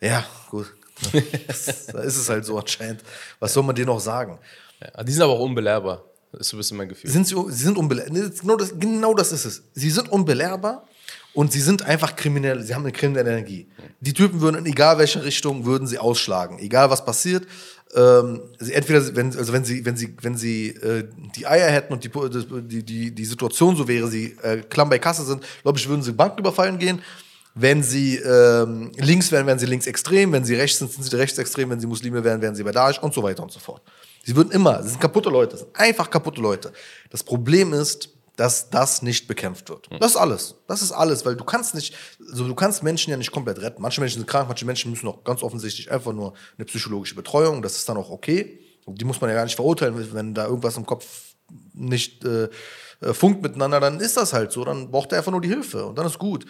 ja, 0.00 0.24
gut. 0.50 0.72
da 1.12 2.00
ist 2.02 2.16
es 2.16 2.28
halt 2.28 2.44
so 2.44 2.58
anscheinend. 2.58 3.00
Was 3.40 3.54
soll 3.54 3.62
man 3.62 3.74
dir 3.74 3.86
noch 3.86 3.98
sagen? 4.00 4.38
Ja, 4.80 5.02
die 5.02 5.12
sind 5.12 5.22
aber 5.22 5.32
auch 5.32 5.40
unbelehrbar. 5.40 6.04
Das 6.32 6.40
ist 6.40 6.48
so 6.48 6.56
ein 6.56 6.58
bisschen 6.58 6.76
mein 6.78 6.88
Gefühl. 6.88 7.10
Sind 7.10 7.26
sie, 7.26 7.36
sie 7.48 7.64
sind 7.64 7.76
unbelehrbar. 7.76 8.30
Genau 8.40 8.56
das, 8.56 8.78
genau 8.78 9.14
das 9.14 9.32
ist 9.32 9.44
es. 9.44 9.62
Sie 9.74 9.90
sind 9.90 10.10
unbelehrbar 10.10 10.86
und 11.34 11.52
sie 11.52 11.60
sind 11.60 11.82
einfach 11.82 12.16
kriminell. 12.16 12.62
Sie 12.62 12.74
haben 12.74 12.82
eine 12.82 12.92
kriminelle 12.92 13.30
Energie. 13.30 13.68
Die 14.00 14.14
Typen 14.14 14.40
würden 14.40 14.56
in 14.56 14.66
egal 14.66 14.98
welche 14.98 15.22
Richtung 15.22 15.66
würden 15.66 15.86
sie 15.86 15.98
ausschlagen. 15.98 16.58
Egal 16.58 16.88
was 16.88 17.04
passiert. 17.04 17.46
Ähm, 17.94 18.40
sie, 18.58 18.72
entweder, 18.72 19.14
wenn, 19.14 19.36
also 19.36 19.52
wenn 19.52 19.64
sie, 19.64 19.84
wenn 19.84 19.96
sie, 19.96 20.16
wenn 20.22 20.36
sie 20.36 20.68
äh, 20.68 21.04
die 21.36 21.46
Eier 21.46 21.70
hätten 21.70 21.92
und 21.92 22.02
die, 22.02 22.10
die, 22.62 22.82
die, 22.82 23.10
die 23.10 23.24
Situation 23.26 23.76
so 23.76 23.86
wäre, 23.86 24.08
sie 24.08 24.34
äh, 24.42 24.62
klamm 24.68 24.88
bei 24.88 24.98
Kasse 24.98 25.24
sind, 25.24 25.44
glaube 25.60 25.78
ich, 25.78 25.86
würden 25.86 26.02
sie 26.02 26.12
Banken 26.12 26.38
überfallen 26.38 26.78
gehen. 26.78 27.02
Wenn 27.54 27.82
sie 27.82 28.16
ähm, 28.16 28.92
links 28.96 29.30
wären, 29.30 29.46
wären 29.46 29.58
sie 29.58 29.66
linksextrem. 29.66 30.32
Wenn 30.32 30.46
sie 30.46 30.54
rechts 30.54 30.78
sind, 30.78 30.90
sind 30.90 31.04
sie 31.04 31.14
rechtsextrem. 31.14 31.68
Wenn 31.68 31.80
sie 31.80 31.86
Muslime 31.86 32.24
wären, 32.24 32.40
wären 32.40 32.54
sie 32.54 32.62
bei 32.62 32.72
Daesh 32.72 32.98
und 32.98 33.12
so 33.12 33.22
weiter 33.22 33.42
und 33.42 33.52
so 33.52 33.60
fort. 33.60 33.82
Sie 34.24 34.36
würden 34.36 34.52
immer, 34.52 34.82
sie 34.82 34.90
sind 34.90 35.00
kaputte 35.00 35.30
Leute, 35.30 35.56
sind 35.56 35.74
einfach 35.74 36.10
kaputte 36.10 36.40
Leute. 36.40 36.72
Das 37.10 37.22
Problem 37.24 37.72
ist, 37.72 38.10
dass 38.36 38.70
das 38.70 39.02
nicht 39.02 39.28
bekämpft 39.28 39.68
wird. 39.68 39.88
Das 40.00 40.12
ist 40.12 40.16
alles. 40.16 40.54
Das 40.66 40.80
ist 40.80 40.92
alles, 40.92 41.26
weil 41.26 41.36
du 41.36 41.44
kannst 41.44 41.74
nicht, 41.74 41.94
also 42.30 42.46
du 42.46 42.54
kannst 42.54 42.82
Menschen 42.82 43.10
ja 43.10 43.16
nicht 43.16 43.30
komplett 43.30 43.60
retten. 43.60 43.82
Manche 43.82 44.00
Menschen 44.00 44.20
sind 44.20 44.26
krank, 44.26 44.48
manche 44.48 44.64
Menschen 44.64 44.90
müssen 44.90 45.06
auch 45.08 45.22
ganz 45.22 45.42
offensichtlich 45.42 45.90
einfach 45.90 46.12
nur 46.12 46.32
eine 46.56 46.64
psychologische 46.64 47.14
Betreuung. 47.14 47.62
Das 47.62 47.76
ist 47.76 47.88
dann 47.88 47.96
auch 47.96 48.10
okay. 48.10 48.58
Die 48.86 49.04
muss 49.04 49.20
man 49.20 49.30
ja 49.30 49.36
gar 49.36 49.44
nicht 49.44 49.56
verurteilen, 49.56 50.12
wenn 50.14 50.34
da 50.34 50.46
irgendwas 50.46 50.76
im 50.76 50.86
Kopf 50.86 51.34
nicht 51.74 52.24
äh, 52.24 52.48
äh 53.00 53.12
funkt 53.12 53.42
miteinander, 53.42 53.80
dann 53.80 54.00
ist 54.00 54.16
das 54.16 54.32
halt 54.32 54.50
so. 54.50 54.64
Dann 54.64 54.90
braucht 54.90 55.12
er 55.12 55.18
einfach 55.18 55.32
nur 55.32 55.40
die 55.40 55.48
Hilfe 55.48 55.84
und 55.84 55.98
dann 55.98 56.06
ist 56.06 56.18
gut. 56.18 56.46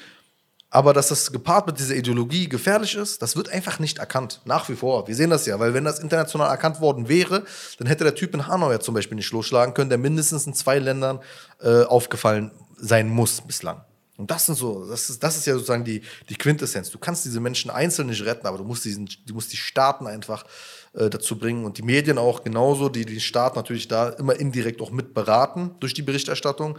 Aber 0.74 0.94
dass 0.94 1.08
das 1.08 1.30
gepaart 1.30 1.66
mit 1.66 1.78
dieser 1.78 1.94
Ideologie 1.94 2.48
gefährlich 2.48 2.94
ist, 2.94 3.20
das 3.20 3.37
wird 3.37 3.50
einfach 3.50 3.78
nicht 3.78 3.98
erkannt. 3.98 4.40
Nach 4.46 4.70
wie 4.70 4.74
vor. 4.74 5.06
Wir 5.06 5.14
sehen 5.14 5.28
das 5.28 5.44
ja, 5.44 5.61
weil 5.61 5.74
wenn 5.74 5.85
das 5.85 5.98
international 5.98 6.48
erkannt 6.48 6.80
worden 6.80 7.11
wäre, 7.11 7.44
dann 7.76 7.87
hätte 7.87 8.04
der 8.04 8.14
Typ 8.14 8.32
in 8.32 8.46
Hanau 8.46 8.72
ja 8.72 8.80
zum 8.80 8.94
Beispiel 8.94 9.16
nicht 9.16 9.30
losschlagen 9.32 9.74
können, 9.74 9.90
der 9.90 9.98
mindestens 9.98 10.46
in 10.46 10.54
zwei 10.54 10.78
Ländern 10.78 11.20
äh, 11.61 11.82
aufgefallen 11.82 12.52
sein 12.78 13.11
muss 13.11 13.42
bislang. 13.42 13.82
Und 14.16 14.30
das 14.30 14.46
sind 14.46 14.54
so, 14.54 14.87
das 14.88 15.11
ist, 15.11 15.22
das 15.22 15.37
ist 15.37 15.46
ja 15.46 15.54
sozusagen 15.54 15.85
die, 15.85 16.00
die 16.30 16.37
Quintessenz. 16.37 16.90
Du 16.90 16.98
kannst 16.98 17.26
diese 17.26 17.40
Menschen 17.40 17.70
einzeln 17.70 18.08
nicht 18.08 18.24
retten, 18.24 18.46
aber 18.46 18.56
du 18.56 18.64
musst, 18.64 18.87
diesen, 18.87 19.11
du 19.26 19.35
musst 19.35 19.52
die 19.52 19.58
Staaten 19.58 20.06
einfach 20.06 20.44
äh, 20.94 21.11
dazu 21.11 21.38
bringen 21.38 21.64
und 21.64 21.76
die 21.76 21.82
Medien 21.82 22.18
auch 22.18 22.44
genauso, 22.44 22.88
die 22.88 23.04
den 23.04 23.20
Staat 23.20 23.56
natürlich 23.56 23.88
da 23.88 24.08
immer 24.11 24.38
indirekt 24.38 24.80
auch 24.80 24.90
mit 24.90 25.12
beraten 25.12 25.74
durch 25.80 25.92
die 25.92 26.02
Berichterstattung 26.02 26.78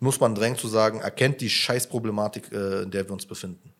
muss 0.00 0.20
man 0.20 0.34
drängen 0.34 0.58
zu 0.58 0.68
sagen, 0.68 1.00
erkennt 1.00 1.40
die 1.40 1.50
Scheißproblematik, 1.50 2.52
äh, 2.52 2.82
in 2.82 2.90
der 2.90 3.06
wir 3.06 3.12
uns 3.12 3.26
befinden. 3.26 3.72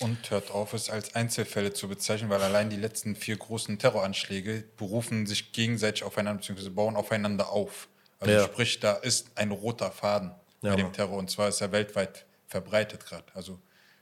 Und 0.00 0.30
hört 0.30 0.50
auf, 0.50 0.72
es 0.72 0.90
als 0.90 1.14
Einzelfälle 1.14 1.72
zu 1.72 1.88
bezeichnen, 1.88 2.28
weil 2.28 2.42
allein 2.42 2.68
die 2.68 2.76
letzten 2.76 3.14
vier 3.14 3.36
großen 3.36 3.78
Terroranschläge 3.78 4.64
berufen 4.76 5.26
sich 5.26 5.52
gegenseitig 5.52 6.02
aufeinander, 6.02 6.42
bzw. 6.42 6.70
bauen 6.70 6.96
aufeinander 6.96 7.50
auf. 7.50 7.88
Also 8.18 8.34
ja. 8.34 8.44
sprich, 8.44 8.80
da 8.80 8.94
ist 8.94 9.30
ein 9.36 9.52
roter 9.52 9.92
Faden 9.92 10.32
ja, 10.62 10.70
bei 10.70 10.76
dem 10.76 10.92
Terror 10.92 11.18
und 11.18 11.30
zwar 11.30 11.48
ist 11.48 11.60
er 11.60 11.70
weltweit 11.70 12.26
verbreitet 12.48 13.06
gerade. 13.06 13.26
Also 13.34 13.60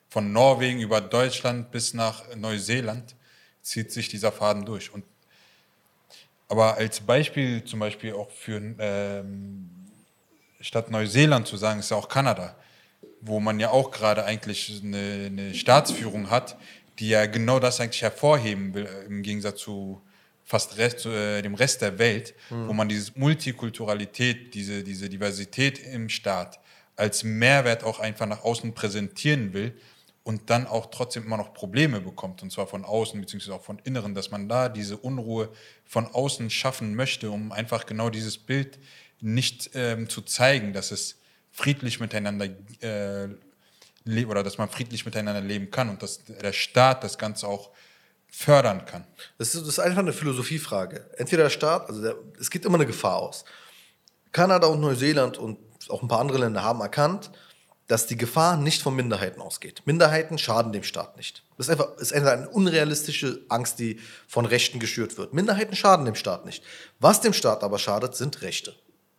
von 0.08 0.32
Norwegen 0.32 0.80
über 0.80 1.00
Deutschland 1.00 1.70
bis 1.70 1.92
nach 1.92 2.34
Neuseeland 2.36 3.14
zieht 3.60 3.92
sich 3.92 4.08
dieser 4.08 4.32
Faden 4.32 4.64
durch. 4.64 4.92
Und 4.92 5.04
aber 6.52 6.76
als 6.76 7.00
Beispiel 7.00 7.64
zum 7.64 7.78
Beispiel 7.78 8.12
auch 8.12 8.30
für 8.30 8.60
ähm, 8.78 9.70
statt 10.60 10.90
Neuseeland 10.90 11.46
zu 11.46 11.56
sagen, 11.56 11.80
ist 11.80 11.90
ja 11.90 11.96
auch 11.96 12.10
Kanada, 12.10 12.54
wo 13.22 13.40
man 13.40 13.58
ja 13.58 13.70
auch 13.70 13.90
gerade 13.90 14.26
eigentlich 14.26 14.82
eine, 14.84 15.28
eine, 15.28 15.54
Staatsführung 15.54 16.28
hat, 16.28 16.58
die 16.98 17.08
ja 17.08 17.24
genau 17.24 17.58
das 17.58 17.80
eigentlich 17.80 18.02
hervorheben 18.02 18.74
will, 18.74 18.84
äh, 18.84 19.06
im 19.06 19.22
Gegensatz 19.22 19.60
zu 19.60 20.02
fast 20.44 20.76
Rest, 20.76 21.06
äh, 21.06 21.40
dem 21.40 21.54
Rest 21.54 21.80
der 21.80 21.98
Welt, 21.98 22.34
mhm. 22.50 22.68
wo 22.68 22.74
man 22.74 22.86
diese 22.86 23.12
Multikulturalität, 23.14 24.52
diese, 24.52 24.84
diese 24.84 25.08
Diversität 25.08 25.78
im 25.78 26.10
Staat 26.10 26.60
als 26.96 27.24
Mehrwert 27.24 27.82
auch 27.82 27.98
einfach 27.98 28.26
nach 28.26 28.44
außen 28.44 28.74
präsentieren 28.74 29.54
will 29.54 29.72
und 30.24 30.50
dann 30.50 30.66
auch 30.66 30.86
trotzdem 30.86 31.24
immer 31.24 31.36
noch 31.36 31.52
Probleme 31.52 32.00
bekommt, 32.00 32.42
und 32.42 32.52
zwar 32.52 32.66
von 32.66 32.84
außen 32.84 33.20
beziehungsweise 33.20 33.54
auch 33.54 33.64
von 33.64 33.78
inneren, 33.80 34.14
dass 34.14 34.30
man 34.30 34.48
da 34.48 34.68
diese 34.68 34.96
Unruhe 34.96 35.48
von 35.84 36.06
außen 36.06 36.48
schaffen 36.50 36.94
möchte, 36.94 37.30
um 37.30 37.50
einfach 37.50 37.86
genau 37.86 38.08
dieses 38.08 38.38
Bild 38.38 38.78
nicht 39.20 39.70
ähm, 39.74 40.08
zu 40.08 40.22
zeigen, 40.22 40.72
dass 40.72 40.90
es 40.90 41.16
friedlich 41.50 42.00
miteinander 42.00 42.46
äh, 42.80 43.28
lebt 44.04 44.30
oder 44.30 44.42
dass 44.42 44.58
man 44.58 44.68
friedlich 44.68 45.04
miteinander 45.04 45.40
leben 45.40 45.70
kann 45.70 45.88
und 45.88 46.02
dass 46.02 46.24
der 46.24 46.52
Staat 46.52 47.04
das 47.04 47.18
Ganze 47.18 47.46
auch 47.46 47.70
fördern 48.28 48.84
kann. 48.86 49.04
Das 49.38 49.54
ist, 49.54 49.62
das 49.62 49.68
ist 49.68 49.78
einfach 49.78 50.00
eine 50.00 50.12
Philosophiefrage. 50.12 51.04
Entweder 51.16 51.44
der 51.44 51.50
Staat, 51.50 51.88
also 51.88 52.00
der, 52.00 52.16
es 52.40 52.50
geht 52.50 52.64
immer 52.64 52.76
eine 52.76 52.86
Gefahr 52.86 53.16
aus. 53.16 53.44
Kanada 54.32 54.66
und 54.68 54.80
Neuseeland 54.80 55.36
und 55.36 55.58
auch 55.88 56.02
ein 56.02 56.08
paar 56.08 56.20
andere 56.20 56.38
Länder 56.38 56.62
haben 56.62 56.80
erkannt, 56.80 57.30
dass 57.92 58.06
die 58.06 58.16
Gefahr 58.16 58.56
nicht 58.56 58.80
von 58.80 58.96
Minderheiten 58.96 59.42
ausgeht. 59.42 59.82
Minderheiten 59.84 60.38
schaden 60.38 60.72
dem 60.72 60.82
Staat 60.82 61.18
nicht. 61.18 61.44
Das 61.58 61.66
ist 61.66 61.70
einfach, 61.72 61.94
ist 61.98 62.14
einfach 62.14 62.30
eine 62.30 62.48
unrealistische 62.48 63.44
Angst, 63.50 63.78
die 63.80 64.00
von 64.26 64.46
Rechten 64.46 64.78
geschürt 64.80 65.18
wird. 65.18 65.34
Minderheiten 65.34 65.76
schaden 65.76 66.06
dem 66.06 66.14
Staat 66.14 66.46
nicht. 66.46 66.64
Was 67.00 67.20
dem 67.20 67.34
Staat 67.34 67.62
aber 67.62 67.78
schadet, 67.78 68.16
sind 68.16 68.40
Rechte. 68.40 68.74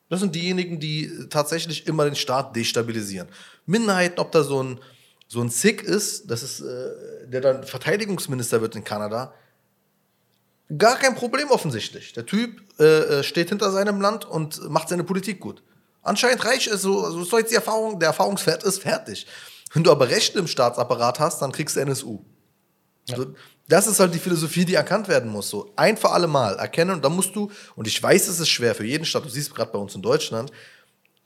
Das 0.09 0.21
sind 0.21 0.33
diejenigen, 0.33 0.79
die 0.79 1.27
tatsächlich 1.29 1.85
immer 1.85 2.05
den 2.05 2.15
Staat 2.15 2.55
destabilisieren. 2.55 3.27
Minderheiten, 3.67 4.19
ob 4.19 4.31
da 4.31 4.41
so 4.41 4.63
ein, 4.63 4.79
so 5.27 5.39
ein 5.41 5.49
Sick 5.51 5.83
ist, 5.83 6.31
das 6.31 6.41
ist, 6.41 6.61
äh, 6.61 7.27
der 7.27 7.41
dann 7.41 7.63
Verteidigungsminister 7.65 8.59
wird 8.59 8.75
in 8.75 8.83
Kanada, 8.83 9.35
gar 10.75 10.97
kein 10.97 11.13
Problem 11.13 11.51
offensichtlich. 11.51 12.13
Der 12.13 12.25
Typ 12.25 12.59
äh, 12.79 13.19
äh 13.19 13.23
steht 13.23 13.49
hinter 13.49 13.69
seinem 13.69 14.01
Land 14.01 14.25
und 14.25 14.67
macht 14.71 14.89
seine 14.89 15.03
Politik 15.03 15.39
gut. 15.41 15.61
Anscheinend 16.03 16.43
reicht 16.45 16.67
es 16.67 16.81
so, 16.81 17.09
so 17.09 17.21
ist 17.21 17.31
jetzt 17.31 17.51
die 17.51 17.55
Erfahrung, 17.55 17.97
der 17.97 18.09
Erfahrungswert 18.09 18.63
ist 18.63 18.81
fertig. 18.81 19.25
Wenn 19.73 19.83
du 19.83 19.91
aber 19.91 20.09
Rechte 20.09 20.37
im 20.37 20.47
Staatsapparat 20.47 21.19
hast, 21.19 21.41
dann 21.41 21.51
kriegst 21.51 21.75
du 21.75 21.79
NSU. 21.79 22.19
Ja. 23.07 23.17
Das 23.69 23.87
ist 23.87 23.99
halt 23.99 24.13
die 24.13 24.19
Philosophie, 24.19 24.65
die 24.65 24.75
erkannt 24.75 25.07
werden 25.07 25.31
muss. 25.31 25.49
So 25.49 25.71
ein 25.77 25.95
für 25.95 26.11
alle 26.11 26.27
Mal 26.27 26.55
erkennen 26.57 26.91
und 26.91 27.03
dann 27.03 27.15
musst 27.15 27.35
du, 27.35 27.49
und 27.75 27.87
ich 27.87 28.03
weiß, 28.03 28.27
es 28.27 28.39
ist 28.39 28.49
schwer 28.49 28.75
für 28.75 28.85
jeden 28.85 29.05
Staat, 29.05 29.23
du 29.23 29.29
siehst 29.29 29.55
gerade 29.55 29.71
bei 29.71 29.79
uns 29.79 29.95
in 29.95 30.01
Deutschland, 30.01 30.51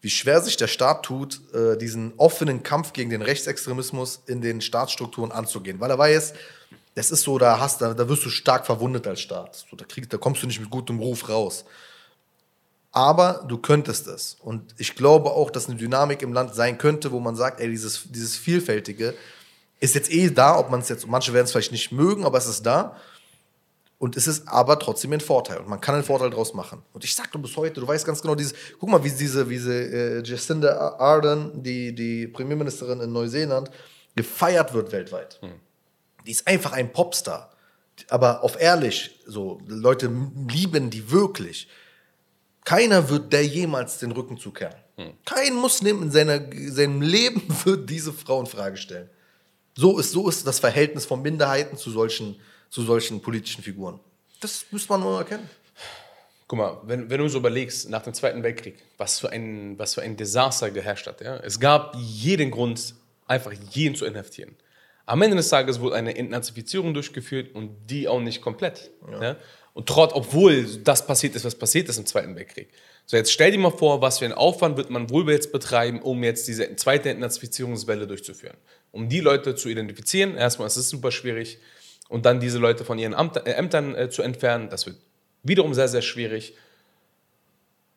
wie 0.02 0.12
schwer 0.12 0.42
sich 0.42 0.56
der 0.56 0.68
Staat 0.68 1.04
tut, 1.04 1.42
äh, 1.56 1.76
diesen 1.76 2.14
offenen 2.18 2.62
Kampf 2.62 2.94
gegen 2.94 3.10
den 3.10 3.24
Rechtsextremismus 3.24 4.22
in 4.28 4.42
den 4.42 4.62
Staatsstrukturen 4.62 5.32
anzugehen. 5.32 5.80
Weil 5.80 5.90
er 5.90 5.98
weiß, 5.98 6.34
das 6.94 7.10
ist 7.10 7.24
so, 7.24 7.40
da, 7.40 7.60
hast, 7.60 7.82
da, 7.82 7.96
da 7.96 8.08
wirst 8.08 8.24
du 8.24 8.30
stark 8.30 8.68
verwundet 8.68 9.08
als 9.08 9.22
Staat. 9.22 9.66
So, 9.70 9.76
da, 9.76 9.86
krieg, 9.86 10.08
da 10.08 10.18
kommst 10.18 10.44
du 10.44 10.48
nicht 10.48 10.60
mit 10.60 10.70
gutem 10.70 11.00
Ruf 11.00 11.28
raus 11.28 11.66
aber 12.98 13.46
du 13.48 13.60
könntest 13.60 14.08
es. 14.08 14.38
Und 14.42 14.74
ich 14.80 14.96
glaube 14.96 15.30
auch, 15.30 15.52
dass 15.52 15.68
eine 15.68 15.78
Dynamik 15.78 16.24
im 16.24 16.34
Land 16.34 16.56
sein 16.56 16.80
könnte, 16.80 17.12
wo 17.12 17.20
man 17.20 17.36
sagt, 17.36 17.60
ey, 17.60 17.70
dieses, 17.70 18.06
dieses 18.10 18.36
Vielfältige 18.36 19.14
ist 19.80 19.94
jetzt 19.94 20.12
eh 20.12 20.32
da, 20.32 20.58
ob 20.58 20.72
man 20.72 20.80
es 20.80 20.90
jetzt, 20.90 21.06
manche 21.06 21.32
werden 21.32 21.46
es 21.46 21.52
vielleicht 21.52 21.72
nicht 21.72 21.92
mögen, 21.92 22.26
aber 22.26 22.40
es 22.40 22.48
ist 22.48 22.66
da. 22.66 22.98
Und 24.00 24.18
es 24.18 24.26
ist 24.26 24.48
aber 24.48 24.80
trotzdem 24.80 25.14
ein 25.14 25.20
Vorteil. 25.20 25.60
Und 25.60 25.70
man 25.70 25.80
kann 25.80 25.94
einen 25.94 26.04
Vorteil 26.04 26.32
daraus 26.32 26.56
machen. 26.56 26.82
Und 26.92 27.04
ich 27.04 27.14
sag 27.14 27.32
dir 27.32 27.38
bis 27.38 27.56
heute, 27.56 27.82
du 27.82 27.88
weißt 27.88 28.04
ganz 28.04 28.20
genau, 28.20 28.34
dieses, 28.34 28.56
guck 28.80 28.90
mal, 28.90 29.04
wie 29.04 29.12
diese, 29.12 29.48
wie 29.48 29.58
diese 29.58 29.76
äh, 29.76 30.24
Jacinda 30.24 30.96
Ardern, 30.98 31.62
die, 31.62 31.94
die 31.94 32.26
Premierministerin 32.26 33.00
in 33.02 33.12
Neuseeland, 33.12 33.70
gefeiert 34.16 34.74
wird 34.74 34.92
weltweit. 34.92 35.38
Hm. 35.42 35.52
Die 36.26 36.32
ist 36.32 36.48
einfach 36.48 36.72
ein 36.72 36.92
Popstar. 36.92 37.52
Aber 38.10 38.44
auf 38.44 38.60
ehrlich, 38.60 39.20
so, 39.28 39.62
Leute 39.68 40.10
lieben 40.48 40.90
die 40.90 41.12
wirklich. 41.12 41.68
Keiner 42.68 43.08
wird 43.08 43.32
der 43.32 43.46
jemals 43.46 43.98
den 44.00 44.12
Rücken 44.12 44.38
zukehren. 44.38 44.76
Hm. 44.98 45.14
Kein 45.24 45.54
Muslim 45.54 46.04
in 46.04 46.12
seiner, 46.12 46.42
seinem 46.68 47.02
Leben 47.02 47.42
wird 47.64 47.90
diese 47.90 48.12
Frau 48.12 48.42
in 48.42 48.46
Frage 48.46 48.76
stellen. 48.76 49.10
So 49.74 49.98
ist, 50.00 50.12
so 50.12 50.28
ist 50.28 50.46
das 50.46 50.60
Verhältnis 50.60 51.06
von 51.06 51.22
Minderheiten 51.22 51.78
zu 51.78 51.92
solchen, 51.92 52.38
zu 52.70 52.82
solchen 52.82 53.22
politischen 53.22 53.64
Figuren. 53.64 54.02
Das 54.42 54.66
müsste 54.70 54.90
man 54.90 55.00
nur 55.00 55.18
erkennen. 55.18 55.50
Guck 56.46 56.60
mal, 56.60 56.78
wenn, 56.84 57.10
wenn 57.10 57.22
du 57.22 57.30
so 57.30 57.38
überlegst, 57.38 57.90
nach 57.90 58.02
dem 58.02 58.14
Zweiten 58.14 58.44
Weltkrieg, 58.44 58.84
was 58.98 59.18
für 59.18 59.30
ein, 59.30 59.80
was 59.80 59.94
für 59.94 60.02
ein 60.02 60.18
Desaster 60.18 60.70
geherrscht 60.70 61.08
hat. 61.08 61.22
Ja? 61.22 61.38
Es 61.38 61.62
gab 61.62 61.96
jeden 61.96 62.52
Grund, 62.52 62.96
einfach 63.28 63.54
jeden 63.72 63.96
zu 63.96 64.04
inhaftieren. 64.04 64.58
Am 65.06 65.22
Ende 65.22 65.38
des 65.38 65.48
Tages 65.48 65.80
wurde 65.80 65.96
eine 65.96 66.18
Entnazifizierung 66.18 66.94
durchgeführt 66.94 67.56
und 67.56 67.78
die 67.90 68.10
auch 68.10 68.20
nicht 68.20 68.42
komplett. 68.42 68.92
Ja. 69.10 69.24
Ja? 69.24 69.36
Und 69.78 69.88
trotz, 69.88 70.12
obwohl 70.16 70.66
das 70.84 71.06
passiert 71.06 71.36
ist, 71.36 71.46
was 71.46 71.54
passiert 71.54 71.88
ist 71.88 72.00
im 72.00 72.08
Zweiten 72.08 72.36
Weltkrieg. 72.36 72.68
So, 73.06 73.16
jetzt 73.16 73.32
stell 73.32 73.52
dir 73.52 73.60
mal 73.60 73.70
vor, 73.70 74.02
was 74.02 74.18
für 74.18 74.26
einen 74.26 74.34
Aufwand 74.34 74.76
wird 74.76 74.90
man 74.90 75.12
wohl 75.12 75.30
jetzt 75.30 75.52
betreiben, 75.52 76.02
um 76.02 76.24
jetzt 76.24 76.48
diese 76.48 76.76
zweite 76.78 77.12
Entnazifizierungswelle 77.12 78.08
durchzuführen. 78.08 78.58
Um 78.92 79.08
die 79.08 79.20
Leute 79.20 79.54
zu 79.54 79.70
identifizieren, 79.70 80.36
erstmal 80.36 80.66
ist 80.66 80.78
es 80.78 80.90
super 80.90 81.12
schwierig, 81.12 81.60
und 82.10 82.26
dann 82.26 82.40
diese 82.40 82.58
Leute 82.58 82.86
von 82.86 82.98
ihren 82.98 83.14
Amt, 83.14 83.38
äh, 83.38 83.52
Ämtern 83.52 83.94
äh, 83.94 84.10
zu 84.10 84.24
entfernen, 84.24 84.72
das 84.72 84.88
wird 84.88 84.98
wiederum 85.44 85.76
sehr, 85.76 85.90
sehr 85.90 86.02
schwierig. 86.02 86.56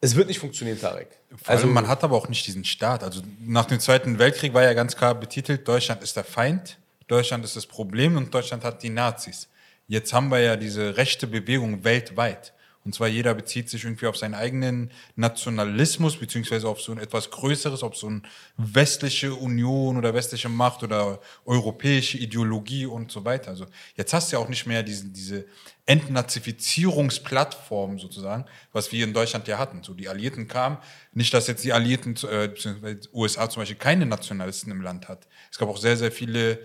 Es 0.03 0.17
wird 0.17 0.29
nicht 0.29 0.39
funktionieren, 0.39 0.79
Tarek. 0.79 1.09
Vor 1.31 1.49
also 1.49 1.67
man 1.67 1.89
hat 1.89 2.05
aber 2.05 2.15
auch 2.15 2.29
nicht 2.29 2.47
diesen 2.47 2.67
Staat. 2.67 3.03
Also 3.03 3.23
nach 3.41 3.65
dem 3.65 3.81
Zweiten 3.81 4.19
Weltkrieg 4.19 4.53
war 4.53 4.65
ja 4.65 4.75
ganz 4.75 4.97
klar 4.97 5.15
betitelt, 5.15 5.67
Deutschland 5.67 6.03
ist 6.03 6.15
der 6.15 6.25
Feind, 6.25 6.77
Deutschland 7.07 7.43
ist 7.43 7.57
das 7.57 7.65
Problem 7.65 8.19
und 8.19 8.35
Deutschland 8.35 8.65
hat 8.65 8.83
die 8.83 8.91
Nazis. 8.91 9.49
Jetzt 9.91 10.13
haben 10.13 10.31
wir 10.31 10.39
ja 10.39 10.57
diese 10.57 10.97
rechte 10.97 11.27
Bewegung 11.27 11.85
weltweit. 11.85 12.55
Und 12.83 12.95
zwar 12.95 13.09
jeder 13.09 13.35
bezieht 13.35 13.69
sich 13.69 13.85
irgendwie 13.85 14.07
auf 14.07 14.17
seinen 14.17 14.35
eigenen 14.35 14.91
Nationalismus, 15.15 16.17
beziehungsweise 16.17 16.67
auf 16.67 16.81
so 16.81 16.93
ein 16.93 16.99
etwas 16.99 17.31
Größeres, 17.31 17.83
auf 17.83 17.95
so 17.97 18.07
eine 18.07 18.23
westliche 18.57 19.35
Union 19.35 19.99
oder 19.99 20.15
westliche 20.15 20.49
Macht 20.49 20.83
oder 20.83 21.21
europäische 21.45 22.17
Ideologie 22.17 22.87
und 22.87 23.11
so 23.11 23.23
weiter. 23.25 23.51
Also 23.51 23.67
jetzt 23.97 24.15
hast 24.15 24.31
du 24.31 24.37
ja 24.37 24.43
auch 24.43 24.49
nicht 24.49 24.65
mehr 24.65 24.83
diese, 24.83 25.09
diese 25.09 25.45
Entnazifizierungsplattform 25.85 27.99
sozusagen, 27.99 28.47
was 28.73 28.93
wir 28.93 29.05
in 29.05 29.13
Deutschland 29.13 29.47
ja 29.49 29.59
hatten. 29.59 29.83
So 29.83 29.93
die 29.93 30.09
Alliierten 30.09 30.49
kamen, 30.49 30.79
nicht, 31.13 31.35
dass 31.35 31.49
jetzt 31.49 31.65
die 31.65 31.73
Alliierten, 31.73 32.17
äh, 32.31 32.49
beziehungsweise 32.49 33.01
USA 33.13 33.51
zum 33.51 33.63
Beispiel 33.63 33.77
keine 33.77 34.07
Nationalisten 34.07 34.71
im 34.71 34.83
Land 34.83 35.09
hat. 35.09 35.27
Es 35.51 35.59
gab 35.59 35.69
auch 35.69 35.79
sehr, 35.79 35.99
sehr 35.99 36.13
viele 36.13 36.61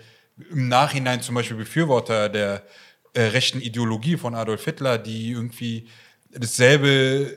im 0.50 0.68
Nachhinein 0.68 1.20
zum 1.20 1.34
Beispiel 1.34 1.56
Befürworter 1.56 2.28
der 2.28 2.62
äh, 3.16 3.28
rechten 3.28 3.62
Ideologie 3.62 4.18
von 4.18 4.34
Adolf 4.34 4.64
Hitler, 4.64 4.98
die 4.98 5.30
irgendwie 5.30 5.88
dasselbe 6.30 7.36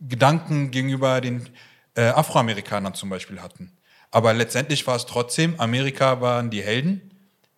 Gedanken 0.00 0.70
gegenüber 0.70 1.20
den 1.20 1.48
äh, 1.96 2.02
Afroamerikanern 2.02 2.94
zum 2.94 3.10
Beispiel 3.10 3.40
hatten. 3.40 3.72
Aber 4.12 4.32
letztendlich 4.32 4.86
war 4.86 4.94
es 4.94 5.06
trotzdem, 5.06 5.58
Amerika 5.58 6.20
waren 6.20 6.50
die 6.50 6.62
Helden 6.62 7.10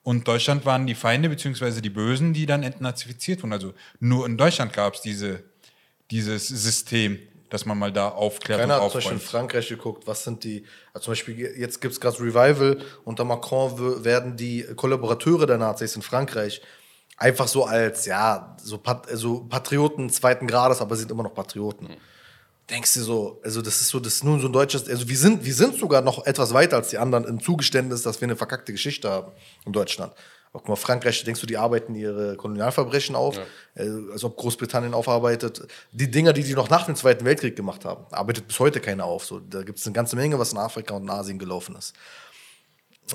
und 0.02 0.26
Deutschland 0.26 0.64
waren 0.64 0.86
die 0.86 0.94
Feinde 0.94 1.28
beziehungsweise 1.28 1.82
die 1.82 1.90
Bösen, 1.90 2.32
die 2.32 2.46
dann 2.46 2.62
entnazifiziert 2.62 3.42
wurden. 3.42 3.52
Also 3.52 3.74
nur 4.00 4.24
in 4.24 4.38
Deutschland 4.38 4.72
gab 4.72 4.94
es 4.94 5.02
diese, 5.02 5.42
dieses 6.10 6.48
System, 6.48 7.18
dass 7.50 7.66
man 7.66 7.78
mal 7.78 7.92
da 7.92 8.08
aufklärt 8.08 8.60
Keiner 8.60 8.76
und 8.76 8.84
hat 8.84 8.92
zum 8.92 8.98
Beispiel 8.98 9.12
in 9.12 9.16
aufräumt. 9.18 9.30
Frankreich 9.30 9.68
geguckt, 9.68 10.06
was 10.06 10.24
sind 10.24 10.42
die, 10.42 10.64
also 10.94 11.04
zum 11.04 11.12
Beispiel 11.12 11.38
jetzt 11.38 11.82
gibt 11.82 11.92
es 11.92 12.00
gerade 12.00 12.18
Revival, 12.18 12.78
unter 13.04 13.24
Macron 13.24 14.04
werden 14.04 14.38
die 14.38 14.64
Kollaborateure 14.74 15.46
der 15.46 15.58
Nazis 15.58 15.96
in 15.96 16.00
Frankreich 16.02 16.62
einfach 17.22 17.46
so 17.48 17.64
als, 17.64 18.04
ja, 18.06 18.56
so, 18.62 18.78
Pat 18.78 19.06
so 19.12 19.44
Patrioten 19.44 20.10
zweiten 20.10 20.46
Grades, 20.46 20.80
aber 20.80 20.96
sind 20.96 21.10
immer 21.10 21.22
noch 21.22 21.34
Patrioten. 21.34 21.88
Denkst 22.68 22.94
du 22.94 23.00
so, 23.00 23.40
also 23.44 23.62
das 23.62 23.80
ist 23.80 23.88
so, 23.88 24.00
das 24.00 24.14
ist 24.14 24.24
nur 24.24 24.40
so 24.40 24.48
ein 24.48 24.52
deutsches, 24.52 24.88
also 24.88 25.08
wir 25.08 25.16
sind, 25.16 25.44
wir 25.44 25.54
sind 25.54 25.76
sogar 25.76 26.02
noch 26.02 26.26
etwas 26.26 26.52
weiter 26.52 26.76
als 26.76 26.88
die 26.88 26.98
anderen 26.98 27.24
im 27.24 27.40
Zugeständnis, 27.40 28.02
dass 28.02 28.20
wir 28.20 28.26
eine 28.26 28.36
verkackte 28.36 28.72
Geschichte 28.72 29.10
haben 29.10 29.32
in 29.66 29.72
Deutschland. 29.72 30.12
Aber 30.52 30.60
guck 30.60 30.68
mal, 30.68 30.76
Frankreich, 30.76 31.24
denkst 31.24 31.40
du, 31.40 31.46
die 31.46 31.56
arbeiten 31.56 31.94
ihre 31.94 32.36
Kolonialverbrechen 32.36 33.16
auf, 33.16 33.38
äh, 33.74 33.88
als 34.12 34.22
ob 34.22 34.36
Großbritannien 34.36 34.92
aufarbeitet. 34.92 35.66
Die 35.92 36.10
Dinger, 36.10 36.34
die 36.34 36.42
die 36.42 36.54
noch 36.54 36.68
nach 36.68 36.84
dem 36.84 36.94
Zweiten 36.94 37.24
Weltkrieg 37.24 37.56
gemacht 37.56 37.86
haben, 37.86 38.04
arbeitet 38.10 38.48
bis 38.48 38.58
heute 38.60 38.80
keiner 38.80 39.04
auf. 39.04 39.24
So, 39.24 39.40
da 39.40 39.62
gibt 39.62 39.78
es 39.78 39.86
eine 39.86 39.94
ganze 39.94 40.14
Menge, 40.14 40.38
was 40.38 40.52
in 40.52 40.58
Afrika 40.58 40.94
und 40.94 41.04
in 41.04 41.10
Asien 41.10 41.38
gelaufen 41.38 41.74
ist. 41.76 41.94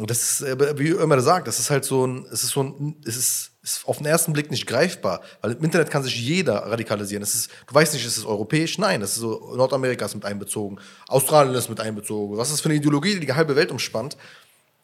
Das 0.05 0.41
ist, 0.41 0.41
äh, 0.41 0.77
wie 0.77 0.89
immer 0.89 1.19
sagt, 1.21 1.47
das 1.47 1.59
ist 1.59 1.69
halt 1.69 1.85
so 1.85 2.05
ein, 2.05 2.25
es 2.31 2.43
ist 2.43 2.51
so 2.51 2.63
ein, 2.63 2.95
es 3.05 3.15
ist, 3.15 3.51
ist 3.63 3.87
auf 3.87 3.97
den 3.97 4.05
ersten 4.05 4.33
Blick 4.33 4.51
nicht 4.51 4.67
greifbar, 4.67 5.21
weil 5.41 5.53
im 5.53 5.63
Internet 5.63 5.89
kann 5.89 6.03
sich 6.03 6.19
jeder 6.19 6.57
radikalisieren. 6.57 7.23
Es 7.23 7.33
ist, 7.33 7.51
du 7.67 7.73
weißt 7.73 7.93
nicht, 7.93 8.05
ist 8.05 8.17
es 8.17 8.25
europäisch? 8.25 8.77
Nein, 8.77 9.01
das 9.01 9.11
ist 9.11 9.17
so, 9.17 9.55
Nordamerika 9.55 10.05
ist 10.05 10.15
mit 10.15 10.25
einbezogen, 10.25 10.79
Australien 11.07 11.55
ist 11.55 11.69
mit 11.69 11.79
einbezogen. 11.79 12.37
Was 12.37 12.51
ist 12.51 12.61
für 12.61 12.69
eine 12.69 12.77
Ideologie, 12.77 13.19
die 13.19 13.25
die 13.25 13.33
halbe 13.33 13.55
Welt 13.55 13.71
umspannt? 13.71 14.17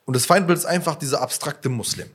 Und 0.06 0.16
das 0.16 0.26
Feindbild 0.26 0.58
ist 0.58 0.66
einfach 0.66 0.96
dieser 0.96 1.22
abstrakte 1.22 1.70
Muslim. 1.70 2.08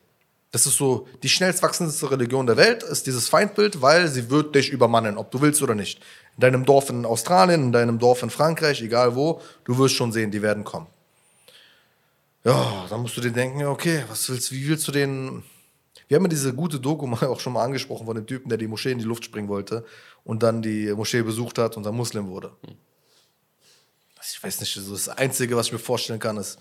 Das 0.51 0.65
ist 0.65 0.79
so, 0.79 1.07
die 1.23 1.29
schnellst 1.29 1.63
wachsendste 1.63 2.11
Religion 2.11 2.47
der 2.47 2.57
Welt 2.57 2.83
ist 2.83 3.07
dieses 3.07 3.29
Feindbild, 3.29 3.83
weil 3.83 4.09
sie 4.09 4.31
wird 4.31 4.55
dich 4.55 4.71
übermannen, 4.71 5.19
ob 5.19 5.31
du 5.31 5.43
willst 5.43 5.61
oder 5.63 5.75
nicht. 5.75 6.01
In 6.37 6.41
deinem 6.41 6.65
Dorf 6.65 6.89
in 6.89 7.05
Australien, 7.05 7.65
in 7.65 7.73
deinem 7.73 7.99
Dorf 7.99 8.23
in 8.23 8.31
Frankreich, 8.31 8.81
egal 8.81 9.15
wo, 9.15 9.43
du 9.65 9.77
wirst 9.77 9.95
schon 9.95 10.11
sehen, 10.11 10.31
die 10.31 10.41
werden 10.41 10.65
kommen. 10.65 10.87
Ja, 12.49 12.87
dann 12.89 13.03
musst 13.03 13.15
du 13.15 13.21
dir 13.21 13.31
denken, 13.31 13.63
okay, 13.67 14.05
was 14.09 14.27
willst, 14.31 14.51
wie 14.53 14.67
willst 14.69 14.89
du 14.89 14.93
den. 14.93 15.43
Wir 16.07 16.17
haben 16.17 16.25
ja 16.25 16.29
diese 16.31 16.55
gute 16.55 16.81
Doku 16.81 17.07
mal 17.07 17.23
auch 17.27 17.41
schon 17.41 17.53
mal 17.53 17.63
angesprochen 17.63 18.07
von 18.07 18.17
dem 18.17 18.27
Typen, 18.27 18.49
der 18.49 18.57
die 18.57 18.67
Moschee 18.67 18.91
in 18.91 18.99
die 18.99 19.05
Luft 19.05 19.27
springen 19.27 19.49
wollte 19.49 19.85
und 20.25 20.43
dann 20.43 20.63
die 20.63 20.91
Moschee 20.95 21.21
besucht 21.21 21.59
hat 21.59 21.77
und 21.77 21.83
dann 21.85 21.95
Muslim 21.95 22.27
wurde. 22.29 22.53
Ich 24.23 24.43
weiß 24.43 24.61
nicht, 24.61 24.73
so 24.73 24.93
das 24.93 25.11
Einzige, 25.11 25.57
was 25.57 25.67
ich 25.67 25.73
mir 25.73 25.79
vorstellen 25.79 26.21
kann, 26.21 26.39
ist, 26.39 26.59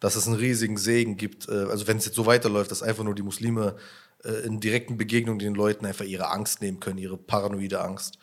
dass 0.00 0.16
es 0.16 0.26
einen 0.26 0.36
riesigen 0.36 0.76
Segen 0.76 1.16
gibt. 1.16 1.48
äh, 1.48 1.64
Also 1.70 1.86
wenn 1.86 1.96
es 1.96 2.04
jetzt 2.04 2.16
so 2.16 2.26
weiterläuft, 2.26 2.70
dass 2.70 2.82
einfach 2.82 3.04
nur 3.04 3.14
die 3.14 3.22
Muslime 3.22 3.76
äh, 4.24 4.32
in 4.44 4.60
direkten 4.60 4.98
Begegnungen 4.98 5.38
den 5.38 5.54
Leuten 5.54 5.86
einfach 5.86 6.04
ihre 6.04 6.28
Angst 6.30 6.60
nehmen 6.60 6.78
können, 6.78 6.98
ihre 6.98 7.16
paranoide 7.16 7.80
Angst. 7.80 8.18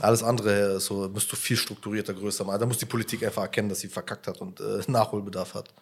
Alles 0.00 0.22
andere 0.22 0.76
äh, 0.76 0.80
so 0.80 1.08
müsste 1.08 1.36
viel 1.36 1.56
strukturierter, 1.56 2.14
größer 2.14 2.44
machen. 2.44 2.60
Da 2.60 2.66
muss 2.66 2.78
die 2.78 2.86
Politik 2.86 3.22
einfach 3.24 3.42
erkennen, 3.42 3.68
dass 3.68 3.80
sie 3.80 3.88
verkackt 3.88 4.26
hat 4.26 4.40
und 4.40 4.60
äh, 4.60 4.82
Nachholbedarf 4.86 5.54
hat. 5.54 5.72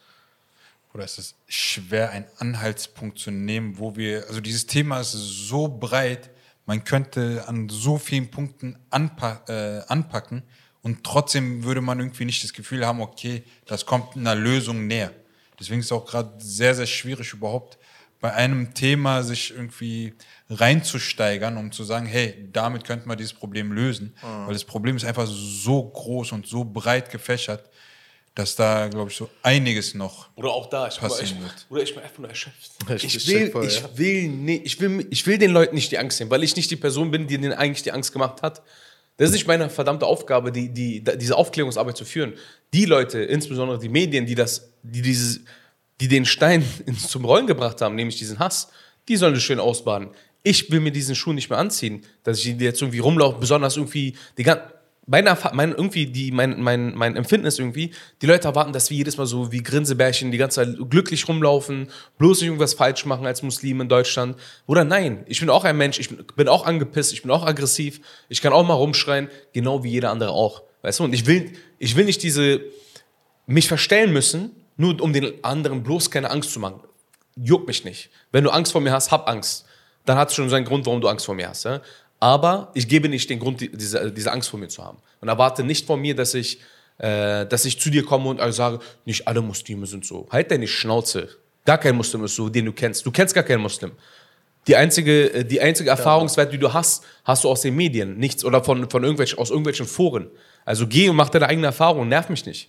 Oder 0.95 1.05
es 1.05 1.19
ist 1.19 1.35
schwer, 1.47 2.11
einen 2.11 2.27
Anhaltspunkt 2.39 3.19
zu 3.19 3.31
nehmen, 3.31 3.79
wo 3.79 3.97
wir, 3.97 4.27
also 4.29 4.41
dieses 4.41 4.67
Thema 4.67 5.01
ist 5.01 5.13
so 5.13 5.69
breit, 5.69 6.31
man 6.65 6.85
könnte 6.85 7.45
an 7.47 7.69
so 7.69 7.99
vielen 7.99 8.31
Punkten 8.31 8.79
anpa 8.91 9.43
äh, 9.47 9.83
anpacken 9.89 10.43
und 10.83 11.05
trotzdem 11.05 11.65
würde 11.65 11.81
man 11.81 11.99
irgendwie 12.01 12.25
nicht 12.25 12.43
das 12.43 12.53
Gefühl 12.53 12.87
haben, 12.87 13.01
okay, 13.01 13.45
das 13.67 13.87
kommt 13.87 14.17
einer 14.17 14.35
Lösung 14.35 14.87
näher. 14.87 15.13
Deswegen 15.61 15.81
ist 15.81 15.87
es 15.87 15.93
auch 15.93 16.07
gerade 16.07 16.33
sehr, 16.39 16.75
sehr 16.75 16.87
schwierig 16.87 17.33
überhaupt 17.33 17.79
bei 18.27 18.33
einem 18.35 18.75
Thema 18.75 19.23
sich 19.23 19.53
irgendwie 19.55 20.13
reinzusteigern, 20.51 21.57
um 21.57 21.71
zu 21.71 21.85
sagen, 21.85 22.07
hey, 22.07 22.49
damit 22.53 22.83
könnten 22.85 23.09
wir 23.09 23.15
dieses 23.15 23.33
Problem 23.33 23.71
lösen. 23.71 24.15
Weil 24.21 24.53
das 24.53 24.65
Problem 24.65 24.97
ist 24.97 25.05
einfach 25.05 25.29
so 25.29 25.85
groß 25.85 26.33
und 26.33 26.45
so 26.49 26.65
breit 26.65 27.11
gefächert, 27.11 27.71
dass 28.35 28.57
da, 28.57 28.89
glaube 28.89 29.13
ich, 29.13 29.17
so 29.17 29.31
einiges 29.45 29.95
noch 29.95 30.29
Oder 30.35 30.51
auch 30.51 30.69
da, 30.69 30.89
ich, 30.89 30.99
Passieren 30.99 31.37
ich, 31.37 31.41
wird. 31.43 31.67
oder 31.71 31.83
ich 31.85 31.95
bin 31.95 32.03
einfach 32.03 32.19
nur 32.19 32.29
erschöpft. 32.29 32.73
Ich- 32.97 33.05
Ich, 33.05 33.17
ich 33.17 33.29
will, 33.29 33.51
voll, 33.53 33.65
ich, 33.65 33.81
ja. 33.81 33.89
will 33.97 34.29
nee, 34.29 34.61
ich, 34.65 34.81
will, 34.81 35.07
ich 35.09 35.25
will 35.25 35.39
den 35.39 35.53
Leuten 35.53 35.77
nicht 35.77 35.93
die 35.93 35.99
Angst 35.99 36.19
nehmen, 36.19 36.33
weil 36.33 36.43
ich 36.43 36.57
nicht 36.57 36.69
die 36.71 36.77
Person 36.77 37.13
bin, 37.13 37.29
die 37.29 37.39
denen 37.39 37.53
eigentlich 37.53 37.85
die 37.85 37.93
Angst 37.93 38.13
gemacht 38.13 38.43
hat. 38.43 38.61
Das 39.19 39.29
ist 39.29 39.35
nicht 39.35 39.47
meine 39.47 39.71
verdammte 39.71 40.05
Aufgabe, 40.05 40.51
die, 40.51 40.69
die, 40.69 41.03
diese 41.17 41.37
Aufklärungsarbeit 41.37 41.97
zu 41.97 42.05
führen. 42.05 42.35
Die 42.75 42.87
Leute, 42.87 43.21
insbesondere 43.23 43.79
die 43.79 43.89
Medien, 43.89 44.27
die, 44.27 44.35
das, 44.35 44.69
die, 44.83 45.01
dieses, 45.01 45.41
die 46.01 46.09
den 46.09 46.25
Stein 46.25 46.65
zum 47.09 47.25
Rollen 47.25 47.47
gebracht 47.47 47.81
haben, 47.81 47.95
nämlich 47.95 48.17
diesen 48.17 48.39
Hass, 48.39 48.69
die 49.09 49.17
sollen 49.17 49.35
das 49.35 49.43
schön 49.43 49.61
ausbaden. 49.61 50.09
Ich 50.43 50.71
will 50.71 50.81
mir 50.81 50.93
diesen 50.93 51.15
Schuh 51.15 51.33
nicht 51.33 51.51
mehr 51.51 51.59
anziehen, 51.59 52.05
dass 52.23 52.39
ich 52.39 52.61
jetzt 52.61 52.81
irgendwie 52.81 53.01
rumlaufe, 53.01 53.39
besonders 53.39 53.77
irgendwie 53.77 54.15
die 54.39 54.43
ganze 54.45 54.77
meine, 55.09 55.31
Erfa- 55.31 55.55
mein, 55.55 55.71
irgendwie 55.71 56.07
die, 56.07 56.33
mein, 56.33 56.61
mein, 56.61 56.93
mein 56.97 57.15
Empfinden 57.15 57.47
ist 57.47 57.61
irgendwie, 57.61 57.93
die 58.23 58.27
Leute 58.27 58.49
erwarten, 58.49 58.73
dass 58.73 58.91
wir 58.91 58.97
jedes 58.97 59.17
Mal 59.17 59.27
so 59.27 59.53
wie 59.53 59.63
Grinsebärchen 59.63 60.33
die 60.33 60.39
ganze 60.39 60.57
Zeit 60.57 60.77
glücklich 60.91 61.29
rumlaufen, 61.29 61.91
bloß 62.19 62.41
nicht 62.41 62.49
irgendwas 62.49 62.75
falsch 62.75 63.05
machen 63.07 63.25
als 63.25 63.41
Muslim 63.43 63.81
in 63.81 63.89
Deutschland. 63.89 64.37
Oder 64.67 64.85
nein, 64.85 65.25
ich 65.29 65.39
bin 65.39 65.49
auch 65.49 65.63
ein 65.63 65.77
Mensch, 65.77 66.01
ich 66.01 66.09
bin, 66.09 66.27
bin 66.35 66.49
auch 66.49 66.67
angepisst, 66.67 67.13
ich 67.13 67.23
bin 67.23 67.31
auch 67.31 67.47
aggressiv, 67.47 68.01
ich 68.29 68.43
kann 68.43 68.53
auch 68.53 68.67
mal 68.67 68.75
rumschreien, 68.75 69.29
genau 69.53 69.85
wie 69.85 69.91
jeder 69.91 70.11
andere 70.11 70.31
auch. 70.31 70.65
Weißt 70.83 70.99
du, 70.99 71.05
und 71.05 71.13
ich 71.13 71.27
will, 71.27 71.53
ich 71.79 71.95
will 71.95 72.05
nicht 72.05 72.25
diese, 72.25 72.63
mich 73.47 73.69
verstellen 73.69 74.13
müssen, 74.13 74.51
nur 74.77 75.01
um 75.01 75.13
den 75.13 75.43
anderen 75.45 75.83
bloß 75.83 76.11
keine 76.11 76.31
Angst 76.31 76.53
zu 76.53 76.61
machen. 76.61 76.81
Juckt 77.37 77.67
mich 77.67 77.85
nicht. 77.85 78.11
Wenn 78.33 78.45
du 78.45 78.51
Angst 78.51 78.73
vor 78.73 78.81
mir 78.81 78.93
hast, 78.93 79.11
hab 79.11 79.29
Angst. 79.29 79.65
Dann 80.05 80.17
hat 80.17 80.29
es 80.31 80.35
schon 80.35 80.49
seinen 80.49 80.65
Grund, 80.65 80.87
warum 80.87 81.01
du 81.01 81.09
Angst 81.09 81.27
vor 81.27 81.35
mir 81.35 81.49
hast. 81.49 81.65
Ja? 81.65 81.81
Aber 82.21 82.71
ich 82.75 82.89
gebe 82.89 83.09
nicht 83.09 83.29
den 83.29 83.39
Grund, 83.39 83.61
die- 83.61 83.71
diese, 83.71 84.11
diese 84.13 84.33
Angst 84.33 84.49
vor 84.49 84.59
mir 84.59 84.69
zu 84.69 84.83
haben. 84.85 84.99
Und 85.21 85.29
erwarte 85.29 85.63
nicht 85.65 85.87
von 85.87 86.01
mir, 86.01 86.15
dass 86.15 86.35
ich, 86.35 86.61
äh, 86.99 87.45
dass 87.47 87.65
ich 87.65 87.79
zu 87.81 87.91
dir 87.91 88.05
komme 88.05 88.29
und 88.31 88.53
sage, 88.53 88.79
nicht 89.05 89.27
alle 89.29 89.43
Muslime 89.43 89.87
sind 89.87 90.05
so. 90.07 90.27
Halt 90.31 90.51
deine 90.51 90.67
Schnauze. 90.67 91.29
Gar 91.65 91.79
kein 91.79 91.97
Muslim 91.97 92.25
ist 92.25 92.37
so, 92.37 92.49
den 92.49 92.65
du 92.67 92.73
kennst. 92.73 93.05
Du 93.05 93.11
kennst 93.11 93.35
gar 93.35 93.45
keinen 93.45 93.61
Muslim. 93.61 93.93
Die 94.67 94.77
einzige, 94.77 95.33
äh, 95.33 95.45
die 95.45 95.61
einzige 95.61 95.91
Erfahrungswert, 95.91 96.53
die 96.53 96.59
du 96.59 96.73
hast, 96.73 97.05
hast 97.25 97.45
du 97.45 97.49
aus 97.51 97.61
den 97.61 97.77
Medien, 97.77 98.17
nichts 98.19 98.45
oder 98.45 98.63
von, 98.65 98.89
von 98.89 99.03
irgendwelchen, 99.03 99.39
aus 99.39 99.51
irgendwelchen 99.51 99.87
Foren. 99.87 100.29
Also 100.65 100.87
geh 100.87 101.09
und 101.09 101.17
mach 101.17 101.29
deine 101.29 101.47
eigene 101.49 101.67
Erfahrung, 101.67 102.09
nerv 102.09 102.29
mich 102.29 102.47
nicht. 102.47 102.69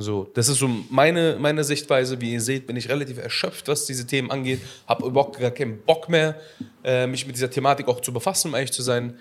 So, 0.00 0.30
das 0.32 0.48
ist 0.48 0.58
so 0.58 0.68
meine, 0.88 1.36
meine 1.38 1.62
Sichtweise. 1.62 2.22
Wie 2.22 2.32
ihr 2.32 2.40
seht, 2.40 2.66
bin 2.66 2.74
ich 2.74 2.88
relativ 2.88 3.18
erschöpft, 3.18 3.68
was 3.68 3.84
diese 3.84 4.06
Themen 4.06 4.30
angeht. 4.30 4.62
Habe 4.86 5.06
überhaupt 5.06 5.38
gar 5.38 5.50
keinen 5.50 5.82
Bock 5.82 6.08
mehr, 6.08 6.40
äh, 6.82 7.06
mich 7.06 7.26
mit 7.26 7.36
dieser 7.36 7.50
Thematik 7.50 7.86
auch 7.86 8.00
zu 8.00 8.10
befassen, 8.10 8.48
um 8.48 8.54
ehrlich 8.54 8.72
zu 8.72 8.80
sein. 8.80 9.18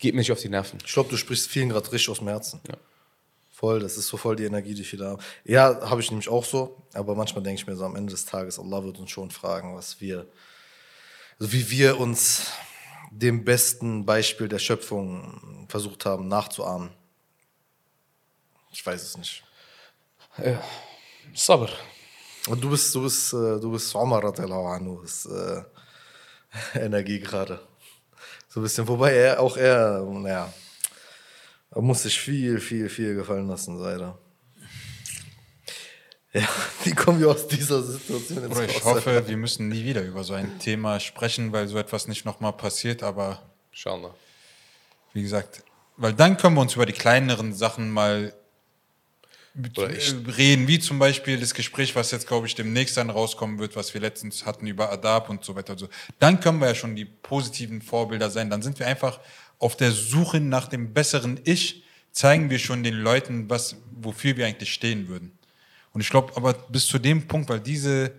Geht 0.00 0.14
mir 0.14 0.20
nicht 0.20 0.32
auf 0.32 0.40
die 0.40 0.48
Nerven. 0.48 0.80
Ich 0.84 0.92
glaube, 0.92 1.08
du 1.08 1.16
sprichst 1.16 1.48
vielen 1.48 1.68
gerade 1.68 1.90
richtig 1.92 2.10
aus 2.10 2.18
dem 2.18 2.26
Herzen. 2.26 2.60
Voll, 3.52 3.78
das 3.78 3.96
ist 3.96 4.08
so 4.08 4.16
voll 4.16 4.34
die 4.34 4.42
Energie, 4.42 4.74
die 4.74 4.82
ich 4.82 4.92
wieder 4.92 5.10
habe. 5.10 5.22
Ja, 5.44 5.88
habe 5.88 6.00
ich 6.00 6.10
nämlich 6.10 6.28
auch 6.28 6.44
so, 6.44 6.82
aber 6.94 7.14
manchmal 7.14 7.44
denke 7.44 7.60
ich 7.60 7.66
mir 7.68 7.76
so 7.76 7.84
am 7.84 7.94
Ende 7.94 8.10
des 8.10 8.24
Tages, 8.24 8.58
Allah 8.58 8.82
wird 8.82 8.98
uns 8.98 9.10
schon 9.10 9.30
fragen, 9.30 9.76
was 9.76 10.00
wir, 10.00 10.26
also 11.38 11.52
wie 11.52 11.70
wir 11.70 12.00
uns 12.00 12.50
dem 13.12 13.44
besten 13.44 14.04
Beispiel 14.04 14.48
der 14.48 14.58
Schöpfung 14.58 15.66
versucht 15.68 16.06
haben 16.06 16.26
nachzuahmen. 16.26 16.90
Ich 18.72 18.84
weiß 18.84 19.00
es 19.00 19.16
nicht. 19.16 19.44
Sabr. 21.34 21.70
Und 22.48 22.62
du 22.62 22.70
bist, 22.70 22.94
du 22.94 23.02
bist, 23.02 23.32
äh, 23.32 23.60
du 23.60 23.70
bist 23.70 23.94
Omar 23.94 24.24
anhu, 24.24 25.02
ist 25.02 25.26
äh, 25.26 25.62
Energie 26.74 27.20
gerade. 27.20 27.60
So 28.48 28.60
ein 28.60 28.64
bisschen, 28.64 28.86
wobei 28.88 29.12
er, 29.14 29.40
auch 29.40 29.56
er, 29.56 30.02
naja, 30.02 30.52
er 31.70 31.82
muss 31.82 32.02
sich 32.02 32.18
viel, 32.18 32.60
viel, 32.60 32.88
viel 32.88 33.14
gefallen 33.14 33.48
lassen, 33.48 33.78
leider. 33.78 34.18
Ja, 36.32 36.48
Wie 36.84 36.92
kommen 36.92 37.20
wir 37.20 37.30
aus 37.30 37.46
dieser 37.46 37.82
Situation 37.82 38.44
ins 38.44 38.48
Bruder, 38.48 38.64
ich 38.64 38.84
Haus? 38.84 38.96
hoffe, 38.96 39.28
wir 39.28 39.36
müssen 39.36 39.68
nie 39.68 39.84
wieder 39.84 40.02
über 40.02 40.24
so 40.24 40.34
ein 40.34 40.58
Thema 40.58 40.98
sprechen, 40.98 41.52
weil 41.52 41.68
so 41.68 41.78
etwas 41.78 42.08
nicht 42.08 42.24
nochmal 42.24 42.52
passiert. 42.54 43.02
Aber 43.02 43.42
Schauen 43.70 44.02
wir. 44.02 44.14
wie 45.12 45.22
gesagt, 45.22 45.62
weil 45.96 46.12
dann 46.14 46.36
können 46.36 46.56
wir 46.56 46.62
uns 46.62 46.74
über 46.74 46.86
die 46.86 46.92
kleineren 46.92 47.54
Sachen 47.54 47.90
mal 47.90 48.34
reden, 49.54 50.66
wie 50.66 50.78
zum 50.78 50.98
Beispiel 50.98 51.38
das 51.38 51.52
Gespräch, 51.52 51.94
was 51.94 52.10
jetzt, 52.10 52.26
glaube 52.26 52.46
ich, 52.46 52.54
demnächst 52.54 52.96
dann 52.96 53.10
rauskommen 53.10 53.58
wird, 53.58 53.76
was 53.76 53.92
wir 53.92 54.00
letztens 54.00 54.46
hatten 54.46 54.66
über 54.66 54.90
Adab 54.90 55.28
und 55.28 55.44
so 55.44 55.54
weiter. 55.54 55.74
und 55.74 55.78
so. 55.78 55.88
Dann 56.18 56.40
können 56.40 56.58
wir 56.58 56.68
ja 56.68 56.74
schon 56.74 56.96
die 56.96 57.04
positiven 57.04 57.82
Vorbilder 57.82 58.30
sein. 58.30 58.48
Dann 58.48 58.62
sind 58.62 58.78
wir 58.78 58.86
einfach 58.86 59.20
auf 59.58 59.76
der 59.76 59.92
Suche 59.92 60.40
nach 60.40 60.68
dem 60.68 60.92
besseren 60.94 61.38
Ich, 61.44 61.84
zeigen 62.12 62.50
wir 62.50 62.58
schon 62.58 62.82
den 62.82 62.94
Leuten, 62.94 63.48
was, 63.48 63.76
wofür 63.90 64.36
wir 64.36 64.46
eigentlich 64.46 64.72
stehen 64.72 65.08
würden. 65.08 65.32
Und 65.92 66.00
ich 66.00 66.08
glaube, 66.08 66.32
aber 66.36 66.54
bis 66.54 66.86
zu 66.86 66.98
dem 66.98 67.26
Punkt, 67.26 67.48
weil 67.48 67.60
diese 67.60 68.12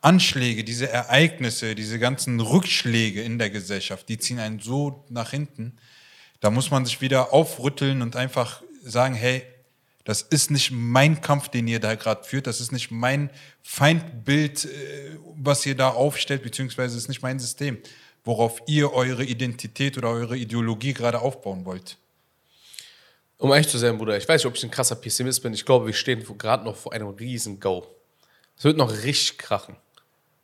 Anschläge, 0.00 0.64
diese 0.64 0.88
Ereignisse, 0.88 1.74
diese 1.74 1.98
ganzen 1.98 2.40
Rückschläge 2.40 3.22
in 3.22 3.38
der 3.38 3.50
Gesellschaft, 3.50 4.08
die 4.08 4.18
ziehen 4.18 4.38
einen 4.38 4.58
so 4.58 5.04
nach 5.08 5.30
hinten. 5.30 5.76
Da 6.40 6.50
muss 6.50 6.70
man 6.70 6.86
sich 6.86 7.00
wieder 7.00 7.32
aufrütteln 7.32 8.00
und 8.02 8.16
einfach 8.16 8.62
sagen, 8.82 9.14
hey, 9.14 9.42
das 10.10 10.22
ist 10.22 10.50
nicht 10.50 10.72
mein 10.72 11.20
Kampf, 11.20 11.50
den 11.50 11.68
ihr 11.68 11.78
da 11.78 11.94
gerade 11.94 12.24
führt, 12.24 12.48
das 12.48 12.60
ist 12.60 12.72
nicht 12.72 12.90
mein 12.90 13.30
Feindbild, 13.62 14.64
äh, 14.64 15.16
was 15.36 15.64
ihr 15.64 15.76
da 15.76 15.90
aufstellt, 15.90 16.42
beziehungsweise 16.42 16.98
ist 16.98 17.06
nicht 17.06 17.22
mein 17.22 17.38
System, 17.38 17.78
worauf 18.24 18.60
ihr 18.66 18.92
eure 18.92 19.22
Identität 19.22 19.96
oder 19.96 20.08
eure 20.08 20.36
Ideologie 20.36 20.94
gerade 20.94 21.20
aufbauen 21.20 21.64
wollt. 21.64 21.96
Um 23.38 23.52
ehrlich 23.52 23.68
zu 23.68 23.78
sein, 23.78 23.98
Bruder, 23.98 24.16
ich 24.16 24.28
weiß 24.28 24.40
nicht, 24.40 24.46
ob 24.46 24.56
ich 24.56 24.64
ein 24.64 24.72
krasser 24.72 24.96
Pessimist 24.96 25.44
bin. 25.44 25.54
Ich 25.54 25.64
glaube, 25.64 25.86
wir 25.86 25.94
stehen 25.94 26.26
gerade 26.36 26.64
noch 26.64 26.74
vor 26.74 26.92
einem 26.92 27.10
riesen 27.10 27.60
Go. 27.60 27.86
Es 28.58 28.64
wird 28.64 28.76
noch 28.76 28.90
richtig 29.04 29.38
krachen. 29.38 29.76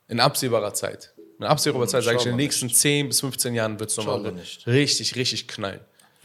In 0.07 0.21
absehbarer 0.21 0.73
Zeit. 0.73 1.13
In 1.39 1.43
absehbarer 1.43 1.87
Zeit, 1.87 2.05
sage 2.05 2.19
ich, 2.19 2.25
in 2.25 2.31
den 2.31 2.37
nächsten 2.37 2.69
10 2.69 3.09
bis 3.09 3.19
15 3.19 3.53
Jahren 3.53 3.77
wird 3.81 3.89
es 3.89 3.97
nochmal 3.97 4.31
nicht. 4.31 4.65
richtig, 4.65 5.15
richtig 5.17 5.49
knallen. 5.49 5.81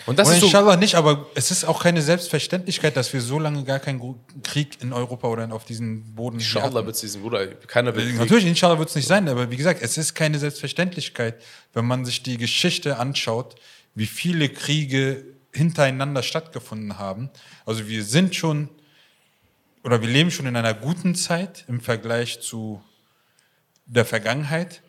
Und 0.07 0.19
das 0.19 0.29
Und 0.29 0.35
ist 0.35 0.41
so, 0.41 0.47
inshallah 0.47 0.77
nicht, 0.77 0.95
aber 0.97 1.27
es 1.35 1.51
ist 1.51 1.65
auch 1.65 1.83
keine 1.83 2.03
Selbstverständlichkeit, 2.03 2.97
dass 2.97 3.13
wir 3.13 3.21
so 3.21 3.39
lange 3.39 3.65
gar 3.65 3.79
keinen 3.79 4.17
Krieg 4.43 4.79
in 4.83 4.93
Europa 4.93 5.29
oder 5.29 5.53
auf 5.53 5.65
diesem 5.65 6.15
Boden 6.15 6.39
inshallah 6.39 6.85
wird 6.85 6.97
es 6.97 7.01
diesen 7.03 7.23
Bruder, 7.23 7.47
keiner 7.47 7.95
will 7.95 8.07
Krieg. 8.07 8.19
Natürlich, 8.19 8.47
inshallah 8.47 8.79
wird 8.79 8.89
es 8.89 8.95
nicht 8.95 9.07
sein, 9.07 9.29
aber 9.29 9.51
wie 9.51 9.57
gesagt, 9.57 9.81
es 9.83 9.97
ist 9.99 10.15
keine 10.15 10.39
Selbstverständlichkeit, 10.39 11.41
wenn 11.73 11.87
man 11.87 12.05
sich 12.05 12.23
die 12.23 12.37
Geschichte 12.37 12.99
anschaut, 12.99 13.55
wie 13.95 14.07
viele 14.07 14.49
Kriege 14.49 15.25
hintereinander 15.53 16.23
stattgefunden 16.23 16.99
haben. 16.99 17.31
Also 17.67 17.87
wir 17.87 18.05
sind 18.05 18.35
schon, 18.35 18.69
oder 19.85 20.01
wir 20.01 20.09
leben 20.09 20.31
schon 20.31 20.47
in 20.47 20.57
einer 20.57 20.75
guten 20.75 21.15
Zeit 21.15 21.65
im 21.69 21.81
Vergleich 21.81 22.41
zu 22.41 22.83
der 23.87 24.05
Vergangenheit, 24.05 24.83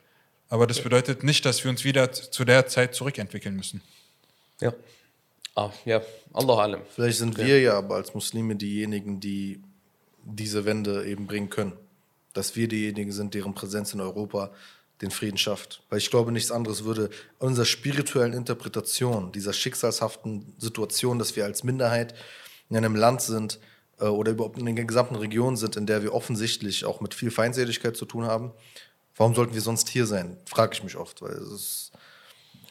aber 0.49 0.67
das 0.67 0.81
bedeutet 0.81 1.23
nicht, 1.23 1.45
dass 1.45 1.63
wir 1.63 1.71
uns 1.71 1.83
wieder 1.83 2.11
zu 2.11 2.45
der 2.45 2.67
Zeit 2.67 2.95
zurückentwickeln 2.95 3.55
müssen. 3.55 3.81
Ja. 4.61 4.73
Ah, 5.55 5.71
ja, 5.85 6.01
Allah 6.33 6.57
alam. 6.57 6.81
Vielleicht 6.89 7.19
sind 7.19 7.37
wir 7.37 7.61
ja 7.61 7.77
aber 7.77 7.95
als 7.95 8.13
Muslime 8.13 8.55
diejenigen, 8.55 9.19
die 9.19 9.61
diese 10.23 10.65
Wende 10.65 11.05
eben 11.05 11.27
bringen 11.27 11.49
können. 11.49 11.73
Dass 12.33 12.55
wir 12.55 12.67
diejenigen 12.67 13.11
sind, 13.11 13.33
deren 13.35 13.53
Präsenz 13.53 13.93
in 13.93 14.01
Europa 14.01 14.51
den 15.01 15.11
Frieden 15.11 15.37
schafft. 15.37 15.83
Weil 15.89 15.99
ich 15.99 16.09
glaube, 16.09 16.31
nichts 16.31 16.49
anderes 16.49 16.83
würde 16.85 17.09
unserer 17.37 17.65
spirituellen 17.65 18.33
Interpretation 18.33 19.31
dieser 19.31 19.53
schicksalshaften 19.53 20.55
Situation, 20.57 21.19
dass 21.19 21.35
wir 21.35 21.45
als 21.45 21.63
Minderheit 21.63 22.15
in 22.69 22.77
einem 22.77 22.95
Land 22.95 23.21
sind 23.21 23.59
äh, 23.99 24.05
oder 24.05 24.31
überhaupt 24.31 24.57
in 24.57 24.75
der 24.75 24.85
gesamten 24.85 25.15
Region 25.15 25.57
sind, 25.57 25.75
in 25.75 25.85
der 25.85 26.01
wir 26.01 26.13
offensichtlich 26.13 26.85
auch 26.85 27.01
mit 27.01 27.13
viel 27.13 27.31
Feindseligkeit 27.31 27.95
zu 27.95 28.05
tun 28.05 28.25
haben. 28.25 28.51
Warum 29.15 29.35
sollten 29.35 29.53
wir 29.53 29.61
sonst 29.61 29.89
hier 29.89 30.07
sein? 30.07 30.37
Frage 30.45 30.73
ich 30.73 30.83
mich 30.83 30.95
oft, 30.95 31.21
weil 31.21 31.33
es 31.33 31.51
ist 31.51 31.91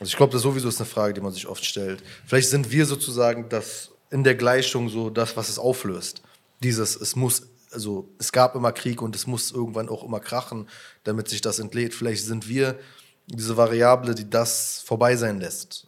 also 0.03 0.11
ich 0.11 0.17
glaube, 0.17 0.33
das 0.33 0.43
sowieso 0.43 0.69
ist 0.69 0.81
eine 0.81 0.89
Frage, 0.89 1.15
die 1.15 1.21
man 1.21 1.31
sich 1.31 1.47
oft 1.47 1.65
stellt. 1.65 2.03
Vielleicht 2.27 2.49
sind 2.49 2.73
wir 2.73 2.87
sozusagen 2.87 3.49
das 3.49 3.93
in 4.11 4.25
der 4.25 4.35
Gleichung 4.35 4.89
so 4.89 5.11
das, 5.11 5.37
was 5.37 5.49
es 5.49 5.61
auflöst. 5.61 6.23
Dieses, 6.61 6.97
es 6.97 7.15
muss, 7.15 7.47
also 7.71 8.09
es 8.19 8.33
gab 8.33 8.57
immer 8.57 8.73
Krieg 8.73 9.01
und 9.01 9.15
es 9.15 9.29
muss 9.29 9.53
irgendwann 9.53 9.89
auch 9.89 10.03
immer 10.03 10.19
krachen, 10.19 10.69
damit 11.05 11.29
sich 11.29 11.41
das 11.41 11.61
entlädt. 11.61 11.95
Vielleicht 11.95 12.25
sind 12.25 12.49
wir 12.49 12.81
diese 13.29 13.57
Variable, 13.57 14.17
die 14.17 14.29
das 14.29 14.83
vorbei 14.85 15.15
sein 15.15 15.39
lässt. 15.39 15.87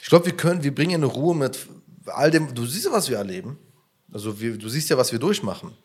Ich 0.00 0.08
glaube, 0.08 0.26
wir 0.26 0.36
können, 0.36 0.62
wir 0.62 0.72
bringen 0.72 0.94
eine 0.94 1.06
Ruhe 1.06 1.34
mit 1.34 1.66
all 2.06 2.30
dem, 2.30 2.54
du 2.54 2.64
siehst 2.64 2.84
ja, 2.84 2.92
was 2.92 3.08
wir 3.08 3.16
erleben. 3.16 3.58
Also 4.12 4.40
wir, 4.40 4.56
du 4.56 4.68
siehst 4.68 4.88
ja, 4.88 4.96
was 4.96 5.10
wir 5.10 5.18
durchmachen. 5.18 5.76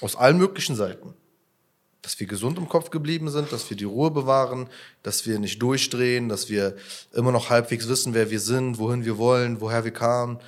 Aus 0.00 0.14
allen 0.14 0.38
möglichen 0.38 0.76
Seiten 0.76 1.12
dass 2.06 2.20
wir 2.20 2.28
gesund 2.28 2.56
im 2.56 2.68
Kopf 2.68 2.90
geblieben 2.90 3.30
sind, 3.30 3.50
dass 3.50 3.68
wir 3.68 3.76
die 3.76 3.82
Ruhe 3.82 4.12
bewahren, 4.12 4.68
dass 5.02 5.26
wir 5.26 5.40
nicht 5.40 5.60
durchdrehen, 5.60 6.28
dass 6.28 6.48
wir 6.48 6.76
immer 7.12 7.32
noch 7.32 7.50
halbwegs 7.50 7.88
wissen, 7.88 8.14
wer 8.14 8.30
wir 8.30 8.38
sind, 8.38 8.78
wohin 8.78 9.04
wir 9.04 9.18
wollen, 9.18 9.60
woher 9.60 9.82
wir 9.82 9.90
kamen. 9.90 10.38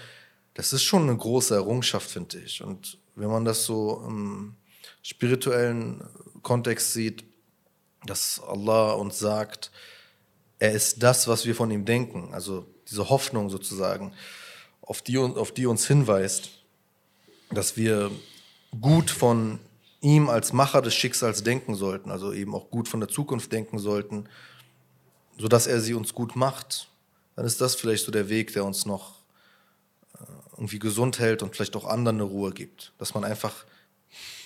Das 0.54 0.72
ist 0.72 0.84
schon 0.84 1.02
eine 1.02 1.16
große 1.16 1.56
Errungenschaft, 1.56 2.08
finde 2.08 2.38
ich. 2.38 2.62
Und 2.62 2.98
wenn 3.16 3.28
man 3.28 3.44
das 3.44 3.64
so 3.64 4.04
im 4.06 4.54
spirituellen 5.02 6.04
Kontext 6.42 6.92
sieht, 6.92 7.24
dass 8.06 8.40
Allah 8.40 8.92
uns 8.92 9.18
sagt, 9.18 9.72
er 10.60 10.70
ist 10.70 11.02
das, 11.02 11.26
was 11.26 11.44
wir 11.44 11.56
von 11.56 11.72
ihm 11.72 11.84
denken, 11.84 12.28
also 12.34 12.66
diese 12.88 13.08
Hoffnung 13.08 13.50
sozusagen, 13.50 14.12
auf 14.80 15.02
die, 15.02 15.18
auf 15.18 15.50
die 15.50 15.66
uns 15.66 15.88
hinweist, 15.88 16.50
dass 17.50 17.76
wir 17.76 18.12
gut 18.80 19.10
von 19.10 19.58
ihm 20.00 20.28
als 20.28 20.52
Macher 20.52 20.82
des 20.82 20.94
Schicksals 20.94 21.42
denken 21.42 21.74
sollten, 21.74 22.10
also 22.10 22.32
eben 22.32 22.54
auch 22.54 22.70
gut 22.70 22.88
von 22.88 23.00
der 23.00 23.08
Zukunft 23.08 23.52
denken 23.52 23.78
sollten, 23.78 24.28
sodass 25.38 25.66
er 25.66 25.80
sie 25.80 25.94
uns 25.94 26.14
gut 26.14 26.36
macht, 26.36 26.88
dann 27.36 27.44
ist 27.44 27.60
das 27.60 27.74
vielleicht 27.74 28.04
so 28.04 28.12
der 28.12 28.28
Weg, 28.28 28.52
der 28.52 28.64
uns 28.64 28.86
noch 28.86 29.14
äh, 30.14 30.24
irgendwie 30.52 30.78
gesund 30.78 31.18
hält 31.18 31.42
und 31.42 31.54
vielleicht 31.54 31.76
auch 31.76 31.84
anderen 31.84 32.16
eine 32.16 32.24
Ruhe 32.24 32.52
gibt. 32.52 32.92
Dass 32.98 33.14
man 33.14 33.24
einfach 33.24 33.64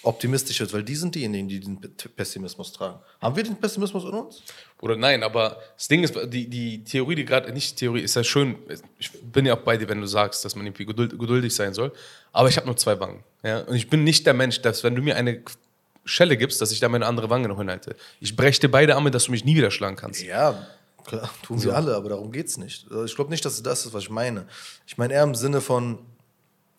optimistisch 0.03 0.59
wird, 0.61 0.73
weil 0.73 0.83
die 0.83 0.97
sind 0.97 1.15
diejenigen, 1.15 1.49
die 1.49 1.61
den 1.61 1.81
Pe- 1.81 2.09
Pessimismus 2.09 2.73
tragen. 2.73 2.99
Haben 3.21 3.37
wir 3.37 3.45
den 3.45 3.57
Pessimismus 3.57 4.05
in 4.05 4.11
uns? 4.11 4.43
Oder 4.81 4.97
nein, 4.97 5.23
aber 5.23 5.59
das 5.77 5.87
Ding 5.87 6.03
ist, 6.03 6.15
die, 6.27 6.49
die 6.49 6.83
Theorie, 6.83 7.15
die 7.15 7.25
gerade, 7.25 7.53
nicht 7.53 7.77
Theorie, 7.77 8.01
ist 8.01 8.17
ja 8.17 8.25
schön, 8.25 8.57
ich 8.99 9.13
bin 9.23 9.47
ja 9.47 9.55
auch 9.55 9.63
bei 9.63 9.77
dir, 9.77 9.89
wenn 9.89 10.01
du 10.01 10.07
sagst, 10.07 10.45
dass 10.45 10.57
man 10.57 10.67
irgendwie 10.67 10.87
geduld, 10.87 11.17
geduldig 11.17 11.55
sein 11.55 11.73
soll, 11.73 11.93
aber 12.33 12.49
ich 12.49 12.57
habe 12.57 12.67
nur 12.67 12.77
zwei 12.77 12.99
Wangen. 12.99 13.23
Ja? 13.43 13.61
Und 13.61 13.75
ich 13.75 13.89
bin 13.91 14.05
nicht 14.05 14.27
der 14.27 14.35
Mensch, 14.35 14.61
dass 14.63 14.85
wenn 14.85 14.95
du 14.95 15.03
mir 15.03 15.17
eine 15.17 15.43
Schelle 16.05 16.37
gibst, 16.37 16.61
dass 16.61 16.73
ich 16.73 16.81
da 16.81 16.89
meine 16.89 17.07
andere 17.07 17.31
Wange 17.31 17.49
noch 17.49 17.59
hinhalte. 17.59 17.97
Ich 18.21 18.35
breche 18.35 18.61
dir 18.61 18.71
beide 18.71 18.97
Arme, 18.97 19.11
dass 19.11 19.25
du 19.25 19.31
mich 19.31 19.45
nie 19.45 19.55
wieder 19.57 19.71
schlagen 19.71 19.97
kannst. 19.97 20.23
Ja, 20.23 20.67
klar, 21.05 21.31
tun 21.43 21.63
wir 21.63 21.77
alle, 21.77 21.95
aber 21.95 22.09
darum 22.09 22.33
geht 22.33 22.49
es 22.49 22.57
nicht. 22.57 22.87
Also 22.91 23.05
Ich 23.05 23.15
glaube 23.15 23.31
nicht, 23.31 23.45
dass 23.45 23.55
es 23.55 23.63
das 23.63 23.87
ist, 23.87 23.95
was 23.95 24.05
ich 24.05 24.11
meine. 24.11 24.47
Ich 24.87 24.99
meine 24.99 25.15
eher 25.15 25.23
im 25.23 25.35
Sinne 25.35 25.61
von, 25.61 25.99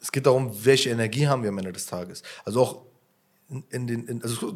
es 0.01 0.11
geht 0.11 0.25
darum, 0.25 0.51
welche 0.65 0.89
Energie 0.89 1.27
haben 1.27 1.43
wir 1.43 1.49
am 1.49 1.57
Ende 1.57 1.71
des 1.71 1.85
Tages. 1.85 2.21
Also 2.43 2.61
auch 2.61 2.81
in, 3.69 3.87
den, 3.87 4.05
in, 4.07 4.23
also 4.23 4.53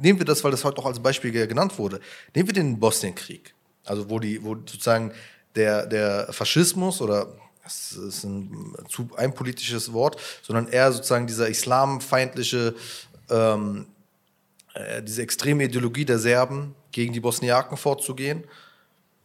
nehmen 0.00 0.18
wir 0.18 0.26
das, 0.26 0.42
weil 0.44 0.50
das 0.50 0.64
heute 0.64 0.78
auch 0.78 0.86
als 0.86 1.00
Beispiel 1.00 1.30
genannt 1.46 1.78
wurde. 1.78 2.00
Nehmen 2.34 2.48
wir 2.48 2.54
den 2.54 2.78
Bosnienkrieg. 2.78 3.54
Also 3.84 4.10
wo 4.10 4.18
die, 4.18 4.42
wo 4.42 4.54
sozusagen 4.54 5.12
der, 5.54 5.86
der 5.86 6.32
Faschismus 6.32 7.00
oder 7.00 7.32
das 7.64 7.92
ist 7.92 8.24
ein 8.24 8.74
zu 8.88 9.08
ein 9.16 9.34
politisches 9.34 9.92
Wort, 9.92 10.20
sondern 10.42 10.68
eher 10.68 10.92
sozusagen 10.92 11.26
dieser 11.26 11.48
islamfeindliche 11.48 12.74
ähm, 13.30 13.86
äh, 14.74 15.02
diese 15.02 15.22
extreme 15.22 15.64
Ideologie 15.64 16.04
der 16.04 16.18
Serben 16.18 16.74
gegen 16.92 17.12
die 17.12 17.20
Bosniaken 17.20 17.76
vorzugehen, 17.76 18.44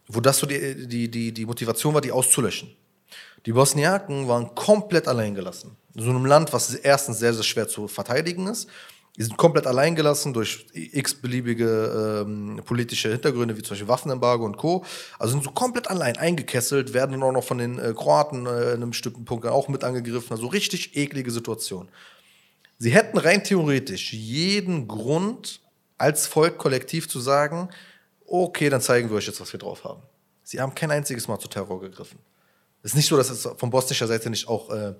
wo 0.07 0.19
das 0.19 0.37
so 0.37 0.47
die, 0.47 0.87
die, 0.87 1.09
die, 1.09 1.31
die 1.31 1.45
Motivation 1.45 1.93
war, 1.93 2.01
die 2.01 2.11
auszulöschen. 2.11 2.69
Die 3.45 3.51
Bosniaken 3.53 4.27
waren 4.27 4.53
komplett 4.55 5.07
alleingelassen. 5.07 5.75
In 5.95 6.03
so 6.03 6.09
einem 6.09 6.25
Land, 6.25 6.51
was 6.53 6.73
erstens 6.75 7.19
sehr, 7.19 7.33
sehr 7.33 7.43
schwer 7.43 7.67
zu 7.67 7.87
verteidigen 7.87 8.47
ist. 8.47 8.67
Die 9.17 9.23
sind 9.23 9.35
komplett 9.35 9.65
alleingelassen 9.65 10.31
durch 10.31 10.67
x-beliebige 10.73 12.23
ähm, 12.23 12.61
politische 12.63 13.09
Hintergründe, 13.09 13.57
wie 13.57 13.63
zum 13.63 13.71
Beispiel 13.71 13.87
Waffenembargo 13.87 14.45
und 14.45 14.57
Co. 14.57 14.85
Also 15.17 15.31
sind 15.31 15.43
so 15.43 15.51
komplett 15.51 15.89
allein 15.89 16.17
eingekesselt, 16.17 16.93
werden 16.93 17.13
dann 17.13 17.23
auch 17.23 17.31
noch 17.31 17.43
von 17.43 17.57
den 17.57 17.79
äh, 17.79 17.93
Kroaten 17.95 18.45
äh, 18.45 18.69
in 18.69 18.75
einem 18.75 18.91
bestimmten 18.91 19.25
Punkt 19.25 19.47
auch 19.47 19.69
mit 19.69 19.83
angegriffen. 19.83 20.31
Also 20.31 20.45
richtig 20.45 20.95
eklige 20.95 21.31
Situation. 21.31 21.89
Sie 22.77 22.91
hätten 22.91 23.17
rein 23.17 23.43
theoretisch 23.43 24.13
jeden 24.13 24.87
Grund, 24.87 25.61
als 25.97 26.27
Volk 26.27 26.59
kollektiv 26.59 27.09
zu 27.09 27.19
sagen, 27.19 27.69
okay, 28.27 28.69
dann 28.69 28.81
zeigen 28.81 29.09
wir 29.09 29.17
euch 29.17 29.25
jetzt, 29.25 29.41
was 29.41 29.51
wir 29.51 29.59
drauf 29.59 29.83
haben. 29.83 30.03
Sie 30.43 30.61
haben 30.61 30.75
kein 30.75 30.91
einziges 30.91 31.27
Mal 31.27 31.39
zu 31.39 31.47
Terror 31.47 31.81
gegriffen. 31.81 32.19
Es 32.83 32.91
ist 32.91 32.95
nicht 32.95 33.07
so, 33.07 33.17
dass 33.17 33.31
es 33.31 33.49
von 33.57 33.71
bosnischer 33.71 34.05
Seite 34.05 34.29
nicht 34.29 34.47
auch 34.47 34.69
äh, 34.69 34.93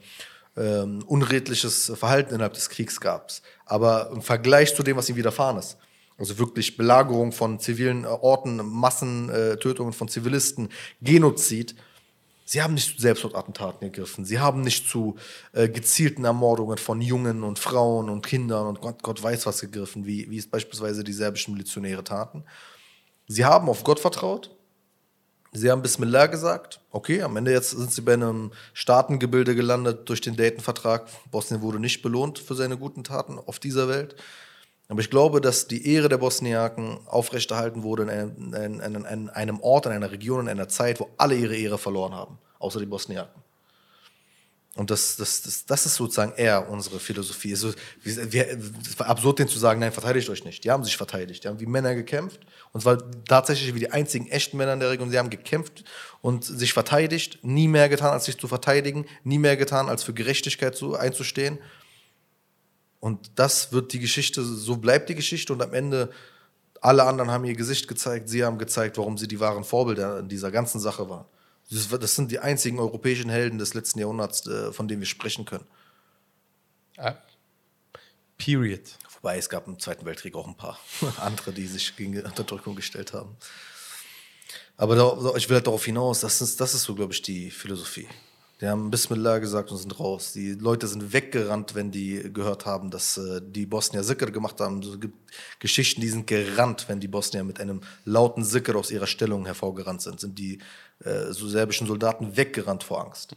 ähm, 0.58 1.04
unredliches 1.06 1.92
Verhalten 1.96 2.34
innerhalb 2.34 2.54
des 2.54 2.70
Kriegs 2.70 3.00
gab. 3.00 3.32
Aber 3.66 4.12
im 4.12 4.22
Vergleich 4.22 4.76
zu 4.76 4.84
dem, 4.84 4.98
was 4.98 5.10
ihnen 5.10 5.18
widerfahren 5.18 5.58
ist, 5.58 5.78
also 6.18 6.40
wirklich 6.40 6.78
Belagerung 6.78 7.32
von 7.32 7.60
zivilen 7.60 8.04
äh, 8.04 8.08
Orten, 8.08 8.58
Massentötungen 8.58 9.94
von 9.94 10.08
Zivilisten, 10.08 10.70
Genozid, 11.02 11.76
Sie 12.50 12.62
haben 12.62 12.76
nicht 12.76 12.96
zu 12.96 13.02
Selbstmordattentaten 13.02 13.92
gegriffen. 13.92 14.24
Sie 14.24 14.40
haben 14.40 14.62
nicht 14.62 14.88
zu 14.88 15.18
äh, 15.52 15.68
gezielten 15.68 16.24
Ermordungen 16.24 16.78
von 16.78 17.02
Jungen 17.02 17.44
und 17.44 17.60
Frauen 17.60 18.10
und 18.10 18.26
Kindern 18.26 18.68
und 18.68 18.80
Gott, 18.80 19.04
Gott 19.04 19.22
weiß 19.22 19.46
was 19.46 19.60
gegriffen, 19.60 20.06
wie, 20.06 20.30
wie 20.30 20.38
es 20.38 20.50
beispielsweise 20.50 21.04
die 21.04 21.12
serbischen 21.12 21.54
Milizionäre 21.54 22.06
taten. 22.06 22.46
Sie 23.28 23.44
haben 23.44 23.68
auf 23.68 23.84
Gott 23.84 24.00
vertraut. 24.00 24.57
Sie 25.54 25.72
haben 25.72 25.82
Bismillah 25.82 26.28
gesagt. 26.28 26.82
Okay, 26.92 27.22
am 27.22 27.38
Ende 27.38 27.52
jetzt 27.52 27.72
sind 27.72 27.92
sie 27.92 28.02
bei 28.02 28.14
einem 28.14 28.52
Staatengebilde 28.74 29.56
gelandet 29.56 30.08
durch 30.10 30.22
den 30.22 30.36
Dayton-Vertrag. 30.36 31.08
Bosnien 31.32 31.62
wurde 31.62 31.80
nicht 31.80 32.02
belohnt 32.02 32.40
für 32.40 32.56
seine 32.56 32.78
guten 32.78 33.04
Taten 33.04 33.40
auf 33.40 33.60
dieser 33.60 33.88
Welt. 33.88 34.16
Aber 34.90 35.02
ich 35.02 35.10
glaube, 35.10 35.42
dass 35.42 35.68
die 35.68 35.94
Ehre 35.94 36.10
der 36.10 36.18
Bosniaken 36.18 37.00
aufrechterhalten 37.08 37.84
wurde 37.84 38.04
in 38.04 38.10
einem, 38.10 38.54
in, 38.54 38.80
in, 38.80 39.06
in 39.06 39.30
einem 39.30 39.60
Ort, 39.60 39.86
in 39.86 39.92
einer 39.92 40.12
Region, 40.12 40.42
in 40.42 40.50
einer 40.50 40.70
Zeit, 40.70 41.00
wo 41.00 41.10
alle 41.18 41.36
ihre 41.36 41.56
Ehre 41.56 41.78
verloren 41.78 42.14
haben, 42.14 42.38
außer 42.60 42.80
die 42.80 42.86
Bosniaken. 42.86 43.47
Und 44.78 44.92
das, 44.92 45.16
das, 45.16 45.42
das, 45.42 45.66
das 45.66 45.86
ist 45.88 45.96
sozusagen 45.96 46.34
eher 46.34 46.70
unsere 46.70 47.00
Philosophie. 47.00 47.52
Also, 47.52 47.74
es 48.06 49.00
war 49.00 49.08
absurd, 49.08 49.40
denen 49.40 49.50
zu 49.50 49.58
sagen, 49.58 49.80
nein, 49.80 49.92
verteidigt 49.92 50.30
euch 50.30 50.46
nicht. 50.46 50.64
Die 50.64 50.70
haben 50.70 50.84
sich 50.84 50.96
verteidigt. 50.96 51.44
Die 51.44 51.48
haben 51.48 51.60
wie 51.60 51.66
Männer 51.66 51.96
gekämpft. 51.96 52.42
Und 52.74 52.82
zwar 52.82 53.00
tatsächlich 53.26 53.74
wie 53.74 53.80
die 53.80 53.92
einzigen 53.92 54.28
echten 54.28 54.56
Männer 54.56 54.74
in 54.74 54.80
der 54.80 54.92
Region. 54.92 55.10
Sie 55.10 55.18
haben 55.18 55.32
gekämpft 55.32 55.84
und 56.22 56.46
sich 56.46 56.74
verteidigt. 56.74 57.40
Nie 57.42 57.68
mehr 57.68 57.90
getan, 57.90 58.12
als 58.12 58.26
sich 58.26 58.38
zu 58.38 58.48
verteidigen. 58.48 59.08
Nie 59.24 59.40
mehr 59.40 59.58
getan, 59.58 59.90
als 59.90 60.04
für 60.04 60.14
Gerechtigkeit 60.14 60.76
zu, 60.76 60.96
einzustehen. 60.96 61.58
Und 63.00 63.32
das 63.34 63.72
wird 63.74 63.94
die 63.94 64.00
Geschichte, 64.00 64.44
so 64.44 64.78
bleibt 64.78 65.10
die 65.10 65.16
Geschichte. 65.16 65.54
Und 65.54 65.64
am 65.64 65.74
Ende, 65.74 66.12
alle 66.82 67.04
anderen 67.04 67.32
haben 67.32 67.46
ihr 67.46 67.56
Gesicht 67.56 67.88
gezeigt. 67.88 68.30
Sie 68.30 68.46
haben 68.46 68.60
gezeigt, 68.60 69.00
warum 69.00 69.18
sie 69.18 69.28
die 69.28 69.40
wahren 69.40 69.64
Vorbilder 69.64 70.20
in 70.20 70.30
dieser 70.30 70.52
ganzen 70.52 70.80
Sache 70.80 71.10
waren. 71.10 71.26
Das, 71.70 71.88
das 71.90 72.16
sind 72.16 72.32
die 72.32 72.40
einzigen 72.40 72.80
europäischen 72.80 73.30
Helden 73.30 73.58
des 73.58 73.74
letzten 73.74 74.00
Jahrhunderts, 74.00 74.48
äh, 74.48 74.72
von 74.72 74.88
denen 74.88 75.02
wir 75.02 75.08
sprechen 75.08 75.46
können. 75.46 75.66
Ja. 76.98 77.22
Period. 78.38 78.82
Wobei 79.16 79.38
es 79.38 79.50
gab 79.50 79.68
im 79.68 79.80
Zweiten 79.80 80.06
Weltkrieg 80.06 80.36
auch 80.36 80.48
ein 80.48 80.56
paar 80.56 80.80
andere, 81.18 81.52
die 81.52 81.68
sich 81.68 81.96
gegen 81.96 82.14
die 82.14 82.22
Unterdrückung 82.22 82.76
gestellt 82.76 83.14
haben. 83.14 83.36
Aber 84.78 84.96
da, 84.96 85.36
ich 85.36 85.50
will 85.50 85.56
halt 85.56 85.68
darauf 85.68 85.86
hinaus, 85.86 86.22
das 86.22 86.42
ist, 86.42 86.62
das 86.62 86.76
ist 86.76 86.84
so, 86.84 86.94
glaube 86.94 87.14
ich, 87.14 87.22
die 87.22 87.50
Philosophie. 87.50 88.08
Die 88.60 88.68
haben 88.68 88.90
Bismillah 88.90 89.38
gesagt 89.38 89.72
und 89.72 89.78
sind 89.78 90.00
raus. 90.00 90.32
Die 90.34 90.54
Leute 90.54 90.88
sind 90.88 91.14
weggerannt, 91.14 91.76
wenn 91.76 91.92
die 91.92 92.34
gehört 92.34 92.66
haben, 92.66 92.90
dass 92.90 93.18
äh, 93.18 93.40
die 93.44 93.68
Bosnier 93.68 94.04
Sicker 94.04 94.32
gemacht 94.32 94.60
haben. 94.60 94.80
Es 94.82 95.00
gibt 95.00 95.16
Geschichten, 95.60 96.02
die 96.02 96.10
sind 96.10 96.26
gerannt, 96.26 96.86
wenn 96.88 97.00
die 97.00 97.08
Bosnier 97.08 97.44
mit 97.44 97.60
einem 97.60 97.82
lauten 98.04 98.44
Sicker 98.44 98.76
aus 98.76 98.90
ihrer 98.90 99.06
Stellung 99.06 99.46
hervorgerannt 99.46 100.02
sind. 100.02 100.20
Sind 100.20 100.40
die 100.40 100.58
äh, 101.04 101.32
so 101.32 101.48
serbischen 101.48 101.86
Soldaten 101.86 102.36
weggerannt 102.36 102.84
vor 102.84 103.06
Angst. 103.06 103.36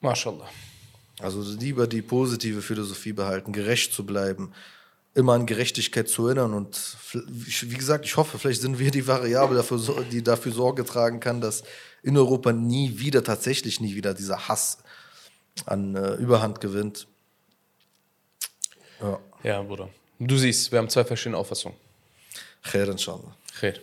Mashallah. 0.00 0.48
Also 1.18 1.42
lieber 1.42 1.86
die 1.86 2.02
positive 2.02 2.62
Philosophie 2.62 3.12
behalten, 3.12 3.52
gerecht 3.52 3.92
zu 3.92 4.06
bleiben, 4.06 4.52
immer 5.14 5.34
an 5.34 5.46
Gerechtigkeit 5.46 6.08
zu 6.08 6.26
erinnern. 6.26 6.54
Und 6.54 6.96
wie 7.12 7.76
gesagt, 7.76 8.04
ich 8.04 8.16
hoffe, 8.16 8.38
vielleicht 8.38 8.62
sind 8.62 8.78
wir 8.78 8.90
die 8.90 9.06
Variable, 9.06 9.56
dafür, 9.56 10.04
die 10.10 10.22
dafür 10.22 10.52
Sorge 10.52 10.84
tragen 10.84 11.20
kann, 11.20 11.40
dass 11.40 11.62
in 12.02 12.16
Europa 12.16 12.52
nie 12.52 12.98
wieder, 12.98 13.22
tatsächlich 13.22 13.80
nie 13.80 13.94
wieder 13.94 14.14
dieser 14.14 14.48
Hass 14.48 14.78
an 15.66 15.94
äh, 15.94 16.14
Überhand 16.14 16.60
gewinnt. 16.60 17.06
Ja. 19.00 19.18
ja, 19.42 19.62
Bruder. 19.62 19.88
Du 20.18 20.36
siehst, 20.36 20.70
wir 20.72 20.78
haben 20.78 20.88
zwei 20.88 21.04
verschiedene 21.04 21.36
Auffassungen. 21.36 21.76
Khair, 22.62 22.88
inshallah. 22.88 23.36
Khair. 23.58 23.74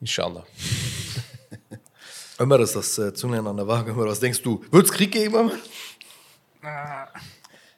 Inshallah. 0.00 0.46
Immer 2.38 2.60
ist 2.60 2.76
das 2.76 2.98
äh, 2.98 3.14
Zunge 3.14 3.38
an 3.38 3.56
der 3.56 3.66
Waage. 3.66 3.96
Was 3.96 4.20
denkst 4.20 4.42
du? 4.42 4.64
Wird 4.70 4.86
es 4.86 4.92
Krieg 4.92 5.12
geben? 5.12 5.34
Immer? 5.34 5.52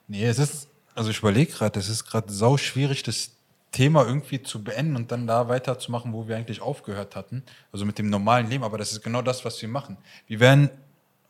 Nee, 0.08 0.26
es 0.26 0.38
ist, 0.38 0.69
also 0.94 1.10
ich 1.10 1.18
überlege 1.18 1.52
gerade, 1.52 1.78
es 1.78 1.88
ist 1.88 2.04
gerade 2.04 2.32
sau 2.32 2.56
schwierig, 2.56 3.02
das 3.02 3.30
Thema 3.72 4.04
irgendwie 4.04 4.42
zu 4.42 4.64
beenden 4.64 4.96
und 4.96 5.12
dann 5.12 5.26
da 5.26 5.48
weiterzumachen, 5.48 6.12
wo 6.12 6.26
wir 6.26 6.36
eigentlich 6.36 6.60
aufgehört 6.60 7.14
hatten. 7.14 7.44
Also 7.72 7.84
mit 7.84 7.98
dem 7.98 8.10
normalen 8.10 8.50
Leben. 8.50 8.64
Aber 8.64 8.78
das 8.78 8.92
ist 8.92 9.02
genau 9.02 9.22
das, 9.22 9.44
was 9.44 9.60
wir 9.62 9.68
machen. 9.68 9.96
Wir 10.26 10.40
werden 10.40 10.70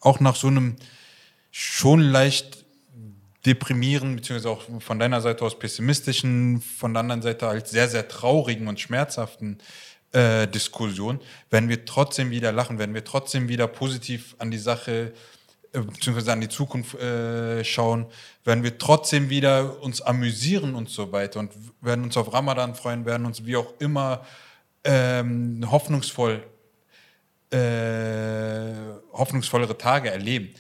auch 0.01 0.21
nach 0.21 0.37
so 0.37 0.47
einem 0.47 0.77
schon 1.51 2.01
leicht 2.01 2.65
deprimieren, 3.45 4.17
beziehungsweise 4.17 4.51
auch 4.51 4.63
von 4.81 4.99
deiner 4.99 5.21
Seite 5.21 5.45
aus 5.45 5.59
pessimistischen, 5.59 6.61
von 6.61 6.93
der 6.93 7.01
anderen 7.01 7.23
Seite 7.23 7.47
halt 7.47 7.69
sehr, 7.69 7.89
sehr 7.89 8.07
traurigen 8.09 8.69
und 8.69 8.81
schmerzhaften 8.81 9.59
äh, 10.13 10.47
Diskussion, 10.47 11.21
werden 11.51 11.69
wir 11.69 11.85
trotzdem 11.85 12.31
wieder 12.31 12.53
lachen, 12.53 12.79
werden 12.79 12.95
wir 12.95 13.05
trotzdem 13.05 13.49
wieder 13.49 13.67
positiv 13.67 14.35
an 14.39 14.51
die 14.51 14.59
Sache 14.59 15.13
beziehungsweise 15.73 16.33
an 16.33 16.41
die 16.41 16.49
Zukunft 16.49 16.95
äh, 16.95 17.65
schauen, 17.65 18.07
werden 18.45 18.65
wir 18.65 18.79
trotzdem 18.79 19.31
wieder 19.31 19.81
uns 19.83 20.01
amüsieren 20.01 20.75
und 20.75 20.89
so 20.89 21.13
weiter 21.13 21.41
und 21.41 21.53
werden 21.81 22.05
uns 22.05 22.17
auf 22.17 22.33
Ramadan 22.33 22.75
freuen, 22.75 23.05
werden 23.05 23.27
uns 23.27 23.45
wie 23.45 23.57
auch 23.57 23.75
immer 23.79 24.25
ähm, 24.85 25.65
hoffnungsvoll 25.71 26.43
äh, 27.51 28.73
hoffnungsvollere 29.13 29.77
Tage 29.77 30.11
erleben. 30.11 30.55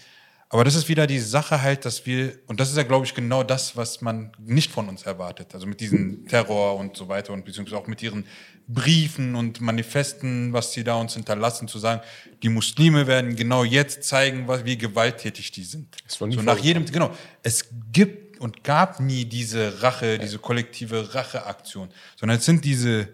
Aber 0.52 0.64
das 0.64 0.74
ist 0.74 0.88
wieder 0.88 1.06
die 1.06 1.20
Sache 1.20 1.62
halt, 1.62 1.84
dass 1.84 2.06
wir, 2.06 2.32
und 2.48 2.58
das 2.58 2.70
ist 2.70 2.76
ja, 2.76 2.82
glaube 2.82 3.06
ich, 3.06 3.14
genau 3.14 3.44
das, 3.44 3.76
was 3.76 4.00
man 4.00 4.32
nicht 4.36 4.72
von 4.72 4.88
uns 4.88 5.04
erwartet. 5.04 5.54
Also 5.54 5.64
mit 5.68 5.80
diesem 5.80 6.26
Terror 6.26 6.76
und 6.76 6.96
so 6.96 7.06
weiter 7.06 7.32
und 7.32 7.44
beziehungsweise 7.44 7.80
auch 7.80 7.86
mit 7.86 8.02
ihren 8.02 8.24
Briefen 8.66 9.36
und 9.36 9.60
Manifesten, 9.60 10.52
was 10.52 10.72
sie 10.72 10.82
da 10.82 10.96
uns 10.96 11.14
hinterlassen, 11.14 11.68
zu 11.68 11.78
sagen, 11.78 12.00
die 12.42 12.48
Muslime 12.48 13.06
werden 13.06 13.36
genau 13.36 13.62
jetzt 13.62 14.02
zeigen, 14.02 14.48
was, 14.48 14.64
wie 14.64 14.76
gewalttätig 14.76 15.52
die 15.52 15.62
sind. 15.62 15.96
so 16.08 16.26
nach 16.26 16.58
jedem, 16.58 16.84
genau. 16.84 17.14
Es 17.44 17.68
gibt 17.92 18.40
und 18.40 18.64
gab 18.64 18.98
nie 18.98 19.26
diese 19.26 19.82
Rache, 19.82 20.18
diese 20.18 20.38
kollektive 20.38 21.14
Racheaktion, 21.14 21.90
sondern 22.16 22.38
es 22.38 22.44
sind 22.44 22.64
diese 22.64 23.08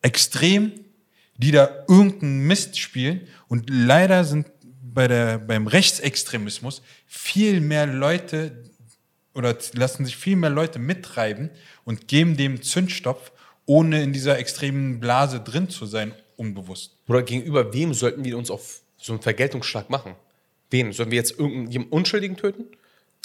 Extrem, 0.00 0.72
die 1.36 1.52
da 1.52 1.84
irgendeinen 1.88 2.40
Mist 2.46 2.76
spielen 2.76 3.28
und 3.46 3.70
leider 3.70 4.24
sind 4.24 4.46
bei 4.94 5.08
der, 5.08 5.38
beim 5.38 5.66
Rechtsextremismus 5.66 6.82
viel 7.06 7.60
mehr 7.60 7.86
Leute 7.86 8.70
oder 9.34 9.56
lassen 9.72 10.04
sich 10.04 10.16
viel 10.16 10.36
mehr 10.36 10.50
Leute 10.50 10.78
mittreiben 10.78 11.50
und 11.84 12.08
geben 12.08 12.36
dem 12.36 12.62
Zündstoff, 12.62 13.32
ohne 13.64 14.02
in 14.02 14.12
dieser 14.12 14.38
extremen 14.38 15.00
Blase 15.00 15.40
drin 15.40 15.68
zu 15.68 15.86
sein, 15.86 16.14
unbewusst. 16.36 16.98
Oder 17.08 17.22
gegenüber 17.22 17.72
wem 17.72 17.94
sollten 17.94 18.24
wir 18.24 18.36
uns 18.36 18.50
auf 18.50 18.82
so 18.98 19.12
einen 19.12 19.22
Vergeltungsschlag 19.22 19.88
machen? 19.88 20.14
Wen? 20.70 20.92
Sollen 20.92 21.10
wir 21.10 21.16
jetzt 21.16 21.38
irgendeinen 21.38 21.86
Unschuldigen 21.88 22.36
töten? 22.36 22.64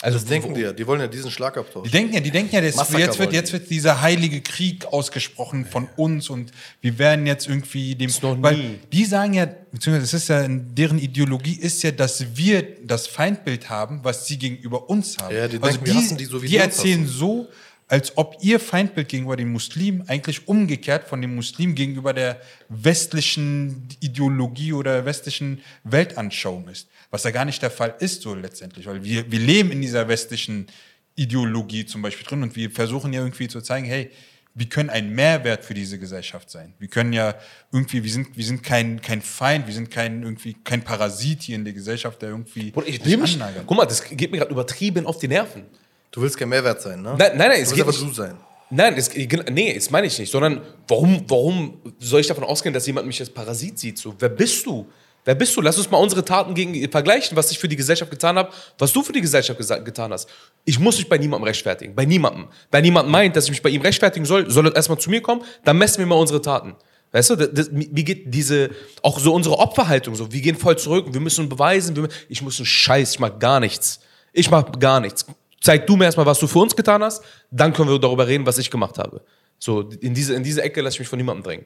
Also 0.04 0.20
das 0.20 0.28
denken 0.28 0.54
die 0.54 0.62
ja, 0.62 0.74
die 0.74 0.86
wollen 0.86 1.02
ja 1.02 1.08
diesen 1.08 1.32
Schlagabtausch. 1.32 1.86
Die 1.86 1.90
denken 1.90 2.14
ja, 2.14 2.20
die 2.20 2.30
denken 2.30 2.54
ja, 2.54 2.62
das, 2.62 2.76
jetzt, 2.92 3.18
wird, 3.18 3.34
jetzt 3.34 3.52
wird 3.52 3.68
dieser 3.68 4.00
heilige 4.00 4.42
Krieg 4.42 4.86
ausgesprochen 4.86 5.66
von 5.66 5.90
uns 5.96 6.30
und 6.30 6.52
wir 6.82 7.00
werden 7.00 7.26
jetzt 7.26 7.48
irgendwie 7.48 7.96
dem. 7.96 8.12
Das 8.12 8.22
noch 8.22 8.40
weil 8.40 8.58
nie. 8.58 8.80
die 8.94 9.06
sagen 9.06 9.34
ja, 9.34 9.48
beziehungsweise 9.48 10.12
das 10.12 10.14
ist 10.14 10.28
ja, 10.30 10.48
deren 10.48 11.00
Ideologie 11.00 11.56
ist 11.56 11.82
ja, 11.82 11.90
dass 11.90 12.38
wir 12.38 12.64
das 12.86 13.08
Feindbild 13.08 13.72
haben, 13.72 14.02
was 14.04 14.28
sie 14.28 14.38
gegenüber 14.38 14.88
uns 14.88 15.18
haben. 15.18 15.36
Ja, 15.36 15.48
die 15.48 15.60
also 15.60 15.80
denken, 15.80 16.10
die, 16.10 16.18
die, 16.18 16.26
so 16.26 16.40
die 16.40 16.58
erzählen 16.58 17.06
hassen. 17.06 17.18
so, 17.18 17.48
als 17.88 18.16
ob 18.18 18.38
ihr 18.42 18.60
Feindbild 18.60 19.10
gegenüber 19.10 19.36
den 19.36 19.52
Muslimen 19.52 20.08
eigentlich 20.08 20.48
umgekehrt 20.48 21.08
von 21.08 21.22
dem 21.24 21.34
Muslim 21.34 21.74
gegenüber 21.74 22.14
der 22.14 22.40
westlichen 22.70 23.88
Ideologie 24.00 24.74
oder 24.74 25.06
westlichen 25.06 25.64
Weltanschauung 25.84 26.68
ist 26.68 26.88
was 27.10 27.24
ja 27.24 27.32
gar 27.32 27.46
nicht 27.46 27.62
der 27.62 27.72
Fall 27.72 27.96
ist 28.00 28.22
so 28.22 28.36
letztendlich, 28.36 28.86
weil 28.86 29.04
wir, 29.04 29.32
wir 29.32 29.40
leben 29.40 29.72
in 29.72 29.82
dieser 29.82 30.08
westlichen 30.08 30.68
Ideologie 31.16 31.86
zum 31.86 32.02
Beispiel 32.02 32.26
drin 32.26 32.44
und 32.44 32.56
wir 32.56 32.70
versuchen 32.70 33.14
ja 33.14 33.22
irgendwie 33.22 33.48
zu 33.48 33.62
zeigen, 33.62 33.86
hey, 33.86 34.12
wir 34.54 34.68
können 34.68 34.90
ein 34.90 35.14
Mehrwert 35.14 35.64
für 35.64 35.76
diese 35.76 36.00
Gesellschaft 36.00 36.50
sein. 36.50 36.74
Wir 36.80 36.88
können 36.88 37.14
ja 37.14 37.36
irgendwie, 37.72 38.04
wir 38.04 38.12
sind, 38.12 38.36
wir 38.36 38.44
sind 38.44 38.64
kein, 38.64 39.00
kein 39.02 39.22
Feind, 39.22 39.68
wir 39.68 39.74
sind 39.74 39.92
kein, 39.92 40.24
irgendwie, 40.24 40.56
kein 40.64 40.84
Parasit 40.84 41.44
hier 41.44 41.56
in 41.56 41.64
der 41.64 41.74
Gesellschaft, 41.74 42.22
der 42.24 42.30
irgendwie. 42.30 42.72
Bruder, 42.72 42.88
ich 42.88 43.04
nehme 43.06 43.24
mich, 43.24 43.38
guck 43.68 43.78
mal, 43.78 43.86
das 43.86 44.04
geht 44.04 44.32
mir 44.32 44.38
gerade 44.38 44.52
übertrieben 44.52 45.06
auf 45.06 45.20
die 45.20 45.28
Nerven. 45.28 45.64
Du 46.10 46.22
willst 46.22 46.38
kein 46.38 46.50
Mehrwert 46.50 46.82
sein, 46.82 47.02
ne? 47.04 47.16
Nein, 47.18 47.38
nein, 47.38 47.50
nein 47.50 47.62
es 47.62 47.72
geht 47.72 47.84
aber 47.84 47.92
du 47.92 48.12
sein. 48.12 48.36
Nein, 48.70 48.96
es, 48.98 49.12
nee, 49.14 49.76
das 49.76 49.92
meine 49.92 50.08
ich 50.08 50.18
nicht, 50.18 50.32
sondern 50.32 50.62
warum, 50.88 51.24
warum 51.28 51.80
soll 52.00 52.22
ich 52.22 52.28
davon 52.28 52.44
ausgehen, 52.44 52.74
dass 52.74 52.88
jemand 52.88 53.06
mich 53.06 53.20
als 53.20 53.30
Parasit 53.30 53.78
sieht? 53.78 53.98
So, 54.00 54.16
wer 54.18 54.30
bist 54.30 54.66
du? 54.66 54.88
Wer 55.28 55.36
bist 55.36 55.58
du? 55.58 55.62
Lass 55.62 55.78
uns 55.78 55.92
mal 55.92 55.98
unsere 55.98 56.24
Taten 56.24 56.54
gegen, 56.54 56.90
vergleichen, 56.90 57.36
was 57.36 57.52
ich 57.52 57.60
für 57.60 57.68
die 57.68 57.76
Gesellschaft 57.76 58.10
getan 58.10 58.38
habe, 58.38 58.50
was 58.78 58.94
du 58.94 59.04
für 59.04 59.12
die 59.12 59.20
Gesellschaft 59.20 59.60
getan 59.60 60.14
hast. 60.14 60.30
Ich 60.64 60.80
muss 60.80 60.98
mich 60.98 61.10
bei 61.10 61.18
niemandem 61.18 61.44
rechtfertigen. 61.44 61.94
Bei 61.94 62.06
niemandem. 62.06 62.48
Wenn 62.72 62.86
jemand 62.86 63.10
meint, 63.10 63.36
dass 63.36 63.44
ich 63.44 63.50
mich 63.50 63.62
bei 63.62 63.68
ihm 63.68 63.82
rechtfertigen 63.82 64.26
soll, 64.26 64.50
soll 64.50 64.68
er 64.68 64.76
erstmal 64.78 65.00
zu 65.00 65.10
mir 65.10 65.20
kommen, 65.20 65.44
dann 65.66 65.78
messen 65.78 66.00
wir 66.00 66.06
mal 66.06 66.16
unsere 66.16 66.42
Taten. 66.42 66.78
Weißt 67.12 67.32
du, 67.32 67.36
das, 67.36 67.70
wie 67.74 68.06
geht 68.06 68.34
diese, 68.34 68.70
auch 69.02 69.20
so 69.20 69.34
unsere 69.34 69.60
Opferhaltung 69.60 70.16
so, 70.16 70.32
wir 70.32 70.40
gehen 70.40 70.56
voll 70.56 70.78
zurück, 70.78 71.08
wir 71.12 71.20
müssen 71.20 71.50
beweisen, 71.50 71.98
wir, 71.98 72.08
ich 72.30 72.42
muss 72.42 72.58
einen 72.58 72.66
Scheiß, 72.66 73.12
ich 73.12 73.20
mach 73.20 73.38
gar 73.38 73.60
nichts. 73.60 74.00
Ich 74.32 74.50
mach 74.50 74.80
gar 74.80 75.02
nichts. 75.02 75.26
Zeig 75.60 75.88
du 75.88 75.98
mir 75.98 76.06
erstmal, 76.06 76.26
was 76.26 76.40
du 76.40 76.48
für 76.48 76.60
uns 76.60 76.74
getan 76.74 77.04
hast, 77.04 77.22
dann 77.52 77.74
können 77.74 77.90
wir 77.90 78.00
darüber 78.00 78.28
reden, 78.28 78.46
was 78.46 78.60
ich 78.60 78.72
gemacht 78.72 78.98
habe. 78.98 79.22
So, 79.60 79.90
in 79.90 80.14
diese, 80.14 80.36
in 80.36 80.44
diese 80.44 80.62
Ecke 80.62 80.80
lasse 80.80 80.96
ich 80.96 81.00
mich 81.00 81.10
von 81.10 81.18
niemandem 81.18 81.44
drängen. 81.44 81.66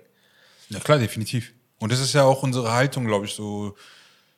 Ja 0.70 0.80
klar, 0.80 0.98
definitiv. 0.98 1.54
Und 1.82 1.92
das 1.92 2.00
ist 2.00 2.14
ja 2.14 2.24
auch 2.24 2.44
unsere 2.44 2.72
Haltung, 2.72 3.06
glaube 3.06 3.26
ich, 3.26 3.34
so, 3.34 3.76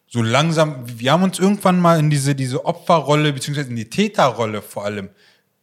so 0.07 0.21
langsam. 0.21 0.83
Wir 0.99 1.11
haben 1.11 1.23
uns 1.23 1.37
irgendwann 1.39 1.79
mal 1.79 1.99
in 1.99 2.09
diese, 2.09 2.33
diese 2.35 2.65
Opferrolle, 2.65 3.31
beziehungsweise 3.33 3.69
in 3.69 3.75
die 3.75 3.89
Täterrolle 3.89 4.61
vor 4.61 4.85
allem 4.85 5.09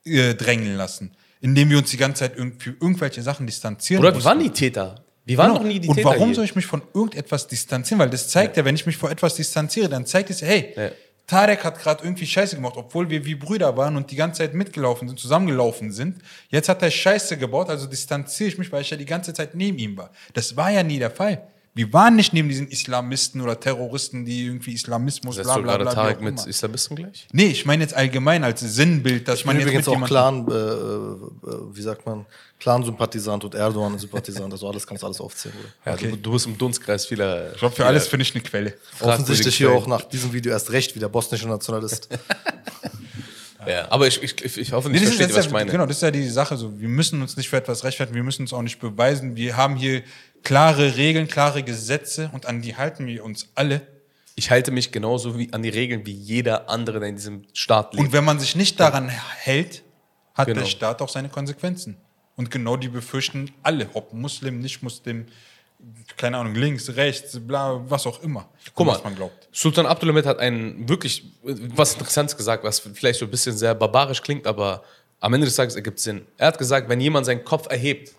äh, 0.04 0.34
drängen 0.34 0.76
lassen, 0.76 1.10
indem 1.40 1.70
wir 1.70 1.78
uns 1.78 1.90
die 1.90 1.96
ganze 1.96 2.20
Zeit 2.20 2.36
irg- 2.38 2.60
für 2.62 2.70
irgendwelche 2.70 3.22
Sachen 3.22 3.46
distanzieren. 3.46 4.02
Oder 4.04 4.14
wir 4.14 4.22
waren 4.24 4.38
die 4.40 4.50
Täter. 4.50 5.02
Wir 5.24 5.36
waren 5.38 5.48
Genau. 5.52 5.60
noch 5.62 5.66
nie 5.68 5.78
die 5.80 5.88
Und 5.88 5.96
Täter. 5.96 6.08
warum 6.10 6.26
hier. 6.26 6.34
soll 6.36 6.44
ich 6.44 6.54
mich 6.56 6.66
von 6.66 6.82
irgendetwas 6.94 7.46
distanzieren? 7.46 7.98
Weil 7.98 8.10
das 8.10 8.28
zeigt 8.28 8.56
ja, 8.56 8.64
wenn 8.64 8.74
ich 8.74 8.86
mich 8.86 8.96
vor 8.96 9.10
etwas 9.10 9.34
distanziere, 9.36 9.88
dann 9.88 10.06
zeigt 10.06 10.30
es, 10.30 10.42
hey, 10.42 10.72
Ja. 10.76 10.90
Tarek 11.26 11.62
hat 11.62 11.78
gerade 11.78 12.02
irgendwie 12.02 12.26
Scheiße 12.26 12.56
gemacht, 12.56 12.74
obwohl 12.76 13.08
wir 13.08 13.24
wie 13.24 13.36
Brüder 13.36 13.76
waren 13.76 13.96
und 13.96 14.10
die 14.10 14.16
ganze 14.16 14.38
Zeit 14.38 14.52
mitgelaufen 14.52 15.06
sind, 15.06 15.20
zusammengelaufen 15.20 15.92
sind. 15.92 16.16
Jetzt 16.48 16.68
hat 16.68 16.82
er 16.82 16.90
Scheiße 16.90 17.36
gebaut, 17.36 17.68
also 17.70 17.86
distanziere 17.86 18.48
ich 18.48 18.58
mich, 18.58 18.72
weil 18.72 18.82
ich 18.82 18.90
ja 18.90 18.96
die 18.96 19.04
ganze 19.04 19.32
Zeit 19.32 19.54
neben 19.54 19.78
ihm 19.78 19.96
war. 19.96 20.10
Das 20.34 20.56
war 20.56 20.70
ja 20.72 20.82
nie 20.82 20.98
der 20.98 21.12
Fall. 21.12 21.40
Wir 21.72 21.92
waren 21.92 22.16
nicht 22.16 22.32
neben 22.32 22.48
diesen 22.48 22.66
Islamisten 22.68 23.40
oder 23.40 23.58
Terroristen, 23.58 24.24
die 24.24 24.46
irgendwie 24.46 24.72
Islamismus, 24.74 25.36
Setzt 25.36 25.46
bla 25.46 25.58
bla 25.58 25.78
bla. 25.78 25.94
Tarek 25.94 26.20
mit. 26.20 26.44
Islamisten 26.44 26.96
gleich? 26.96 27.28
Nee, 27.32 27.46
ich 27.46 27.64
meine 27.64 27.84
jetzt 27.84 27.94
allgemein 27.94 28.42
als 28.42 28.58
Sinnbild, 28.60 29.28
dass 29.28 29.40
Ich 29.40 29.44
man 29.46 29.56
bin 29.56 29.68
jetzt 29.68 29.86
übrigens 29.86 30.00
mit 30.00 30.02
auch. 30.02 30.06
Clan, 30.06 30.48
äh, 30.48 30.52
äh, 30.52 31.76
wie 31.76 31.82
sagt 31.82 32.04
man, 32.06 32.26
Clan-Sympathisant 32.58 33.44
und 33.44 33.54
Erdogan-Sympathisant. 33.54 34.52
Also 34.52 34.68
alles 34.68 34.84
kannst 34.84 35.04
du 35.04 35.06
alles 35.06 35.20
aufzählen. 35.20 35.54
Bruder. 35.56 35.72
Ja, 35.86 35.92
Okay. 35.94 36.10
du, 36.10 36.16
du 36.16 36.32
bist 36.32 36.46
im 36.46 36.58
Dunstkreis 36.58 37.06
vieler. 37.06 37.52
Ich 37.52 37.58
glaube, 37.58 37.74
für 37.76 37.86
alles 37.86 38.08
finde 38.08 38.24
ich 38.24 38.34
eine 38.34 38.42
Quelle. 38.42 38.74
Offensichtlich 38.98 39.56
hier 39.56 39.70
auch 39.70 39.86
nach 39.86 40.02
diesem 40.02 40.32
Video 40.32 40.50
erst 40.52 40.72
recht 40.72 40.94
wie 40.96 40.98
der 40.98 41.08
bosnische 41.08 41.48
Nationalist. 41.48 42.08
Ja, 43.66 43.90
aber 43.90 44.06
ich, 44.06 44.22
ich, 44.22 44.56
ich, 44.56 44.72
hoffe 44.72 44.88
Nee, 44.88 44.94
nicht, 44.94 45.04
das 45.04 45.10
ist, 45.10 45.16
versteht 45.18 45.36
was 45.36 45.40
ist 45.40 45.46
ich 45.46 45.52
ja, 45.52 45.58
meine. 45.58 45.70
Genau, 45.70 45.84
das 45.84 45.96
ist 45.96 46.02
ja 46.02 46.10
die 46.10 46.26
Sache. 46.28 46.56
So, 46.56 46.80
wir 46.80 46.88
müssen 46.88 47.20
uns 47.20 47.36
nicht 47.36 47.50
für 47.50 47.58
etwas 47.58 47.84
rechtfertigen, 47.84 48.16
wir 48.16 48.22
müssen 48.22 48.42
uns 48.42 48.54
auch 48.54 48.62
nicht 48.62 48.80
beweisen. 48.80 49.36
Wir 49.36 49.54
haben 49.56 49.76
hier 49.76 50.02
klare 50.42 50.96
Regeln, 50.96 51.28
klare 51.28 51.62
Gesetze 51.62 52.30
und 52.32 52.46
an 52.46 52.62
die 52.62 52.76
halten 52.76 53.06
wir 53.06 53.24
uns 53.24 53.48
alle. 53.54 53.82
Ich 54.36 54.50
halte 54.50 54.70
mich 54.70 54.92
genauso 54.92 55.38
wie 55.38 55.52
an 55.52 55.62
die 55.62 55.68
Regeln 55.68 56.06
wie 56.06 56.12
jeder 56.12 56.68
andere, 56.70 57.00
der 57.00 57.08
in 57.08 57.16
diesem 57.16 57.44
Staat 57.52 57.94
lebt. 57.94 58.06
Und 58.06 58.12
wenn 58.12 58.24
man 58.24 58.38
sich 58.38 58.56
nicht 58.56 58.80
daran 58.80 59.08
hält, 59.08 59.82
hat 60.34 60.46
Genau. 60.46 60.60
der 60.60 60.66
Staat 60.66 61.02
auch 61.02 61.08
seine 61.08 61.28
Konsequenzen. 61.28 61.96
Und 62.36 62.50
genau 62.50 62.76
die 62.76 62.88
befürchten 62.88 63.50
alle, 63.62 63.88
ob 63.92 64.14
Muslim, 64.14 64.60
nicht 64.60 64.82
Muslim, 64.82 65.26
keine 66.16 66.38
Ahnung, 66.38 66.54
links, 66.54 66.88
rechts, 66.96 67.38
bla, 67.40 67.82
was 67.88 68.06
auch 68.06 68.22
immer. 68.22 68.48
Guck 68.74 68.86
mal, 68.86 68.94
was 68.94 69.04
man 69.04 69.14
glaubt. 69.14 69.48
Sultan 69.52 69.86
Abdulhamid 69.86 70.26
hat 70.26 70.38
einen 70.38 70.88
wirklich 70.88 71.24
was 71.42 71.94
Interessantes 71.94 72.36
gesagt, 72.36 72.64
was 72.64 72.78
vielleicht 72.80 73.18
so 73.18 73.26
ein 73.26 73.30
bisschen 73.30 73.56
sehr 73.56 73.74
barbarisch 73.74 74.22
klingt, 74.22 74.46
aber 74.46 74.84
am 75.20 75.34
Ende 75.34 75.46
des 75.46 75.56
Tages 75.56 75.74
ergibt 75.76 75.98
es 75.98 76.04
Sinn. 76.04 76.26
Er 76.38 76.48
hat 76.48 76.58
gesagt, 76.58 76.88
wenn 76.88 77.00
jemand 77.00 77.26
seinen 77.26 77.44
Kopf 77.44 77.66
erhebt 77.70 78.14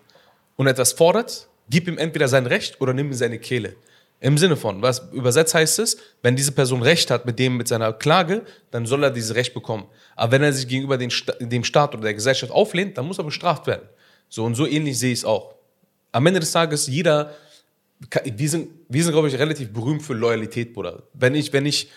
und 0.56 0.66
etwas 0.66 0.92
fordert, 0.92 1.48
gib 1.68 1.88
ihm 1.88 1.98
entweder 1.98 2.28
sein 2.28 2.46
Recht 2.46 2.80
oder 2.80 2.92
nimm 2.92 3.08
ihm 3.08 3.14
seine 3.14 3.38
Kehle. 3.38 3.76
Im 4.20 4.38
Sinne 4.38 4.56
von, 4.56 4.82
was 4.82 5.10
übersetzt 5.12 5.52
heißt 5.52 5.80
es, 5.80 5.96
wenn 6.22 6.36
diese 6.36 6.52
Person 6.52 6.80
Recht 6.80 7.10
hat 7.10 7.26
mit 7.26 7.40
dem, 7.40 7.56
mit 7.56 7.66
seiner 7.66 7.92
Klage, 7.92 8.42
dann 8.70 8.86
soll 8.86 9.02
er 9.02 9.10
dieses 9.10 9.34
Recht 9.34 9.52
bekommen. 9.52 9.84
Aber 10.14 10.30
wenn 10.30 10.44
er 10.44 10.52
sich 10.52 10.68
gegenüber 10.68 10.96
den, 10.96 11.12
dem 11.40 11.64
Staat 11.64 11.92
oder 11.94 12.04
der 12.04 12.14
Gesellschaft 12.14 12.52
auflehnt, 12.52 12.96
dann 12.96 13.06
muss 13.06 13.18
er 13.18 13.24
bestraft 13.24 13.66
werden. 13.66 13.88
So 14.28 14.44
und 14.44 14.54
so 14.54 14.64
ähnlich 14.64 14.96
sehe 14.96 15.12
ich 15.12 15.20
es 15.20 15.24
auch. 15.24 15.56
Am 16.12 16.24
Ende 16.24 16.38
des 16.38 16.52
Tages, 16.52 16.86
jeder, 16.86 17.34
wir 18.22 18.48
sind, 18.48 18.68
wir 18.88 19.02
sind 19.02 19.12
glaube 19.12 19.26
ich, 19.26 19.36
relativ 19.36 19.72
berühmt 19.72 20.02
für 20.02 20.14
Loyalität, 20.14 20.72
Bruder. 20.72 21.02
Wenn 21.14 21.34
ich, 21.34 21.52
wenn 21.52 21.66
ich 21.66 21.90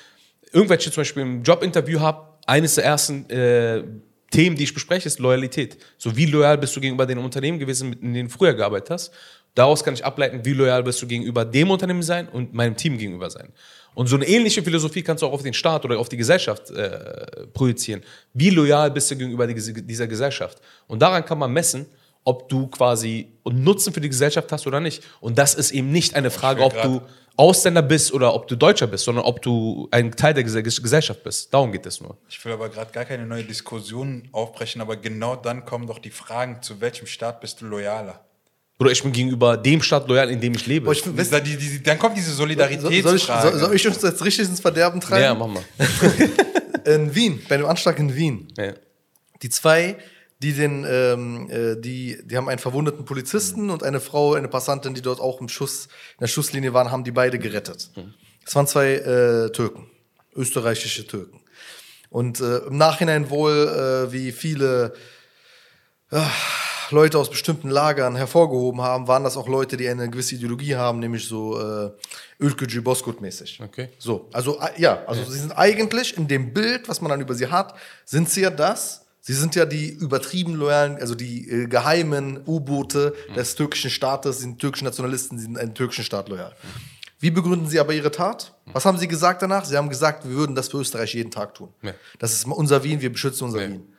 irgendwelche 0.52 0.90
zum 0.90 1.02
Beispiel 1.02 1.22
im 1.22 1.44
Jobinterview 1.44 2.00
habe, 2.00 2.28
eines 2.48 2.76
der 2.76 2.86
ersten 2.86 3.30
äh, 3.30 3.84
Themen, 4.32 4.56
die 4.56 4.64
ich 4.64 4.74
bespreche, 4.74 5.08
ist 5.08 5.20
Loyalität. 5.20 5.78
So, 5.98 6.16
wie 6.18 6.26
loyal 6.26 6.58
bist 6.58 6.76
du 6.76 6.82
gegenüber 6.82 7.06
den 7.06 7.20
Unternehmen 7.20 7.60
gewesen, 7.60 7.94
in 7.94 8.14
denen 8.14 8.30
du 8.30 8.34
früher 8.34 8.54
gearbeitet 8.54 8.90
hast? 8.90 9.12
Daraus 9.56 9.84
kann 9.84 9.94
ich 9.94 10.06
ableiten, 10.06 10.44
wie 10.44 10.54
loyal 10.54 10.84
bist 10.84 11.02
du 11.02 11.08
gegenüber 11.08 11.46
dem 11.46 11.72
Unternehmen 11.72 12.04
sein 12.04 12.28
und 12.28 12.54
meinem 12.54 12.76
Team 12.76 12.98
gegenüber 12.98 13.30
sein. 13.30 13.54
Und 13.94 14.08
so 14.08 14.18
eine 14.18 14.28
ähnliche 14.28 14.62
Philosophie 14.62 15.02
kannst 15.02 15.24
du 15.24 15.28
auch 15.28 15.32
auf 15.32 15.44
den 15.44 15.54
Staat 15.54 15.86
oder 15.86 15.98
auf 15.98 16.10
die 16.10 16.18
Gesellschaft 16.18 16.70
äh, 16.72 17.48
projizieren. 17.54 18.04
Wie 18.34 18.50
loyal 18.50 18.92
bist 18.92 19.10
du 19.10 19.16
gegenüber 19.16 19.48
die, 19.48 19.86
dieser 19.86 20.08
Gesellschaft? 20.08 20.62
Und 20.88 21.02
daran 21.02 21.24
kann 21.24 21.40
man 21.40 21.54
messen, 21.54 21.86
ob 22.26 22.50
du 22.50 22.68
quasi 22.68 23.32
einen 23.46 23.64
Nutzen 23.64 23.94
für 23.94 24.02
die 24.02 24.10
Gesellschaft 24.10 24.52
hast 24.52 24.68
oder 24.68 24.82
nicht. 24.82 25.02
Und 25.22 25.38
das 25.38 25.54
ist 25.54 25.72
eben 25.72 25.92
nicht 25.92 26.16
eine 26.16 26.32
Frage, 26.32 26.64
ob 26.64 26.82
du 26.82 27.02
Ausländer 27.38 27.82
bist 27.82 28.14
oder 28.14 28.34
ob 28.34 28.48
du 28.48 28.56
Deutscher 28.56 28.88
bist, 28.88 29.06
sondern 29.06 29.24
ob 29.26 29.42
du 29.42 29.88
ein 29.92 30.12
Teil 30.12 30.34
der 30.34 30.46
Gese- 30.46 30.64
Gesellschaft 30.64 31.24
bist. 31.24 31.54
Darum 31.54 31.72
geht 31.72 31.86
es 31.86 32.02
nur. 32.02 32.18
Ich 32.28 32.44
will 32.44 32.54
aber 32.54 32.70
gerade 32.70 32.92
gar 32.92 33.06
keine 33.06 33.26
neue 33.26 33.44
Diskussion 33.44 34.28
aufbrechen, 34.32 34.82
aber 34.82 34.98
genau 34.98 35.36
dann 35.36 35.66
kommen 35.66 35.86
doch 35.88 36.00
die 36.00 36.12
Fragen, 36.12 36.62
zu 36.62 36.82
welchem 36.82 37.08
Staat 37.08 37.40
bist 37.42 37.62
du 37.62 37.66
loyaler? 37.66 38.26
Oder 38.78 38.92
ich 38.92 39.02
bin 39.02 39.12
gegenüber 39.14 39.56
dem 39.56 39.82
Staat 39.82 40.08
loyal, 40.10 40.30
in 40.30 40.42
dem 40.42 40.54
ich 40.54 40.66
lebe. 40.68 40.86
Boah, 40.86 40.92
ich 40.92 41.02
find- 41.02 41.18
Da- 41.32 41.40
die, 41.40 41.56
die, 41.56 41.82
dann 41.82 41.98
kommt 41.98 42.18
diese 42.18 42.28
soll, 42.32 42.48
Solidaritätsfrage. 42.50 43.02
soll, 43.02 43.16
ich, 43.16 43.24
soll, 43.24 43.58
soll 43.60 43.76
ich 43.76 43.88
uns 43.88 44.02
jetzt 44.02 44.24
richtig 44.26 44.50
ins 44.50 44.60
Verderben 44.60 45.00
treiben? 45.00 45.24
ja, 45.24 45.34
mach 45.34 45.48
mal. 45.48 45.64
In 46.86 47.16
Wien, 47.16 47.42
bei 47.50 47.58
dem 47.58 47.66
Anschlag 47.66 47.98
in 47.98 48.16
Wien. 48.16 48.48
Ja. 48.58 48.74
Die 49.42 49.50
zwei, 49.50 49.96
die 50.44 50.54
den, 50.54 50.86
ähm, 50.88 51.50
äh, 51.50 51.76
die, 51.82 52.20
die 52.24 52.38
haben 52.38 52.48
einen 52.48 52.60
verwundeten 52.60 53.06
Polizisten 53.06 53.72
und 53.72 53.82
eine 53.82 54.00
Frau, 54.00 54.36
eine 54.36 54.48
Passantin, 54.50 54.94
die 54.94 55.02
dort 55.02 55.20
auch 55.20 55.42
im 55.42 55.50
Schuss, 55.50 55.86
in 55.86 56.20
der 56.22 56.28
Schusslinie 56.28 56.74
waren, 56.74 56.92
haben 56.92 57.04
die 57.04 57.10
beide 57.12 57.40
gerettet. 57.40 57.90
Das 58.44 58.54
waren 58.56 58.68
zwei 58.68 58.92
äh, 58.94 59.52
Türken, 59.52 59.88
österreichische 60.36 61.08
Türken. 61.08 61.40
Und 62.10 62.40
äh, 62.40 62.58
im 62.68 62.78
Nachhinein 62.78 63.32
wohl, 63.32 63.52
äh, 64.08 64.12
wie 64.14 64.32
viele 64.32 64.94
äh, 66.12 66.22
Leute 66.92 67.18
aus 67.18 67.30
bestimmten 67.30 67.70
Lagern 67.70 68.16
hervorgehoben 68.16 68.82
haben, 68.82 69.08
waren 69.08 69.24
das 69.24 69.38
auch 69.38 69.48
Leute, 69.48 69.78
die 69.78 69.88
eine 69.88 70.10
gewisse 70.10 70.36
Ideologie 70.36 70.76
haben, 70.76 71.00
nämlich 71.00 71.28
so 71.28 71.60
äh, 71.60 71.92
Ülkücü 72.40 72.82
Bozkurt 72.82 73.22
mäßig. 73.22 73.60
Okay. 73.64 73.90
So, 74.00 74.30
also 74.34 74.60
äh, 74.60 74.80
ja, 74.82 75.04
also 75.06 75.24
sie 75.24 75.40
sind 75.40 75.52
eigentlich 75.52 76.18
in 76.18 76.28
dem 76.28 76.54
Bild, 76.54 76.88
was 76.90 77.02
man 77.02 77.10
dann 77.10 77.22
über 77.22 77.34
sie 77.36 77.48
hat, 77.48 77.76
sind 78.06 78.30
sie 78.30 78.42
ja 78.42 78.50
das. 78.50 79.02
Sie 79.22 79.34
sind 79.34 79.56
ja 79.56 79.66
die 79.66 79.90
übertrieben 79.90 80.54
loyalen, 80.54 80.98
also 80.98 81.16
die 81.16 81.50
äh, 81.50 81.66
geheimen 81.68 82.42
U-Boote 82.46 83.16
des 83.36 83.56
türkischen 83.56 83.90
Staates, 83.90 84.40
sind 84.40 84.60
türkischen 84.60 84.86
Nationalisten, 84.86 85.40
sind 85.40 85.58
einem 85.58 85.74
türkischen 85.74 86.04
Staat 86.04 86.30
loyal. 86.30 86.56
Wie 87.20 87.32
begründen 87.32 87.68
sie 87.68 87.80
aber 87.80 87.94
ihre 87.94 88.12
Tat? 88.12 88.54
Was 88.72 88.86
haben 88.86 89.00
sie 89.00 89.08
gesagt 89.08 89.42
danach? 89.42 89.66
Sie 89.66 89.76
haben 89.76 89.90
gesagt, 89.90 90.28
wir 90.28 90.36
würden 90.36 90.56
das 90.56 90.68
für 90.68 90.78
Österreich 90.78 91.16
jeden 91.16 91.32
Tag 91.32 91.56
tun. 91.56 91.70
Ja. 91.82 91.94
Das 92.20 92.34
ist 92.34 92.46
unser 92.46 92.84
Wien, 92.84 93.02
wir 93.02 93.12
beschützen 93.12 93.46
unser 93.46 93.64
Ja. 93.64 93.70
Wien. 93.70 93.95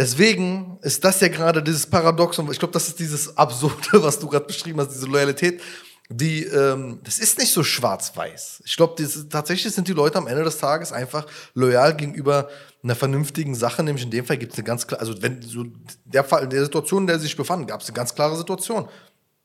Deswegen 0.00 0.78
ist 0.80 1.04
das 1.04 1.20
ja 1.20 1.28
gerade 1.28 1.62
dieses 1.62 1.84
Paradoxon, 1.84 2.50
ich 2.50 2.58
glaube, 2.58 2.72
das 2.72 2.88
ist 2.88 2.98
dieses 2.98 3.36
Absurde, 3.36 4.02
was 4.02 4.18
du 4.18 4.28
gerade 4.28 4.46
beschrieben 4.46 4.80
hast, 4.80 4.94
diese 4.94 5.04
Loyalität, 5.04 5.60
die, 6.08 6.44
ähm, 6.44 7.00
das 7.04 7.18
ist 7.18 7.38
nicht 7.38 7.52
so 7.52 7.62
schwarz-weiß. 7.62 8.62
Ich 8.64 8.76
glaube, 8.76 8.94
tatsächlich 9.28 9.74
sind 9.74 9.88
die 9.88 9.92
Leute 9.92 10.16
am 10.16 10.26
Ende 10.26 10.42
des 10.42 10.56
Tages 10.56 10.90
einfach 10.90 11.26
loyal 11.52 11.94
gegenüber 11.94 12.48
einer 12.82 12.94
vernünftigen 12.94 13.54
Sache, 13.54 13.82
nämlich 13.82 14.02
in 14.02 14.10
dem 14.10 14.24
Fall 14.24 14.38
gibt 14.38 14.52
es 14.52 14.58
eine 14.58 14.64
ganz 14.64 14.86
klare, 14.86 15.02
also 15.02 15.20
wenn 15.20 15.42
so 15.42 15.66
der 16.06 16.24
Fall, 16.24 16.44
in 16.44 16.50
der 16.50 16.64
Situation, 16.64 17.02
in 17.02 17.06
der 17.06 17.18
sie 17.18 17.24
sich 17.26 17.36
befanden, 17.36 17.66
gab 17.66 17.82
es 17.82 17.88
eine 17.88 17.94
ganz 17.94 18.14
klare 18.14 18.38
Situation. 18.38 18.88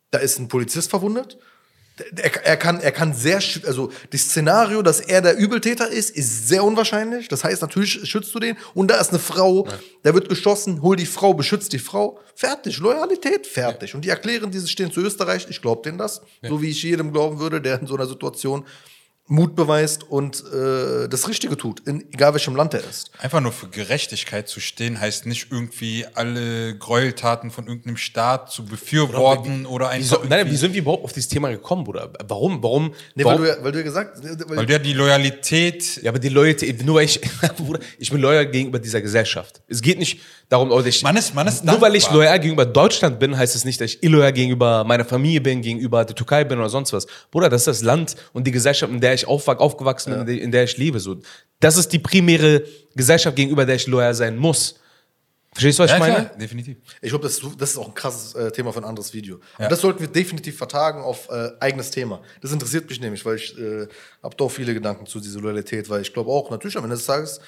Da 0.10 0.20
ist 0.20 0.40
ein 0.40 0.48
Polizist 0.48 0.90
verwundet, 0.90 1.38
er, 2.18 2.46
er, 2.46 2.58
kann, 2.58 2.82
er 2.82 2.92
kann 2.92 3.14
sehr, 3.14 3.42
also 3.66 3.92
das 4.10 4.22
Szenario, 4.22 4.82
dass 4.82 5.00
er 5.00 5.22
der 5.22 5.38
Übeltäter 5.38 5.90
ist, 5.90 6.10
ist 6.10 6.48
sehr 6.48 6.64
unwahrscheinlich. 6.64 7.28
Das 7.30 7.44
heißt, 7.44 7.62
natürlich 7.62 8.10
schützt 8.10 8.36
du 8.36 8.40
den. 8.40 8.58
Und 8.74 8.92
da 8.92 9.00
ist 9.00 9.12
eine 9.12 9.20
Frau, 9.20 9.68
da 10.04 10.14
wird 10.14 10.28
geschossen, 10.28 10.82
hol 10.82 10.96
die 10.96 11.06
Frau, 11.06 11.34
beschützt 11.34 11.72
die 11.74 11.80
Frau. 11.80 12.20
Fertig, 12.36 12.80
Loyalität, 12.80 13.48
fertig. 13.48 13.96
Und 13.96 14.04
die 14.04 14.10
erklären, 14.10 14.52
diese 14.52 14.68
stehen 14.68 14.92
zu 14.92 15.02
Österreich, 15.02 15.48
ich 15.50 15.62
glaube 15.62 15.84
denen 15.84 15.98
das. 15.98 16.22
So 16.44 16.62
wie 16.62 16.70
ich 16.70 16.84
jedem 16.84 17.14
glauben 17.14 17.40
würde, 17.40 17.62
der 17.62 17.80
in 17.80 17.88
so 17.88 17.96
einer 17.96 18.08
Situation 18.08 18.66
Mut 19.28 19.56
beweist 19.56 20.04
und 20.04 20.44
äh, 20.54 21.08
das 21.10 21.28
Richtige 21.28 21.58
tut, 21.58 21.80
in, 21.88 22.06
egal 22.14 22.34
welchem 22.34 22.56
Land 22.56 22.76
er 22.76 22.82
ist. 22.82 23.10
Einfach 23.18 23.42
nur 23.42 23.52
für 23.52 23.68
Gerechtigkeit 23.68 24.48
zu 24.48 24.60
stehen, 24.60 25.00
heißt 25.02 25.26
nicht 25.26 25.48
irgendwie 25.52 26.06
alle 26.14 26.78
Gräueltaten 26.78 27.50
von 27.50 27.66
irgendeinem 27.66 27.98
Staat 27.98 28.52
zu 28.52 28.66
befürworten 28.66 29.66
oder, 29.66 29.86
Wie, 29.88 29.90
einfach. 29.94 30.22
so, 30.22 30.28
nein, 30.30 30.50
wie 30.52 30.56
sind 30.56 30.74
wir 30.74 30.82
überhaupt 30.82 31.04
auf 31.06 31.12
dieses 31.14 31.28
Thema 31.28 31.50
gekommen, 31.50 31.86
Bruder? 31.86 32.14
Warum? 32.28 32.62
Warum? 32.62 32.94
Nee, 33.16 33.24
weil 33.26 33.32
warum? 33.32 33.42
du, 33.42 33.48
ja- 33.50 33.64
weil 33.64 33.72
du 33.72 33.78
ja 33.80 33.84
gesagt 33.84 34.24
weil, 34.24 34.58
weil 34.58 34.66
du 34.68 34.74
ja 34.74 34.80
die 34.80 34.94
Loyalität. 34.94 36.04
ja, 36.04 36.12
aber 36.12 36.20
die 36.20 36.30
Leute, 36.30 36.72
nur 36.84 36.98
weil 36.98 37.06
ich, 37.06 37.20
Bruder, 37.58 37.80
ich 37.98 38.12
bin 38.12 38.22
loyal 38.22 38.46
gegenüber 38.46 38.78
dieser 38.78 39.02
Gesellschaft. 39.02 39.62
Es 39.68 39.82
geht 39.82 39.98
nicht 39.98 40.20
darum, 40.50 40.72
oh, 40.72 40.82
ich, 40.82 41.02
Man 41.04 41.18
ist- 41.18 41.34
man 41.34 41.48
ist 41.48 41.64
nur 41.64 41.80
weil 41.82 41.96
ich 41.96 42.10
loyal 42.12 42.40
gegenüber 42.40 42.66
Deutschland 42.66 43.20
bin, 43.20 43.36
heißt 43.38 43.56
es 43.56 43.66
nicht, 43.66 43.80
dass 43.82 43.92
ich 43.92 44.04
illoyal 44.04 44.32
gegenüber 44.34 44.84
meiner 44.84 45.06
Familie 45.06 45.42
bin, 45.42 45.62
gegenüber 45.62 46.06
der 46.06 46.16
Türkei 46.16 46.44
bin 46.44 46.60
oder 46.60 46.70
sonst 46.70 46.94
was. 46.94 47.08
Bruder, 47.32 47.50
das 47.50 47.62
ist 47.62 47.68
das 47.68 47.82
Land 47.82 48.16
und 48.34 48.46
die 48.46 48.52
Gesellschaft, 48.52 48.92
in 48.92 49.02
der 49.02 49.14
ich 49.14 49.28
aufwach, 49.28 49.58
aufgewachsen 49.60 50.12
bin, 50.12 50.20
in 50.22 50.26
der- 50.28 50.42
in 50.42 50.52
der 50.52 50.64
ich 50.66 50.78
lebe. 50.78 51.00
So. 51.00 51.18
Das 51.60 51.78
ist 51.78 51.90
die 51.94 52.00
primäre 52.00 52.64
Gesellschaft, 52.96 53.36
gegenüber 53.36 53.66
der 53.66 53.76
ich 53.76 53.88
loyal 53.88 54.14
sein 54.14 54.38
muss. 54.38 54.76
Verstehst 55.54 55.80
du, 55.80 55.84
was 55.84 55.90
Ja, 55.92 55.96
ich 55.96 56.00
meine? 56.02 56.16
klar, 56.16 56.38
definitiv. 56.38 56.78
Ich 57.02 57.10
glaube, 57.10 57.24
das, 57.24 57.38
ist- 57.38 57.46
das 57.58 57.70
ist 57.72 57.78
auch 57.78 57.88
ein 57.88 57.94
krasses 57.94 58.36
äh, 58.36 58.52
Thema 58.52 58.74
für 58.74 58.80
ein 58.80 58.84
anderes 58.84 59.14
Video. 59.14 59.36
Und 59.58 59.72
das 59.72 59.80
sollten 59.80 60.02
wir 60.02 60.10
definitiv 60.10 60.58
vertagen 60.58 61.02
auf 61.02 61.30
äh, 61.30 61.52
eigenes 61.62 61.92
Thema. 61.92 62.20
Das 62.42 62.52
interessiert 62.52 62.90
mich 62.90 63.00
nämlich, 63.00 63.24
weil 63.26 63.38
ich 63.38 63.58
äh, 63.58 63.88
habe 64.22 64.36
da 64.36 64.44
auch 64.44 64.52
viele 64.52 64.74
Gedanken 64.74 65.06
zu 65.06 65.22
dieser 65.22 65.40
Loyalität, 65.40 65.90
weil 65.90 66.02
ich 66.02 66.12
glaube 66.14 66.30
auch, 66.30 66.52
natürlich 66.52 66.76
am 66.76 66.84
Ende 66.84 66.98
des 66.98 67.06
Tages 67.06 67.40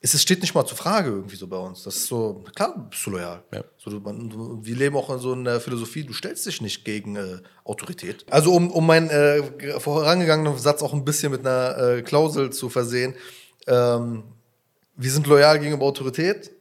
es 0.00 0.22
steht 0.22 0.42
nicht 0.42 0.54
mal 0.54 0.64
zur 0.64 0.76
Frage 0.76 1.10
irgendwie 1.10 1.34
so 1.36 1.48
bei 1.48 1.56
uns. 1.56 1.82
Das 1.82 1.96
ist 1.96 2.06
so, 2.06 2.44
klar 2.54 2.86
bist 2.88 3.04
du 3.04 3.10
loyal. 3.10 3.42
Ja. 3.52 3.64
So, 3.78 3.90
du, 3.90 3.98
man, 3.98 4.30
du, 4.30 4.60
wir 4.62 4.76
leben 4.76 4.96
auch 4.96 5.10
in 5.10 5.18
so 5.18 5.32
einer 5.32 5.58
Philosophie, 5.60 6.04
du 6.04 6.12
stellst 6.12 6.46
dich 6.46 6.60
nicht 6.60 6.84
gegen 6.84 7.16
äh, 7.16 7.38
Autorität. 7.64 8.24
Also 8.30 8.52
um, 8.54 8.70
um 8.70 8.86
meinen 8.86 9.10
äh, 9.10 9.42
ge- 9.58 9.80
vorangegangenen 9.80 10.56
Satz 10.56 10.82
auch 10.82 10.92
ein 10.92 11.04
bisschen 11.04 11.32
mit 11.32 11.40
einer 11.44 11.78
äh, 11.78 12.02
Klausel 12.02 12.50
zu 12.50 12.68
versehen, 12.68 13.14
ähm, 13.66 14.22
wir 14.96 15.10
sind 15.10 15.26
loyal 15.26 15.58
gegenüber 15.58 15.84
Autorität, 15.86 16.52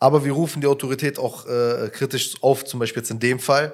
aber 0.00 0.24
wir 0.24 0.32
rufen 0.32 0.60
die 0.60 0.66
Autorität 0.66 1.18
auch 1.18 1.46
äh, 1.46 1.90
kritisch 1.92 2.42
auf, 2.42 2.64
zum 2.64 2.80
Beispiel 2.80 3.02
jetzt 3.02 3.10
in 3.10 3.20
dem 3.20 3.38
Fall, 3.38 3.72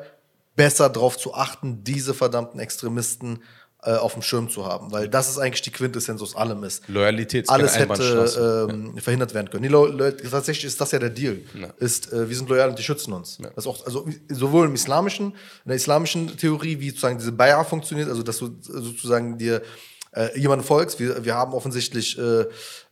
besser 0.56 0.90
darauf 0.90 1.16
zu 1.16 1.32
achten, 1.32 1.84
diese 1.84 2.12
verdammten 2.12 2.60
Extremisten 2.60 3.42
äh, 3.82 3.92
auf 3.94 4.12
dem 4.12 4.22
Schirm 4.22 4.50
zu 4.50 4.66
haben. 4.66 4.92
Weil 4.92 5.08
das 5.08 5.28
ist 5.30 5.38
eigentlich 5.38 5.62
die 5.62 5.70
Quintessenz 5.70 6.20
aus 6.22 6.36
allem 6.36 6.64
ist. 6.64 6.86
Loyalität 6.88 7.48
Alles 7.48 7.78
hätte 7.78 8.66
ähm, 8.70 8.96
verhindert 8.98 9.32
werden 9.34 9.50
können. 9.50 9.64
Leu- 9.70 10.12
tatsächlich 10.30 10.66
ist 10.66 10.80
das 10.80 10.92
ja 10.92 10.98
der 10.98 11.10
Deal. 11.10 11.38
Ist, 11.78 12.12
äh, 12.12 12.28
wir 12.28 12.36
sind 12.36 12.48
loyal 12.48 12.70
und 12.70 12.78
die 12.78 12.82
schützen 12.82 13.12
uns. 13.12 13.38
Das 13.38 13.64
ist 13.64 13.66
auch, 13.66 13.84
also 13.86 14.06
sowohl 14.28 14.66
im 14.66 14.74
islamischen, 14.74 15.26
in 15.28 15.68
der 15.68 15.76
islamischen 15.76 16.36
Theorie, 16.36 16.80
wie 16.80 16.90
sozusagen 16.90 17.18
diese 17.18 17.30
Bay'a 17.30 17.64
funktioniert, 17.64 18.08
also 18.08 18.22
dass 18.22 18.38
du 18.38 18.50
sozusagen 18.60 19.38
dir 19.38 19.62
äh, 20.12 20.38
jemanden 20.38 20.64
folgst. 20.64 20.98
Wir, 20.98 21.24
wir 21.24 21.34
haben 21.34 21.52
offensichtlich 21.54 22.18
äh, 22.18 22.22
äh, 22.42 22.46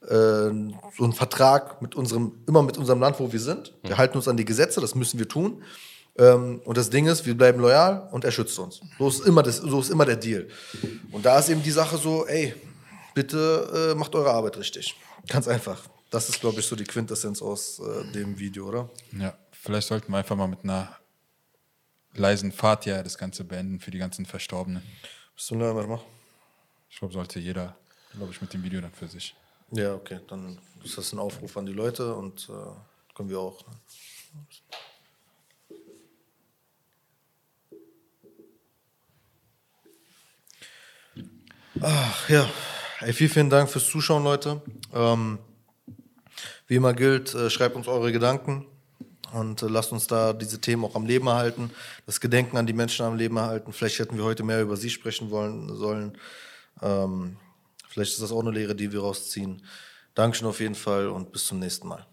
so 0.07 1.05
einen 1.05 1.13
Vertrag 1.13 1.83
mit 1.83 1.97
unserem, 1.97 2.33
immer 2.47 2.63
mit 2.63 2.79
unserem 2.79 3.01
Land, 3.01 3.19
wo 3.19 3.33
wir 3.33 3.41
sind. 3.41 3.75
Wir 3.83 3.99
halten 3.99 4.17
uns 4.17 4.29
an 4.29 4.37
die 4.37 4.45
Gesetze, 4.45 4.81
das 4.81 4.95
müssen 4.95 5.19
wir 5.19 5.29
tun. 5.29 5.63
Ähm, 6.19 6.61
und 6.65 6.77
das 6.77 6.91
Ding 6.91 7.07
ist, 7.07 7.25
wir 7.27 7.37
bleiben 7.37 7.61
loyal 7.61 8.09
und 8.11 8.25
er 8.25 8.33
schützt 8.33 8.59
uns. 8.59 8.81
So 8.99 9.09
ist 9.09 9.21
immer, 9.21 9.43
das, 9.43 9.59
so 9.59 9.81
ist 9.81 9.91
immer 9.91 10.05
der 10.05 10.17
Deal. 10.17 10.49
Und 11.13 11.25
da 11.25 11.39
ist 11.39 11.49
eben 11.49 11.63
die 11.63 11.71
Sache 11.71 11.97
so, 11.97 12.27
ey, 12.27 12.55
bitte 13.15 13.93
äh, 13.93 13.95
macht 13.95 14.15
eure 14.15 14.31
Arbeit 14.31 14.57
richtig. 14.57 14.97
Ganz 15.29 15.47
einfach. 15.47 15.81
Das 16.11 16.29
ist, 16.29 16.41
glaube 16.41 16.61
ich, 16.61 16.67
so 16.67 16.75
die 16.75 16.85
Quintessenz 16.85 17.41
aus 17.41 17.81
äh, 17.81 18.13
dem 18.13 18.39
Video, 18.39 18.67
oder? 18.67 18.91
Ja, 19.13 19.37
vielleicht 19.53 19.89
sollten 19.89 20.11
wir 20.11 20.19
einfach 20.19 20.37
mal 20.37 20.49
mit 20.49 20.65
einer 20.65 20.97
leisen 22.15 22.51
Fatia 22.51 23.03
das 23.03 23.17
Ganze 23.17 23.45
beenden 23.45 23.79
für 23.79 23.91
die 23.91 23.99
ganzen 23.99 24.27
Verstorbenen. 24.27 24.83
Bist 25.37 25.51
du 25.51 25.61
warte 25.61 25.89
mal. 25.89 26.01
Ich 26.91 26.99
glaube, 26.99 27.15
sollte 27.15 27.39
jeder, 27.39 27.77
glaube 28.17 28.33
ich, 28.33 28.41
mit 28.41 28.53
dem 28.53 28.65
Video 28.65 28.81
dann 28.81 28.93
für 28.93 29.07
sich. 29.07 29.37
Ja, 29.71 29.95
okay. 29.95 30.19
Dann 30.29 30.59
ist 30.83 30.99
das 30.99 31.13
ein 31.13 31.19
Aufruf 31.19 31.57
an 31.57 31.67
die 31.67 31.73
Leute 31.73 32.15
und 32.15 32.49
äh, 32.49 33.15
können 33.15 33.29
wir 33.29 33.39
auch. 33.39 33.61
Ne? 33.69 33.75
Ach 41.81 42.29
ja, 42.29 42.49
ey, 43.01 43.13
vielen, 43.13 43.31
vielen 43.31 43.51
Dank 43.51 43.71
fürs 43.71 43.89
Zuschauen, 43.89 44.25
Leute. 44.25 44.61
Ähm, 44.93 45.39
wie 46.67 46.75
immer 46.75 46.93
gilt, 46.93 47.35
äh, 47.35 47.51
schreibt 47.51 47.77
uns 47.77 47.87
eure 47.87 48.11
Gedanken 48.11 48.67
und 49.33 49.63
äh, 49.63 49.67
lasst 49.67 49.93
uns 49.93 50.07
da 50.07 50.33
diese 50.33 50.61
Themen 50.61 50.85
auch 50.85 50.97
am 50.97 51.07
Leben 51.07 51.29
erhalten, 51.29 51.71
das 52.07 52.21
Gedenken 52.21 52.57
an 52.57 52.67
die 52.67 52.73
Menschen 52.73 53.05
am 53.05 53.17
Leben 53.17 53.37
erhalten. 53.37 53.73
Vielleicht 53.73 53.99
hätten 54.01 54.17
wir 54.17 54.25
heute 54.25 54.43
mehr 54.43 54.63
über 54.63 54.77
sie 54.77 54.91
sprechen 54.91 55.31
wollen 55.31 55.75
sollen. 55.77 56.19
Ähm, 56.83 57.37
vielleicht 57.89 58.13
ist 58.13 58.23
das 58.23 58.33
auch 58.33 58.41
eine 58.41 58.51
Lehre, 58.51 58.75
die 58.75 58.93
wir 58.93 59.01
rausziehen. 59.01 59.63
Dankeschön 60.15 60.49
auf 60.49 60.59
jeden 60.59 60.75
Fall 60.75 61.09
und 61.09 61.31
bis 61.31 61.47
zum 61.47 61.61
nächsten 61.61 61.87
Mal. 61.87 62.05